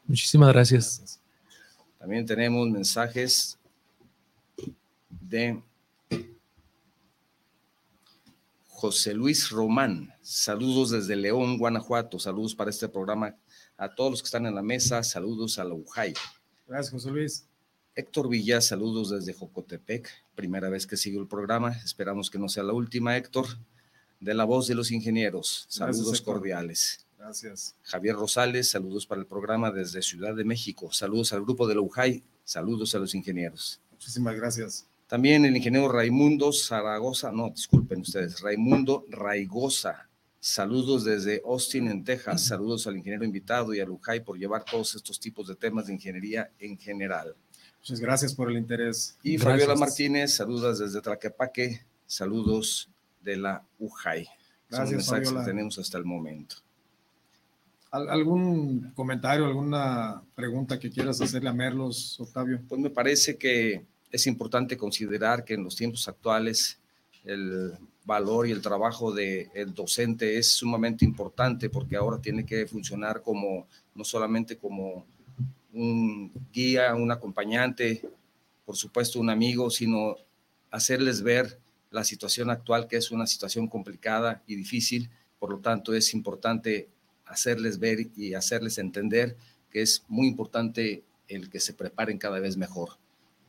Muchísimas 0.06 0.54
gracias. 0.54 1.20
También 2.00 2.26
tenemos 2.26 2.70
mensajes 2.70 3.58
de 5.10 5.62
José 8.68 9.14
Luis 9.14 9.50
Román. 9.50 10.14
Saludos 10.22 10.92
desde 10.92 11.16
León, 11.16 11.58
Guanajuato. 11.58 12.20
Saludos 12.20 12.54
para 12.54 12.70
este 12.70 12.90
programa 12.90 13.36
a 13.78 13.96
todos 13.96 14.12
los 14.12 14.22
que 14.22 14.26
están 14.26 14.46
en 14.46 14.56
la 14.56 14.62
mesa. 14.62 15.04
Saludos 15.04 15.58
a 15.60 15.64
la 15.64 15.74
UJAI. 15.74 16.14
Gracias, 16.68 16.92
José 16.92 17.12
Luis. 17.12 17.48
Héctor 17.96 18.28
Villa, 18.28 18.60
saludos 18.60 19.12
desde 19.12 19.34
Jocotepec. 19.34 20.10
Primera 20.34 20.68
vez 20.70 20.88
que 20.88 20.98
sigo 20.98 21.22
el 21.22 21.28
programa. 21.28 21.74
Esperamos 21.86 22.32
que 22.32 22.40
no 22.40 22.50
sea 22.50 22.64
la 22.64 22.74
última, 22.74 23.16
Héctor. 23.16 23.46
De 24.20 24.34
la 24.34 24.46
voz 24.46 24.68
de 24.68 24.74
los 24.74 24.92
ingenieros. 24.92 25.66
Saludos 25.70 26.22
cordiales. 26.22 27.06
Gracias. 27.20 27.76
Javier 27.84 28.16
Rosales, 28.16 28.72
saludos 28.72 29.06
para 29.06 29.22
el 29.22 29.28
programa 29.28 29.70
desde 29.70 30.02
Ciudad 30.02 30.36
de 30.36 30.44
México. 30.44 30.92
Saludos 30.92 31.34
al 31.34 31.44
grupo 31.44 31.68
de 31.68 31.76
la 31.76 31.82
UJAI. 31.82 32.24
Saludos 32.44 32.96
a 32.96 33.00
los 33.00 33.14
ingenieros. 33.14 33.80
Muchísimas 33.92 34.36
gracias. 34.36 34.88
También 35.08 35.46
el 35.46 35.56
ingeniero 35.56 35.88
Raimundo 35.88 36.52
Zaragoza, 36.52 37.32
no, 37.32 37.52
disculpen 37.52 38.02
ustedes, 38.02 38.42
Raimundo 38.42 39.06
Raigosa. 39.10 40.10
Saludos 40.40 41.04
desde 41.04 41.44
Austin, 41.46 41.88
en 41.90 42.04
Texas. 42.04 42.46
Saludos 42.46 42.88
al 42.88 42.98
ingeniero 42.98 43.24
invitado 43.24 43.74
y 43.76 43.80
a 43.80 43.86
Lujay 43.86 44.22
por 44.22 44.40
llevar 44.40 44.66
todos 44.66 44.96
estos 44.96 45.20
tipos 45.20 45.48
de 45.48 45.56
temas 45.56 45.86
de 45.86 45.94
ingeniería 45.94 46.50
en 46.58 46.78
general. 46.78 47.36
Muchas 47.84 48.00
gracias 48.00 48.34
por 48.34 48.50
el 48.50 48.56
interés. 48.56 49.18
Y 49.24 49.38
Fabiola 49.38 49.76
Martínez, 49.76 50.36
saludos 50.36 50.80
desde 50.80 51.02
Tlaquepaque. 51.02 51.82
Saludos 52.06 52.90
de 53.22 53.36
la 53.36 53.62
UJAI. 53.78 54.26
Gracias, 54.70 55.06
Son 55.06 55.18
mensajes 55.18 55.38
que 55.38 55.52
tenemos 55.52 55.78
hasta 55.78 55.98
el 55.98 56.06
momento. 56.06 56.56
¿Algún 57.92 58.94
comentario, 58.96 59.46
alguna 59.46 60.24
pregunta 60.34 60.80
que 60.80 60.90
quieras 60.90 61.20
hacerle 61.20 61.50
a 61.50 61.54
Merlos, 61.54 62.18
Octavio? 62.22 62.62
Pues 62.70 62.80
me 62.80 62.90
parece 62.90 63.36
que 63.36 63.86
es 64.10 64.28
importante 64.28 64.78
considerar 64.78 65.44
que 65.44 65.56
en 65.56 65.66
los 65.66 65.76
tiempos 65.76 66.08
actuales 66.08 66.80
el 67.26 67.74
valor 68.06 68.48
y 68.48 68.52
el 68.52 68.62
trabajo 68.62 69.12
del 69.12 69.74
docente 69.74 70.38
es 70.38 70.54
sumamente 70.54 71.04
importante 71.04 71.70
porque 71.70 71.98
ahora 71.98 72.22
tiene 72.22 72.46
que 72.46 72.66
funcionar 72.66 73.22
como 73.22 73.68
no 73.94 74.06
solamente 74.06 74.58
como 74.58 75.06
un 75.74 76.32
guía, 76.52 76.96
un 76.96 77.12
acompañante, 77.12 78.08
por 78.66 78.78
supuesto 78.78 79.20
un 79.20 79.30
amigo, 79.30 79.70
sino 79.70 80.16
hacerles 80.72 81.22
ver 81.22 81.60
la 81.92 82.04
situación 82.04 82.50
actual, 82.50 82.88
que 82.88 82.98
es 82.98 83.12
una 83.12 83.28
situación 83.28 83.68
complicada 83.68 84.42
y 84.48 84.56
difícil. 84.56 85.10
Por 85.40 85.52
lo 85.52 85.60
tanto, 85.60 85.94
es 85.94 86.14
importante 86.14 86.90
hacerles 87.26 87.80
ver 87.80 88.08
y 88.16 88.34
hacerles 88.34 88.78
entender 88.78 89.38
que 89.70 89.82
es 89.82 90.04
muy 90.08 90.28
importante 90.28 91.04
el 91.28 91.50
que 91.50 91.60
se 91.60 91.74
preparen 91.74 92.18
cada 92.18 92.40
vez 92.40 92.58
mejor. 92.58 92.98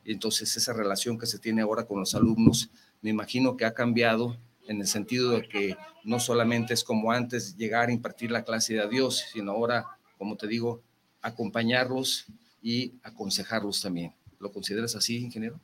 Y 0.03 0.11
entonces 0.11 0.55
esa 0.55 0.73
relación 0.73 1.17
que 1.17 1.25
se 1.25 1.39
tiene 1.39 1.61
ahora 1.61 1.85
con 1.85 1.99
los 1.99 2.15
alumnos, 2.15 2.69
me 3.01 3.09
imagino 3.09 3.57
que 3.57 3.65
ha 3.65 3.73
cambiado 3.73 4.37
en 4.67 4.81
el 4.81 4.87
sentido 4.87 5.31
de 5.31 5.47
que 5.47 5.75
no 6.03 6.19
solamente 6.19 6.73
es 6.73 6.83
como 6.83 7.11
antes 7.11 7.55
llegar 7.57 7.89
a 7.89 7.93
impartir 7.93 8.31
la 8.31 8.43
clase 8.43 8.75
de 8.75 8.87
Dios, 8.87 9.25
sino 9.31 9.51
ahora, 9.51 9.85
como 10.17 10.37
te 10.37 10.47
digo, 10.47 10.81
acompañarlos 11.25 12.27
y 12.61 12.93
aconsejarlos 13.01 13.81
también. 13.81 14.13
¿Lo 14.39 14.51
consideras 14.51 14.95
así, 14.95 15.17
ingeniero? 15.17 15.59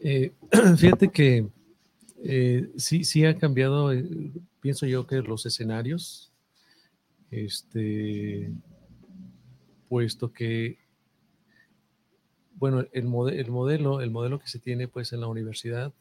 Eh, 0.00 0.32
fíjate 0.76 1.08
que 1.08 1.46
eh, 2.24 2.68
sí, 2.76 3.04
sí 3.04 3.24
ha 3.24 3.38
cambiado, 3.38 3.92
eh, 3.92 4.32
pienso 4.60 4.86
yo 4.86 5.06
que 5.06 5.22
los 5.22 5.46
escenarios, 5.46 6.32
este, 7.30 8.50
puesto 9.88 10.32
que, 10.32 10.78
bueno, 12.54 12.80
el, 12.80 12.90
el, 12.92 13.50
modelo, 13.50 14.00
el 14.00 14.10
modelo 14.10 14.40
que 14.40 14.48
se 14.48 14.58
tiene 14.58 14.88
pues 14.88 15.12
en 15.12 15.20
la 15.20 15.28
universidad 15.28 15.94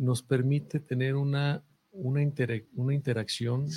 nos 0.00 0.22
permite 0.22 0.80
tener 0.80 1.14
una, 1.14 1.62
una, 1.92 2.20
una 2.74 2.94
interacción 2.94 3.68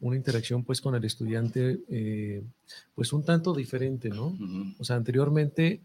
una 0.00 0.16
interacción 0.16 0.64
pues 0.64 0.80
con 0.80 0.94
el 0.94 1.04
estudiante 1.04 1.80
eh, 1.88 2.42
pues 2.94 3.12
un 3.12 3.24
tanto 3.24 3.54
diferente, 3.54 4.08
¿no? 4.08 4.36
O 4.78 4.84
sea, 4.84 4.96
anteriormente 4.96 5.80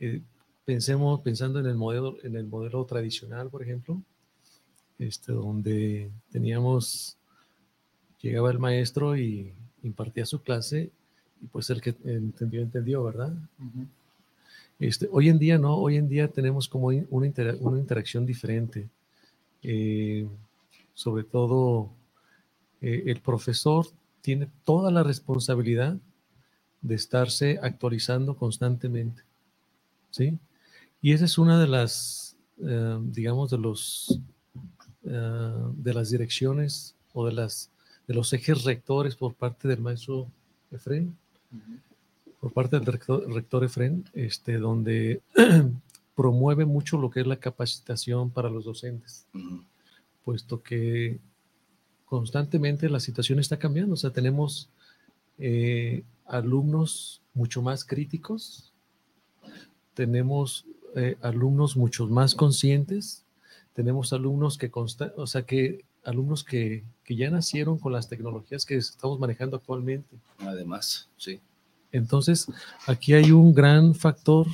eh, 0.00 0.20
pensemos 0.64 1.20
pensando 1.20 1.58
en 1.60 1.66
el 1.66 1.74
modelo 1.74 2.16
en 2.22 2.36
el 2.36 2.46
modelo 2.46 2.84
tradicional, 2.84 3.50
por 3.50 3.62
ejemplo, 3.62 4.00
este 4.98 5.32
donde 5.32 6.10
teníamos 6.30 7.16
llegaba 8.20 8.50
el 8.50 8.58
maestro 8.58 9.16
y 9.16 9.52
impartía 9.82 10.24
su 10.26 10.42
clase 10.42 10.90
y 11.42 11.46
pues 11.46 11.70
el 11.70 11.80
que 11.80 11.94
entendió 12.04 12.62
entendió, 12.62 13.02
¿verdad? 13.02 13.34
Este, 14.78 15.08
hoy 15.10 15.28
en 15.28 15.38
día 15.38 15.58
no, 15.58 15.76
hoy 15.76 15.96
en 15.96 16.08
día 16.08 16.28
tenemos 16.28 16.68
como 16.68 16.88
una, 16.88 17.32
una 17.60 17.78
interacción 17.78 18.26
diferente. 18.26 18.88
Eh, 19.62 20.26
sobre 20.94 21.24
todo 21.24 21.90
eh, 22.82 23.04
el 23.06 23.20
profesor 23.20 23.86
tiene 24.20 24.48
toda 24.64 24.90
la 24.90 25.02
responsabilidad 25.04 25.96
de 26.82 26.94
estarse 26.96 27.58
actualizando 27.62 28.36
constantemente. 28.36 29.22
¿Sí? 30.10 30.38
Y 31.00 31.12
esa 31.12 31.24
es 31.24 31.38
una 31.38 31.60
de 31.60 31.68
las, 31.68 32.36
eh, 32.58 32.98
digamos, 33.00 33.50
de 33.50 33.58
los, 33.58 34.20
eh, 35.04 35.54
de 35.76 35.94
las 35.94 36.10
direcciones 36.10 36.94
o 37.14 37.24
de, 37.26 37.32
las, 37.32 37.70
de 38.06 38.14
los 38.14 38.32
ejes 38.32 38.64
rectores 38.64 39.16
por 39.16 39.34
parte 39.34 39.68
del 39.68 39.80
maestro 39.80 40.28
Efren, 40.70 41.16
por 42.40 42.52
parte 42.52 42.78
del 42.78 42.86
rector, 42.86 43.32
rector 43.32 43.64
Efren, 43.64 44.04
este, 44.14 44.58
donde 44.58 45.22
promueve 46.16 46.64
mucho 46.64 46.98
lo 46.98 47.10
que 47.10 47.20
es 47.20 47.26
la 47.26 47.36
capacitación 47.36 48.30
para 48.30 48.50
los 48.50 48.64
docentes, 48.64 49.26
puesto 50.24 50.62
que 50.62 51.20
constantemente 52.12 52.90
la 52.90 53.00
situación 53.00 53.38
está 53.38 53.58
cambiando. 53.58 53.94
O 53.94 53.96
sea, 53.96 54.10
tenemos 54.10 54.68
eh, 55.38 56.02
alumnos 56.26 57.22
mucho 57.32 57.62
más 57.62 57.86
críticos, 57.86 58.70
tenemos 59.94 60.66
eh, 60.94 61.16
alumnos 61.22 61.74
mucho 61.74 62.06
más 62.06 62.34
conscientes, 62.34 63.24
tenemos 63.72 64.12
alumnos 64.12 64.58
que 64.58 64.70
o 64.74 65.26
sea, 65.26 65.46
que 65.46 65.86
alumnos 66.04 66.44
que, 66.44 66.84
que, 67.02 67.16
ya 67.16 67.30
nacieron 67.30 67.78
con 67.78 67.94
las 67.94 68.10
tecnologías 68.10 68.66
que 68.66 68.76
estamos 68.76 69.18
manejando 69.18 69.56
actualmente. 69.56 70.14
Además, 70.40 71.08
sí. 71.16 71.40
Entonces, 71.92 72.46
aquí 72.86 73.14
hay 73.14 73.32
un 73.32 73.54
gran 73.54 73.94
factor 73.94 74.48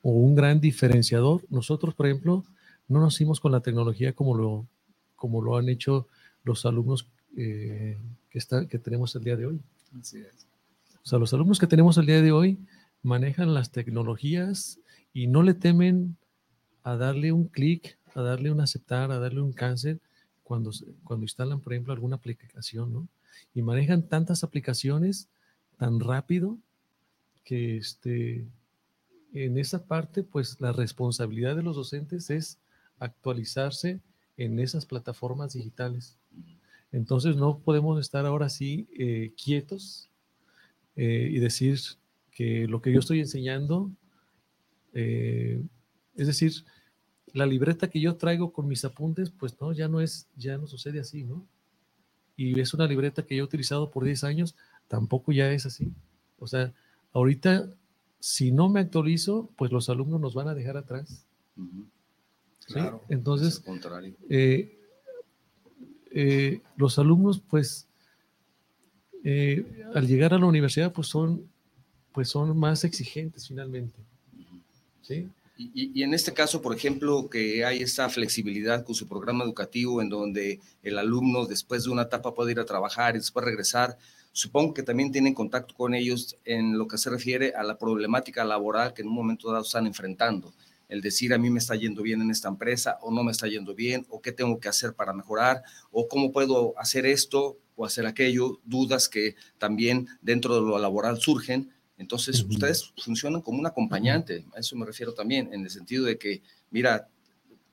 o 0.00 0.12
un 0.12 0.36
gran 0.36 0.60
diferenciador. 0.60 1.42
Nosotros, 1.50 1.92
por 1.92 2.06
ejemplo, 2.06 2.44
no 2.86 3.00
nacimos 3.00 3.40
con 3.40 3.50
la 3.50 3.62
tecnología 3.62 4.12
como 4.12 4.36
lo, 4.36 4.64
como 5.16 5.42
lo 5.42 5.56
han 5.56 5.68
hecho 5.68 6.06
los 6.44 6.64
alumnos 6.66 7.06
eh, 7.36 7.98
que, 8.30 8.38
está, 8.38 8.66
que 8.66 8.78
tenemos 8.78 9.14
el 9.16 9.24
día 9.24 9.36
de 9.36 9.46
hoy. 9.46 9.60
Así 9.98 10.18
es. 10.18 10.46
O 11.02 11.08
sea, 11.08 11.18
los 11.18 11.32
alumnos 11.32 11.58
que 11.58 11.66
tenemos 11.66 11.96
el 11.98 12.06
día 12.06 12.20
de 12.20 12.32
hoy 12.32 12.58
manejan 13.02 13.54
las 13.54 13.70
tecnologías 13.70 14.78
y 15.12 15.26
no 15.26 15.42
le 15.42 15.54
temen 15.54 16.16
a 16.82 16.96
darle 16.96 17.32
un 17.32 17.46
clic, 17.48 17.98
a 18.14 18.22
darle 18.22 18.50
un 18.50 18.60
aceptar, 18.60 19.10
a 19.10 19.18
darle 19.18 19.40
un 19.40 19.52
cáncer 19.52 20.00
cuando, 20.42 20.70
cuando 21.04 21.24
instalan, 21.24 21.60
por 21.60 21.72
ejemplo, 21.72 21.92
alguna 21.92 22.16
aplicación, 22.16 22.92
¿no? 22.92 23.08
Y 23.54 23.62
manejan 23.62 24.02
tantas 24.02 24.44
aplicaciones 24.44 25.28
tan 25.76 26.00
rápido 26.00 26.58
que 27.44 27.78
este, 27.78 28.46
en 29.32 29.58
esa 29.58 29.84
parte, 29.86 30.22
pues 30.22 30.60
la 30.60 30.72
responsabilidad 30.72 31.56
de 31.56 31.62
los 31.62 31.76
docentes 31.76 32.30
es 32.30 32.58
actualizarse 32.98 34.00
en 34.36 34.58
esas 34.58 34.86
plataformas 34.86 35.54
digitales. 35.54 36.16
Entonces 36.92 37.36
no 37.36 37.58
podemos 37.58 38.00
estar 38.00 38.26
ahora 38.26 38.48
sí 38.48 38.88
eh, 38.98 39.32
quietos 39.42 40.10
eh, 40.96 41.28
y 41.30 41.38
decir 41.38 41.78
que 42.30 42.66
lo 42.66 42.82
que 42.82 42.92
yo 42.92 42.98
estoy 42.98 43.20
enseñando, 43.20 43.90
eh, 44.92 45.62
es 46.16 46.26
decir, 46.26 46.52
la 47.32 47.46
libreta 47.46 47.88
que 47.88 48.00
yo 48.00 48.16
traigo 48.16 48.52
con 48.52 48.66
mis 48.66 48.84
apuntes, 48.84 49.30
pues 49.30 49.60
no, 49.60 49.72
ya 49.72 49.88
no 49.88 50.00
es, 50.00 50.28
ya 50.36 50.58
no 50.58 50.66
sucede 50.66 51.00
así, 51.00 51.22
¿no? 51.22 51.46
Y 52.36 52.58
es 52.58 52.74
una 52.74 52.86
libreta 52.86 53.24
que 53.24 53.36
yo 53.36 53.42
he 53.42 53.46
utilizado 53.46 53.90
por 53.90 54.04
10 54.04 54.24
años, 54.24 54.56
tampoco 54.88 55.30
ya 55.30 55.52
es 55.52 55.66
así. 55.66 55.92
O 56.38 56.46
sea, 56.46 56.72
ahorita, 57.12 57.70
si 58.18 58.50
no 58.50 58.68
me 58.68 58.80
actualizo, 58.80 59.50
pues 59.56 59.70
los 59.70 59.88
alumnos 59.90 60.20
nos 60.20 60.34
van 60.34 60.48
a 60.48 60.54
dejar 60.54 60.76
atrás. 60.76 61.26
Claro, 62.66 63.02
Entonces, 63.08 63.62
eh, 64.28 64.79
eh, 66.10 66.60
los 66.76 66.98
alumnos, 66.98 67.40
pues, 67.48 67.86
eh, 69.24 69.84
al 69.94 70.06
llegar 70.06 70.34
a 70.34 70.38
la 70.38 70.46
universidad, 70.46 70.92
pues 70.92 71.06
son, 71.06 71.48
pues 72.12 72.28
son 72.28 72.56
más 72.58 72.84
exigentes 72.84 73.48
finalmente. 73.48 73.94
¿sí? 75.02 75.28
Y, 75.56 75.92
y, 75.94 76.02
en 76.02 76.14
este 76.14 76.32
caso, 76.32 76.62
por 76.62 76.74
ejemplo, 76.74 77.28
que 77.28 77.64
hay 77.64 77.82
esa 77.82 78.08
flexibilidad 78.08 78.82
con 78.84 78.94
su 78.94 79.06
programa 79.06 79.44
educativo 79.44 80.00
en 80.00 80.08
donde 80.08 80.58
el 80.82 80.98
alumno 80.98 81.44
después 81.46 81.84
de 81.84 81.90
una 81.90 82.02
etapa 82.02 82.34
puede 82.34 82.52
ir 82.52 82.60
a 82.60 82.64
trabajar 82.64 83.14
y 83.14 83.18
después 83.18 83.44
regresar, 83.44 83.98
supongo 84.32 84.72
que 84.72 84.82
también 84.82 85.12
tienen 85.12 85.34
contacto 85.34 85.74
con 85.74 85.94
ellos 85.94 86.36
en 86.46 86.78
lo 86.78 86.88
que 86.88 86.96
se 86.96 87.10
refiere 87.10 87.52
a 87.54 87.62
la 87.62 87.76
problemática 87.76 88.42
laboral 88.42 88.94
que 88.94 89.02
en 89.02 89.08
un 89.08 89.14
momento 89.14 89.50
dado 89.50 89.64
están 89.64 89.86
enfrentando 89.86 90.52
el 90.90 91.00
decir 91.00 91.32
a 91.32 91.38
mí 91.38 91.48
me 91.50 91.60
está 91.60 91.76
yendo 91.76 92.02
bien 92.02 92.20
en 92.20 92.30
esta 92.30 92.48
empresa 92.48 92.98
o 93.00 93.10
no 93.10 93.22
me 93.22 93.30
está 93.30 93.46
yendo 93.46 93.74
bien 93.74 94.04
o 94.10 94.20
qué 94.20 94.32
tengo 94.32 94.58
que 94.58 94.68
hacer 94.68 94.92
para 94.92 95.12
mejorar 95.12 95.62
o 95.90 96.08
cómo 96.08 96.32
puedo 96.32 96.74
hacer 96.78 97.06
esto 97.06 97.58
o 97.76 97.86
hacer 97.86 98.06
aquello, 98.06 98.60
dudas 98.64 99.08
que 99.08 99.36
también 99.56 100.08
dentro 100.20 100.56
de 100.56 100.60
lo 100.60 100.78
laboral 100.78 101.18
surgen. 101.18 101.70
Entonces, 101.96 102.44
ustedes 102.48 102.92
funcionan 103.02 103.40
como 103.40 103.58
un 103.58 103.66
acompañante, 103.66 104.44
a 104.54 104.60
eso 104.60 104.74
me 104.74 104.86
refiero 104.86 105.12
también, 105.12 105.50
en 105.52 105.62
el 105.62 105.70
sentido 105.70 106.06
de 106.06 106.18
que, 106.18 106.42
mira, 106.70 107.08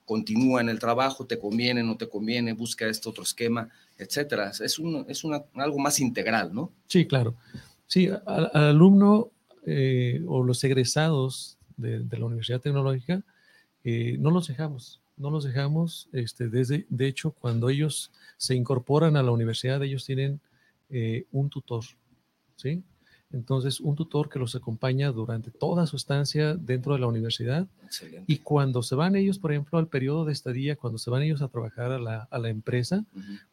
continúa 0.05 0.61
en 0.61 0.69
el 0.69 0.79
trabajo, 0.79 1.25
te 1.25 1.39
conviene, 1.39 1.83
no 1.83 1.97
te 1.97 2.07
conviene, 2.07 2.53
busca 2.53 2.87
este 2.87 3.09
otro 3.09 3.23
esquema, 3.23 3.69
etcétera. 3.97 4.51
Es, 4.59 4.79
un, 4.79 5.05
es 5.09 5.23
una, 5.23 5.43
algo 5.55 5.79
más 5.79 5.99
integral, 5.99 6.53
¿no? 6.53 6.71
Sí, 6.87 7.05
claro. 7.07 7.35
Sí, 7.87 8.09
al, 8.25 8.51
alumno 8.53 9.31
eh, 9.65 10.21
o 10.27 10.43
los 10.43 10.63
egresados 10.63 11.56
de, 11.77 12.17
la 12.17 12.25
Universidad 12.25 12.61
Tecnológica, 12.61 13.23
eh, 13.83 14.17
no 14.19 14.31
los 14.31 14.47
dejamos. 14.47 15.01
no 15.15 15.31
los 15.31 15.43
dejamos. 15.43 16.09
Este, 16.11 16.49
desde, 16.49 16.85
de 16.89 17.07
hecho, 17.07 17.31
cuando 17.31 17.69
ellos 17.69 18.11
se 18.37 18.55
incorporan 18.55 19.15
a 19.15 19.23
la 19.23 19.31
universidad, 19.31 19.81
ellos 19.83 20.05
tienen 20.05 20.39
eh, 20.89 21.25
un 21.31 21.49
tutor, 21.49 21.83
¿sí? 22.55 22.83
Entonces, 23.31 23.81
un 23.81 23.95
tutor 23.95 24.29
que 24.29 24.39
los 24.39 24.55
acompaña 24.55 25.11
durante 25.11 25.51
toda 25.51 25.85
su 25.85 25.97
estancia 25.97 26.55
dentro 26.55 26.93
de 26.93 26.99
la 26.99 27.07
universidad. 27.07 27.67
Y 28.25 28.37
cuando 28.37 28.81
se 28.83 28.95
van 28.95 29.17
ellos, 29.17 29.37
por 29.37 29.51
ejemplo, 29.51 29.77
al 29.79 29.87
periodo 29.87 30.23
de 30.23 30.31
estadía, 30.31 30.77
cuando 30.77 30.97
se 30.97 31.09
van 31.09 31.23
ellos 31.23 31.41
a 31.41 31.49
trabajar 31.49 31.91
a 31.91 31.99
la, 31.99 32.27
a 32.31 32.39
la 32.39 32.49
empresa, 32.49 33.03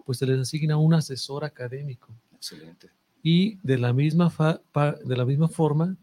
pues 0.04 0.18
se 0.18 0.26
les 0.26 0.38
asigna 0.38 0.76
un 0.76 0.94
asesor 0.94 1.44
académico. 1.44 2.08
Excelente. 2.36 2.88
Y 3.22 3.56
de 3.62 3.78
la 3.78 3.92
misma, 3.92 4.32
de 5.04 5.16
la 5.16 5.24
misma 5.24 5.48
forma, 5.48 5.96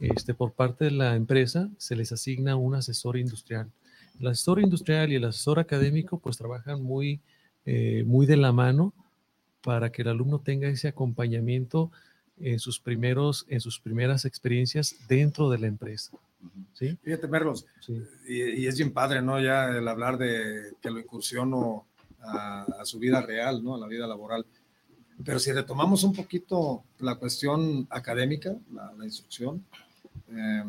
este, 0.00 0.34
por 0.34 0.52
parte 0.52 0.86
de 0.86 0.90
la 0.90 1.14
empresa, 1.14 1.68
se 1.76 1.94
les 1.94 2.10
asigna 2.10 2.56
un 2.56 2.74
asesor 2.74 3.18
industrial. 3.18 3.70
El 4.18 4.28
asesor 4.28 4.60
industrial 4.60 5.12
y 5.12 5.16
el 5.16 5.24
asesor 5.24 5.58
académico 5.58 6.18
pues 6.18 6.36
trabajan 6.38 6.82
muy, 6.82 7.20
eh, 7.66 8.02
muy 8.06 8.26
de 8.26 8.38
la 8.38 8.52
mano 8.52 8.94
para 9.62 9.92
que 9.92 10.02
el 10.02 10.08
alumno 10.08 10.40
tenga 10.40 10.68
ese 10.68 10.88
acompañamiento 10.88 11.92
en 12.38 12.58
sus, 12.58 12.80
primeros, 12.80 13.44
en 13.48 13.60
sus 13.60 13.78
primeras 13.78 14.24
experiencias 14.24 14.96
dentro 15.06 15.50
de 15.50 15.58
la 15.58 15.66
empresa. 15.66 16.12
¿sí? 16.72 16.96
Fíjate, 17.02 17.28
Merlos, 17.28 17.66
y, 18.26 18.66
es 18.66 18.78
bien 18.78 18.92
padre, 18.92 19.20
¿no? 19.20 19.38
Ya 19.40 19.68
el 19.68 19.86
hablar 19.86 20.16
de 20.16 20.74
que 20.80 20.90
lo 20.90 20.98
incursiono 20.98 21.86
a, 22.20 22.62
a, 22.62 22.84
su 22.86 22.98
vida 22.98 23.20
real, 23.20 23.62
¿no? 23.62 23.74
A 23.74 23.78
la 23.78 23.86
vida 23.86 24.06
laboral. 24.06 24.46
Pero 25.22 25.38
si 25.38 25.52
retomamos 25.52 26.02
un 26.02 26.14
poquito 26.14 26.84
la 26.98 27.16
cuestión 27.16 27.86
académica, 27.90 28.56
la, 28.72 28.92
la 28.96 29.04
instrucción, 29.04 29.62
eh, 30.28 30.64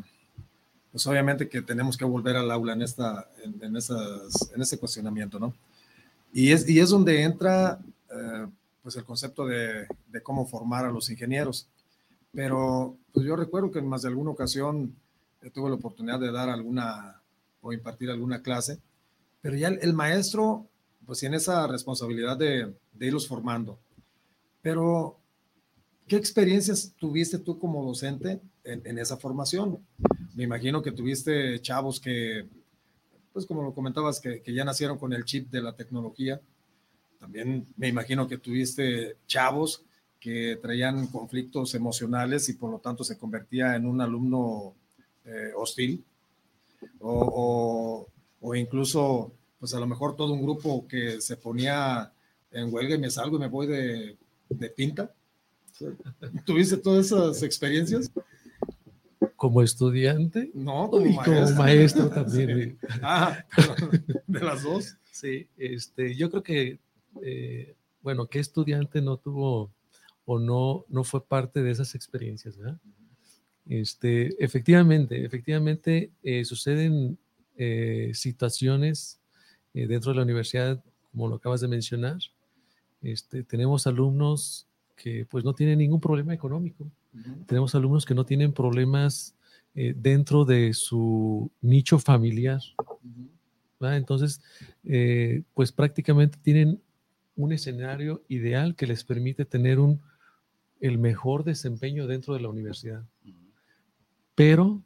pues 0.92 1.08
obviamente 1.08 1.48
que 1.48 1.62
tenemos 1.62 1.98
que 1.98 2.06
volver 2.06 2.36
al 2.36 2.52
aula 2.52 2.74
en, 2.74 2.82
esta, 2.82 3.30
en, 3.44 3.76
esas, 3.76 4.52
en 4.54 4.62
ese 4.62 4.78
cuestionamiento, 4.78 5.40
¿no? 5.40 5.54
Y 6.34 6.52
es, 6.52 6.68
y 6.68 6.80
es 6.80 6.90
donde 6.90 7.24
entra 7.24 7.80
eh, 8.10 8.48
pues 8.84 8.96
el 8.96 9.04
concepto 9.04 9.46
de, 9.46 9.86
de, 10.08 10.24
cómo 10.24 10.46
formar 10.46 10.86
a 10.86 10.92
los 10.92 11.10
ingenieros. 11.10 11.68
Pero 12.34 12.98
pues 13.14 13.26
yo 13.26 13.36
recuerdo 13.36 13.72
que 13.72 13.80
en 13.80 13.88
más 13.88 14.02
de 14.02 14.10
alguna 14.10 14.32
ocasión 14.32 14.96
eh, 15.42 15.50
tuve 15.50 15.70
la 15.70 15.76
oportunidad 15.76 16.20
de 16.20 16.32
dar 16.32 16.50
alguna 16.50 17.22
o 17.62 17.74
impartir 17.74 18.10
alguna 18.10 18.42
clase, 18.42 18.80
pero 19.42 19.56
ya 19.56 19.68
el, 19.68 19.94
maestro 19.94 20.68
pues 21.06 21.20
tiene 21.20 21.38
esa 21.38 21.68
responsabilidad 21.68 22.38
de, 22.38 22.74
de 22.94 23.06
irlos 23.06 23.28
formando. 23.28 23.78
Pero, 24.62 25.18
¿qué 26.12 26.18
experiencias 26.18 26.94
tuviste 27.00 27.40
tú 27.40 27.58
como 27.58 27.86
docente 27.86 28.42
en, 28.66 28.98
esa 28.98 29.16
formación. 29.16 29.80
Me 30.36 30.44
imagino 30.44 30.82
que 30.82 30.92
tuviste 30.92 31.62
chavos 31.62 32.02
que, 32.02 32.50
pues 33.32 33.46
como 33.46 33.64
lo 33.64 33.74
comentabas, 33.74 34.20
que, 34.20 34.44
ya 34.46 34.66
nacieron 34.66 34.98
con 34.98 35.14
el 35.14 35.24
chip 35.24 35.50
de 35.50 35.62
la 35.62 35.74
tecnología. 35.74 36.42
También 37.18 37.66
me 37.78 37.88
imagino 37.88 38.28
que 38.28 38.38
tuviste 38.38 39.16
chavos 39.26 39.86
que 40.20 40.60
traían 40.62 41.08
conflictos 41.08 41.76
emocionales 41.76 42.50
y 42.50 42.56
por 42.56 42.72
lo 42.72 42.80
tanto 42.80 43.06
se 43.06 43.18
convertía 43.18 43.78
en 43.78 43.86
un 43.86 44.02
alumno 44.02 44.74
eh, 45.24 45.54
hostil. 45.56 46.04
O, 47.00 48.06
o, 48.42 48.54
incluso, 48.56 49.32
pues 49.62 49.74
a 49.74 49.80
lo 49.80 49.88
mejor 49.88 50.18
todo 50.18 50.34
un 50.34 50.42
grupo 50.42 50.86
que 50.90 51.22
se 51.22 51.38
ponía 51.38 52.12
en 52.52 52.74
huelga 52.74 52.96
y 52.96 53.00
me 53.00 53.10
salgo 53.10 53.38
y 53.38 53.40
me 53.40 53.48
voy 53.48 53.68
de, 53.68 54.18
de 54.50 54.70
pinta. 54.72 55.10
¿Tuviste 56.46 56.78
todas 56.78 57.08
esas 57.08 57.44
experiencias? 57.44 58.12
como 59.42 59.64
estudiante 59.64 60.52
no, 60.54 60.88
como 60.88 61.04
y 61.04 61.14
maestro. 61.16 61.34
como 61.34 61.56
maestro 61.56 62.10
también. 62.10 62.78
Ah, 63.02 63.44
de 64.28 64.40
las 64.40 64.62
dos. 64.62 64.98
Sí, 65.12 65.48
este, 65.58 66.14
yo 66.16 66.30
creo 66.30 66.44
que, 66.44 66.80
eh, 67.24 67.76
bueno, 68.04 68.28
¿qué 68.28 68.38
estudiante 68.38 69.02
no 69.02 69.18
tuvo 69.18 69.74
o 70.26 70.38
no, 70.38 70.86
no 70.90 71.04
fue 71.04 71.26
parte 71.26 71.64
de 71.64 71.72
esas 71.72 71.96
experiencias? 71.96 72.56
¿verdad? 72.56 72.78
Este, 73.66 74.28
efectivamente, 74.44 75.26
efectivamente 75.26 76.12
eh, 76.22 76.46
suceden 76.46 77.18
eh, 77.58 78.12
situaciones 78.14 79.20
dentro 79.74 80.12
de 80.12 80.18
la 80.18 80.24
universidad, 80.24 80.84
como 81.12 81.28
lo 81.30 81.38
acabas 81.38 81.62
de 81.62 81.68
mencionar. 81.68 82.20
Este, 83.02 83.42
tenemos 83.42 83.88
alumnos 83.88 84.68
que 85.02 85.26
pues 85.26 85.44
no 85.44 85.54
tienen 85.54 85.80
ningún 85.80 86.00
problema 86.00 86.34
económico 86.34 86.92
tenemos 87.46 87.76
alumnos 87.76 88.06
que 88.06 88.16
no 88.16 88.26
tienen 88.26 88.54
problemas 88.54 89.36
eh, 89.76 89.94
dentro 89.96 90.46
de 90.46 90.74
su 90.74 91.52
nicho 91.62 92.00
familiar. 92.00 92.62
Entonces, 93.80 94.42
eh, 94.84 95.44
pues 95.54 95.72
prácticamente 95.72 96.38
tienen 96.42 96.82
un 97.36 97.52
escenario 97.52 98.24
ideal 98.28 98.76
que 98.76 98.86
les 98.86 99.04
permite 99.04 99.44
tener 99.44 99.80
un, 99.80 100.00
el 100.80 100.98
mejor 100.98 101.44
desempeño 101.44 102.06
dentro 102.06 102.34
de 102.34 102.42
la 102.42 102.50
universidad. 102.50 103.04
Pero 104.36 104.82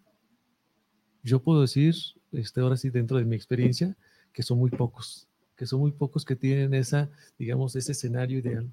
yo 1.23 1.41
puedo 1.41 1.61
decir, 1.61 1.95
este, 2.31 2.61
ahora 2.61 2.77
sí, 2.77 2.89
dentro 2.89 3.17
de 3.17 3.25
mi 3.25 3.35
experiencia, 3.35 3.95
que 4.31 4.43
son 4.43 4.59
muy 4.59 4.69
pocos, 4.69 5.27
que 5.57 5.65
son 5.65 5.81
muy 5.81 5.91
pocos 5.91 6.23
que 6.23 6.35
tienen 6.35 6.73
esa, 6.73 7.09
digamos, 7.37 7.75
ese 7.75 7.91
escenario 7.91 8.39
ideal. 8.39 8.71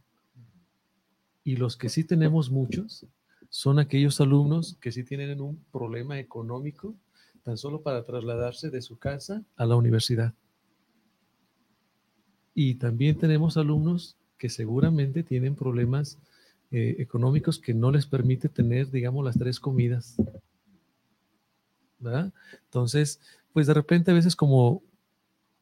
Y 1.44 1.56
los 1.56 1.76
que 1.76 1.88
sí 1.88 2.04
tenemos 2.04 2.50
muchos, 2.50 3.06
son 3.48 3.78
aquellos 3.78 4.20
alumnos 4.20 4.78
que 4.80 4.92
sí 4.92 5.04
tienen 5.04 5.40
un 5.40 5.62
problema 5.70 6.18
económico 6.18 6.94
tan 7.42 7.58
solo 7.58 7.82
para 7.82 8.04
trasladarse 8.04 8.70
de 8.70 8.80
su 8.80 8.98
casa 8.98 9.42
a 9.56 9.66
la 9.66 9.76
universidad. 9.76 10.32
Y 12.54 12.76
también 12.76 13.18
tenemos 13.18 13.56
alumnos 13.56 14.16
que 14.38 14.48
seguramente 14.48 15.22
tienen 15.22 15.54
problemas 15.54 16.18
eh, 16.70 16.96
económicos 16.98 17.58
que 17.58 17.74
no 17.74 17.90
les 17.90 18.06
permite 18.06 18.48
tener, 18.48 18.90
digamos, 18.90 19.24
las 19.24 19.38
tres 19.38 19.60
comidas. 19.60 20.16
Entonces, 22.64 23.20
pues 23.52 23.66
de 23.66 23.74
repente 23.74 24.10
a 24.10 24.14
veces 24.14 24.34
como, 24.34 24.82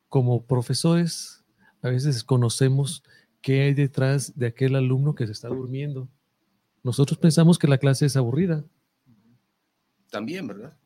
como 0.09 0.43
profesores, 0.43 1.43
a 1.83 1.91
veces 1.91 2.25
conocemos 2.25 3.03
qué 3.41 3.63
hay 3.63 3.75
detrás 3.75 4.39
de 4.39 4.47
aquel 4.47 4.77
alumno 4.77 5.15
que 5.15 5.27
se 5.27 5.33
está 5.33 5.49
durmiendo 5.49 6.09
nosotros 6.83 7.19
pensamos 7.19 7.59
que 7.59 7.69
la 7.69 7.79
clase 7.79 8.07
es 8.07 8.17
aburrida. 8.17 8.65
También, 10.11 10.47
¿verdad? 10.47 10.77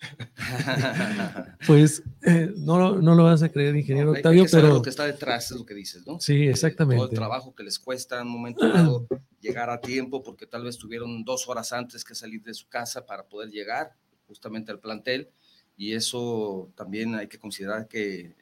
pues 1.66 2.04
eh, 2.22 2.52
no, 2.56 2.96
no, 3.00 3.14
lo 3.16 3.24
vas 3.24 3.42
a 3.42 3.48
creer, 3.48 3.74
ingeniero 3.76 4.12
Octavio, 4.12 4.46
pero... 4.50 4.68
Lo 4.68 4.82
que 4.82 4.90
está 4.90 5.04
detrás 5.04 5.50
es 5.50 5.58
lo 5.58 5.66
que 5.66 5.74
dices, 5.74 6.06
¿no? 6.06 6.20
Sí, 6.20 6.46
exactamente. 6.46 6.98
Todo 6.98 7.10
el 7.10 7.16
trabajo 7.16 7.54
que 7.54 7.64
les 7.64 7.78
cuesta 7.78 8.20
en 8.20 8.28
un 8.28 8.32
momento 8.32 8.68
dado 8.68 9.06
llegar 9.40 9.70
a 9.70 9.80
tiempo, 9.80 10.22
porque 10.22 10.46
tal 10.46 10.64
vez 10.64 10.78
tuvieron 10.78 11.24
dos 11.24 11.48
horas 11.48 11.72
antes 11.72 12.04
que 12.04 12.14
salir 12.14 12.42
de 12.42 12.54
su 12.54 12.68
casa 12.68 13.06
para 13.06 13.24
poder 13.24 13.50
llegar 13.50 13.92
justamente 14.26 14.70
al 14.70 14.78
plantel, 14.78 15.30
y 15.76 15.94
eso 15.94 16.70
también 16.76 17.14
hay 17.14 17.28
que 17.28 17.38
considerar 17.38 17.88
que 17.88 18.36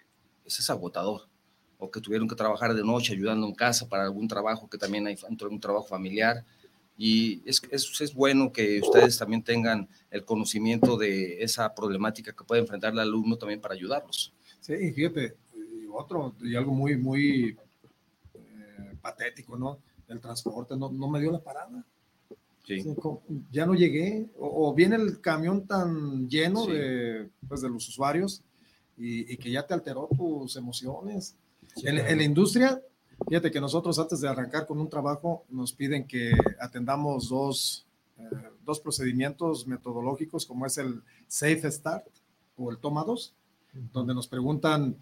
es 0.44 0.70
agotador, 0.70 1.28
o 1.86 1.90
que 1.90 2.00
tuvieron 2.00 2.28
que 2.28 2.34
trabajar 2.34 2.74
de 2.74 2.84
noche 2.84 3.12
ayudando 3.12 3.46
en 3.46 3.54
casa 3.54 3.88
para 3.88 4.04
algún 4.04 4.28
trabajo 4.28 4.68
que 4.68 4.78
también 4.78 5.06
hay 5.06 5.16
un 5.28 5.60
trabajo 5.60 5.86
familiar, 5.86 6.44
y 6.98 7.42
es, 7.44 7.62
es, 7.70 8.00
es, 8.00 8.14
bueno 8.14 8.52
que 8.52 8.80
ustedes 8.80 9.18
también 9.18 9.42
tengan 9.42 9.86
el 10.10 10.24
conocimiento 10.24 10.96
de 10.96 11.42
esa 11.42 11.74
problemática 11.74 12.32
que 12.32 12.44
puede 12.44 12.62
enfrentar 12.62 12.92
el 12.94 13.00
alumno 13.00 13.36
también 13.36 13.60
para 13.60 13.74
ayudarlos. 13.74 14.32
Sí, 14.60 14.92
fíjate, 14.92 15.36
y 15.54 15.86
otro, 15.92 16.34
y 16.40 16.56
algo 16.56 16.72
muy, 16.72 16.96
muy 16.96 17.56
eh, 18.34 18.96
patético, 19.02 19.58
¿no? 19.58 19.78
El 20.08 20.20
transporte, 20.20 20.74
no, 20.76 20.90
no, 20.90 21.08
me 21.10 21.20
dio 21.20 21.30
la 21.30 21.40
parada. 21.40 21.84
Sí. 22.64 22.84
ya 23.52 23.64
no 23.64 23.74
llegué, 23.74 24.26
o, 24.38 24.74
viene 24.74 24.96
el 24.96 25.20
camión 25.20 25.66
tan 25.68 26.28
lleno 26.28 26.66
de, 26.66 27.28
pues, 27.46 27.60
de 27.60 27.68
los 27.68 27.88
usuarios 27.88 28.42
y, 28.96 29.32
y, 29.32 29.36
que 29.36 29.52
ya 29.52 29.64
te 29.64 29.74
alteró 29.74 30.08
tus 30.16 30.56
emociones. 30.56 31.36
En, 31.84 31.98
en 31.98 32.18
la 32.18 32.24
industria 32.24 32.82
Fíjate 33.28 33.50
que 33.50 33.60
nosotros 33.60 33.98
antes 33.98 34.20
de 34.20 34.28
arrancar 34.28 34.66
con 34.66 34.78
un 34.78 34.88
trabajo 34.88 35.44
nos 35.48 35.72
piden 35.72 36.06
que 36.06 36.32
atendamos 36.60 37.28
dos, 37.28 37.86
eh, 38.18 38.24
dos 38.64 38.80
procedimientos 38.80 39.66
metodológicos 39.66 40.46
como 40.46 40.66
es 40.66 40.78
el 40.78 41.02
Safe 41.26 41.70
Start 41.70 42.06
o 42.56 42.70
el 42.70 42.78
Toma 42.78 43.04
2, 43.04 43.34
donde 43.92 44.14
nos 44.14 44.28
preguntan 44.28 44.96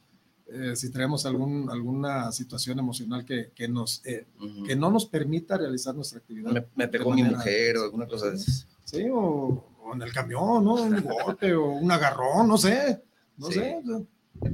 eh, 0.47 0.77
si 0.77 0.91
tenemos 0.91 1.27
algún, 1.27 1.71
alguna 1.71 2.31
situación 2.33 2.79
emocional 2.79 3.25
que, 3.25 3.51
que 3.55 3.67
nos, 3.69 4.05
eh, 4.07 4.27
que 4.67 4.77
no 4.77 4.91
nos 4.91 5.07
permita 5.07 5.59
realizar 5.59 5.95
nuestra 5.95 6.19
actividad. 6.19 6.67
Me, 6.75 6.89
pegó 6.89 7.13
mi 7.13 7.23
mujer 7.23 7.77
o 7.79 7.85
alguna 7.85 8.07
cosa 8.07 8.31
de 8.31 8.37
esas. 8.37 8.67
Sí, 8.85 9.07
o, 9.13 9.65
en 9.93 10.03
el 10.03 10.13
camión, 10.13 10.65
¿no? 10.65 10.75
Un 10.75 11.03
golpe 11.03 11.55
o 11.55 11.73
un 11.73 11.91
agarrón, 11.91 12.49
no 12.49 12.59
sé. 12.59 13.03
No 13.37 13.51
sé. 13.51 13.83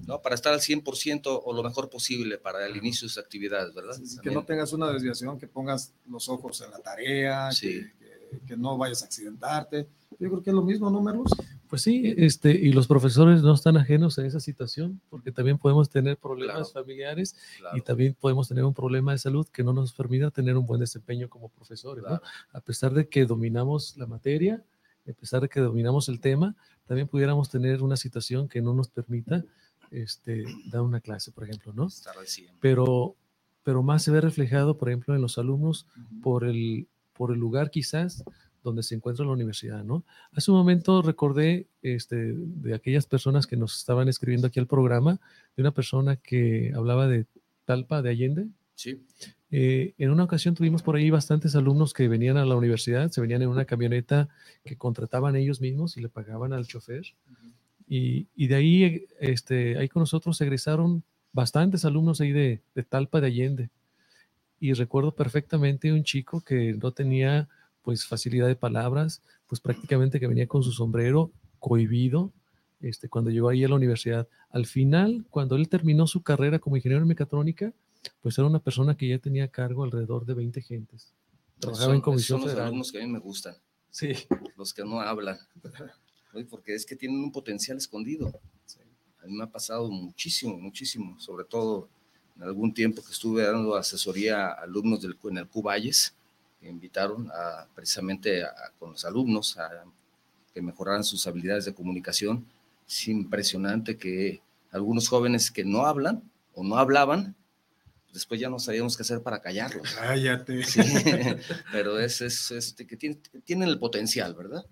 ¿No? 0.06 0.20
Para 0.22 0.34
estar 0.34 0.52
al 0.52 0.60
100% 0.60 1.42
o 1.44 1.52
lo 1.52 1.62
mejor 1.62 1.90
posible 1.90 2.38
para 2.38 2.66
el 2.66 2.76
inicio 2.76 3.06
de 3.06 3.10
sus 3.10 3.18
actividades, 3.18 3.74
¿verdad? 3.74 3.96
que 4.22 4.30
no 4.30 4.44
tengas 4.44 4.72
una 4.72 4.90
desviación, 4.92 5.38
que 5.38 5.46
pongas 5.46 5.94
los 6.08 6.28
ojos 6.28 6.60
en 6.60 6.70
la 6.70 6.78
tarea, 6.78 7.50
que, 8.46 8.56
no 8.56 8.76
vayas 8.78 9.02
a 9.02 9.06
accidentarte. 9.06 9.88
Yo 10.18 10.28
creo 10.28 10.42
que 10.42 10.50
es 10.50 10.54
lo 10.54 10.62
mismo, 10.62 10.90
¿no, 10.90 11.00
Merlos? 11.00 11.32
Pues 11.68 11.82
sí, 11.82 12.14
este, 12.16 12.50
y 12.50 12.72
los 12.72 12.88
profesores 12.88 13.42
no 13.42 13.54
están 13.54 13.76
ajenos 13.76 14.18
a 14.18 14.26
esa 14.26 14.40
situación, 14.40 15.00
porque 15.08 15.30
también 15.30 15.56
podemos 15.56 15.88
tener 15.88 16.16
problemas 16.16 16.72
familiares 16.72 17.36
y 17.74 17.80
también 17.80 18.16
podemos 18.18 18.48
tener 18.48 18.64
un 18.64 18.74
problema 18.74 19.12
de 19.12 19.18
salud 19.18 19.46
que 19.46 19.62
no 19.62 19.72
nos 19.72 19.92
permita 19.92 20.30
tener 20.30 20.56
un 20.56 20.66
buen 20.66 20.80
desempeño 20.80 21.28
como 21.28 21.48
profesores. 21.48 22.04
¿no? 22.04 22.20
A 22.52 22.60
pesar 22.60 22.92
de 22.92 23.08
que 23.08 23.24
dominamos 23.24 23.96
la 23.96 24.06
materia, 24.06 24.64
a 25.08 25.12
pesar 25.12 25.42
de 25.42 25.48
que 25.48 25.60
dominamos 25.60 26.08
el 26.08 26.20
tema, 26.20 26.56
también 26.86 27.06
pudiéramos 27.06 27.48
tener 27.48 27.82
una 27.82 27.96
situación 27.96 28.48
que 28.48 28.60
no 28.60 28.74
nos 28.74 28.88
permita 28.88 29.44
este, 29.90 30.44
dar 30.70 30.82
una 30.82 31.00
clase, 31.00 31.32
por 31.32 31.44
ejemplo, 31.44 31.72
¿no? 31.72 31.88
Pero, 32.60 33.16
pero 33.62 33.82
más 33.82 34.02
se 34.02 34.10
ve 34.10 34.20
reflejado, 34.20 34.76
por 34.76 34.88
ejemplo, 34.88 35.14
en 35.14 35.22
los 35.22 35.38
alumnos 35.38 35.86
por, 36.22 36.44
el, 36.44 36.86
por 37.12 37.32
el 37.32 37.38
lugar 37.38 37.70
quizás 37.70 38.24
donde 38.62 38.82
se 38.82 38.94
encuentra 38.94 39.24
la 39.24 39.32
universidad, 39.32 39.84
¿no? 39.84 40.04
Hace 40.32 40.50
un 40.50 40.58
momento 40.58 41.02
recordé 41.02 41.66
este, 41.82 42.34
de 42.34 42.74
aquellas 42.74 43.06
personas 43.06 43.46
que 43.46 43.56
nos 43.56 43.78
estaban 43.78 44.08
escribiendo 44.08 44.46
aquí 44.46 44.60
al 44.60 44.66
programa, 44.66 45.18
de 45.56 45.62
una 45.62 45.70
persona 45.70 46.16
que 46.16 46.72
hablaba 46.74 47.08
de 47.08 47.26
Talpa, 47.64 48.02
de 48.02 48.10
Allende. 48.10 48.48
Sí. 48.74 49.02
Eh, 49.50 49.94
en 49.98 50.10
una 50.10 50.24
ocasión 50.24 50.54
tuvimos 50.54 50.82
por 50.82 50.96
ahí 50.96 51.10
bastantes 51.10 51.56
alumnos 51.56 51.92
que 51.92 52.06
venían 52.06 52.36
a 52.36 52.44
la 52.44 52.54
universidad, 52.54 53.10
se 53.10 53.20
venían 53.20 53.42
en 53.42 53.48
una 53.48 53.64
camioneta 53.64 54.28
que 54.64 54.76
contrataban 54.76 55.36
ellos 55.36 55.60
mismos 55.60 55.96
y 55.96 56.00
le 56.00 56.08
pagaban 56.08 56.52
al 56.52 56.66
chofer. 56.66 57.04
Y, 57.90 58.28
y, 58.36 58.46
de 58.46 58.54
ahí, 58.54 59.06
este, 59.18 59.76
ahí 59.76 59.88
con 59.88 59.98
nosotros 59.98 60.40
egresaron 60.40 61.02
bastantes 61.32 61.84
alumnos 61.84 62.20
ahí 62.20 62.30
de, 62.30 62.62
de 62.72 62.82
Talpa, 62.84 63.20
de 63.20 63.26
Allende. 63.26 63.70
Y 64.60 64.74
recuerdo 64.74 65.10
perfectamente 65.10 65.92
un 65.92 66.04
chico 66.04 66.40
que 66.40 66.74
no 66.74 66.92
tenía 66.92 67.48
pues 67.82 68.06
facilidad 68.06 68.46
de 68.46 68.54
palabras, 68.54 69.22
pues 69.48 69.60
prácticamente 69.60 70.20
que 70.20 70.28
venía 70.28 70.46
con 70.46 70.62
su 70.62 70.70
sombrero 70.70 71.32
cohibido, 71.58 72.30
este, 72.80 73.08
cuando 73.08 73.32
llegó 73.32 73.48
ahí 73.48 73.64
a 73.64 73.68
la 73.68 73.74
universidad. 73.74 74.28
Al 74.50 74.66
final, 74.66 75.24
cuando 75.28 75.56
él 75.56 75.68
terminó 75.68 76.06
su 76.06 76.22
carrera 76.22 76.60
como 76.60 76.76
ingeniero 76.76 77.02
en 77.02 77.08
mecatrónica, 77.08 77.72
pues 78.22 78.38
era 78.38 78.46
una 78.46 78.60
persona 78.60 78.96
que 78.96 79.08
ya 79.08 79.18
tenía 79.18 79.46
a 79.46 79.48
cargo 79.48 79.82
alrededor 79.82 80.26
de 80.26 80.34
20 80.34 80.62
gentes. 80.62 81.12
Trabajaba 81.58 81.92
en 81.96 82.00
comisión 82.02 82.40
son 82.40 82.50
los 82.50 82.56
alumnos 82.56 82.92
que 82.92 83.02
a 83.02 83.04
mí 83.04 83.10
me 83.10 83.18
gustan. 83.18 83.56
Sí. 83.90 84.12
Los 84.56 84.72
que 84.72 84.84
no 84.84 85.00
hablan. 85.00 85.38
Porque 86.48 86.74
es 86.74 86.86
que 86.86 86.96
tienen 86.96 87.18
un 87.18 87.32
potencial 87.32 87.76
escondido. 87.76 88.28
A 89.22 89.26
mí 89.26 89.34
me 89.34 89.44
ha 89.44 89.50
pasado 89.50 89.90
muchísimo, 89.90 90.56
muchísimo, 90.56 91.18
sobre 91.20 91.44
todo 91.44 91.88
en 92.36 92.44
algún 92.44 92.72
tiempo 92.72 93.02
que 93.02 93.12
estuve 93.12 93.42
dando 93.42 93.74
asesoría 93.76 94.46
a 94.46 94.62
alumnos 94.62 95.02
del, 95.02 95.16
en 95.24 95.38
el 95.38 95.46
Cuballes 95.46 96.14
invitaron 96.68 97.30
a, 97.30 97.66
precisamente 97.74 98.44
con 98.78 98.92
los 98.92 99.04
alumnos 99.04 99.56
a 99.56 99.84
que 100.52 100.60
mejoraran 100.60 101.04
sus 101.04 101.26
habilidades 101.26 101.64
de 101.64 101.74
comunicación. 101.74 102.46
Es 102.86 103.08
impresionante 103.08 103.96
que 103.96 104.42
algunos 104.72 105.08
jóvenes 105.08 105.50
que 105.50 105.64
no 105.64 105.86
hablan 105.86 106.22
o 106.54 106.64
no 106.64 106.76
hablaban, 106.76 107.34
después 108.12 108.40
ya 108.40 108.50
no 108.50 108.58
sabíamos 108.58 108.96
qué 108.96 109.02
hacer 109.02 109.22
para 109.22 109.40
callarlos. 109.40 109.94
Cállate. 109.94 110.62
pero 111.72 111.98
es, 111.98 112.20
es, 112.20 112.50
este, 112.50 112.86
que 112.86 112.96
tienen 112.96 113.68
el 113.68 113.78
potencial, 113.78 114.34
¿verdad? 114.34 114.64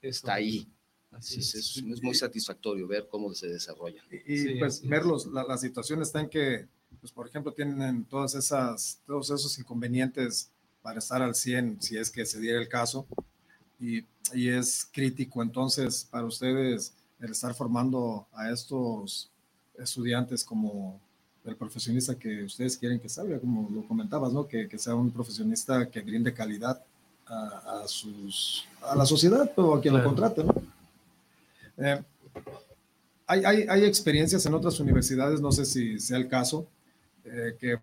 Está 0.00 0.34
ahí. 0.34 0.68
Así 1.12 1.40
es, 1.40 1.54
es, 1.54 1.82
muy 2.02 2.14
satisfactorio 2.14 2.86
ver 2.88 3.06
cómo 3.10 3.32
se 3.34 3.46
desarrolla. 3.48 4.02
Y, 4.26 4.58
pues 4.58 4.86
verlos, 4.86 5.26
la, 5.26 5.44
la, 5.44 5.58
situación 5.58 6.00
está 6.00 6.20
en 6.20 6.28
que, 6.28 6.66
pues 7.00 7.12
por 7.12 7.28
ejemplo, 7.28 7.52
tienen 7.52 8.04
todas 8.04 8.34
esas, 8.34 8.98
todos 9.06 9.30
esos 9.30 9.58
inconvenientes 9.58 10.50
para 10.80 10.98
estar 10.98 11.22
al 11.22 11.34
100 11.34 11.80
si 11.80 11.96
es 11.96 12.10
que 12.10 12.24
se 12.24 12.40
diera 12.40 12.60
el 12.60 12.68
caso. 12.68 13.06
Y, 13.78 14.04
y, 14.32 14.48
es 14.48 14.88
crítico 14.90 15.42
entonces 15.42 16.06
para 16.10 16.24
ustedes 16.24 16.94
el 17.20 17.32
estar 17.32 17.54
formando 17.54 18.26
a 18.32 18.50
estos 18.50 19.30
estudiantes 19.76 20.44
como 20.44 21.00
el 21.44 21.56
profesionista 21.56 22.16
que 22.16 22.44
ustedes 22.44 22.76
quieren 22.78 23.00
que 23.00 23.08
salga, 23.08 23.38
como 23.40 23.68
lo 23.70 23.86
comentabas, 23.86 24.32
¿no? 24.32 24.46
Que, 24.46 24.68
que 24.68 24.78
sea 24.78 24.94
un 24.94 25.10
profesionista 25.10 25.90
que 25.90 26.00
brinde 26.00 26.32
calidad 26.32 26.82
a, 27.26 27.82
a, 27.82 27.88
sus, 27.88 28.64
a 28.82 28.94
la 28.94 29.04
sociedad 29.04 29.50
o 29.56 29.74
a 29.74 29.80
quien 29.80 29.94
lo 29.94 30.04
contrate, 30.04 30.44
¿no? 30.44 30.54
Eh, 31.82 32.02
hay, 33.26 33.44
hay, 33.44 33.66
hay, 33.68 33.84
experiencias 33.84 34.44
en 34.46 34.54
otras 34.54 34.78
universidades, 34.78 35.40
no 35.40 35.50
sé 35.52 35.64
si 35.64 35.98
sea 35.98 36.18
el 36.18 36.28
caso, 36.28 36.68
eh, 37.24 37.56
que 37.58 37.78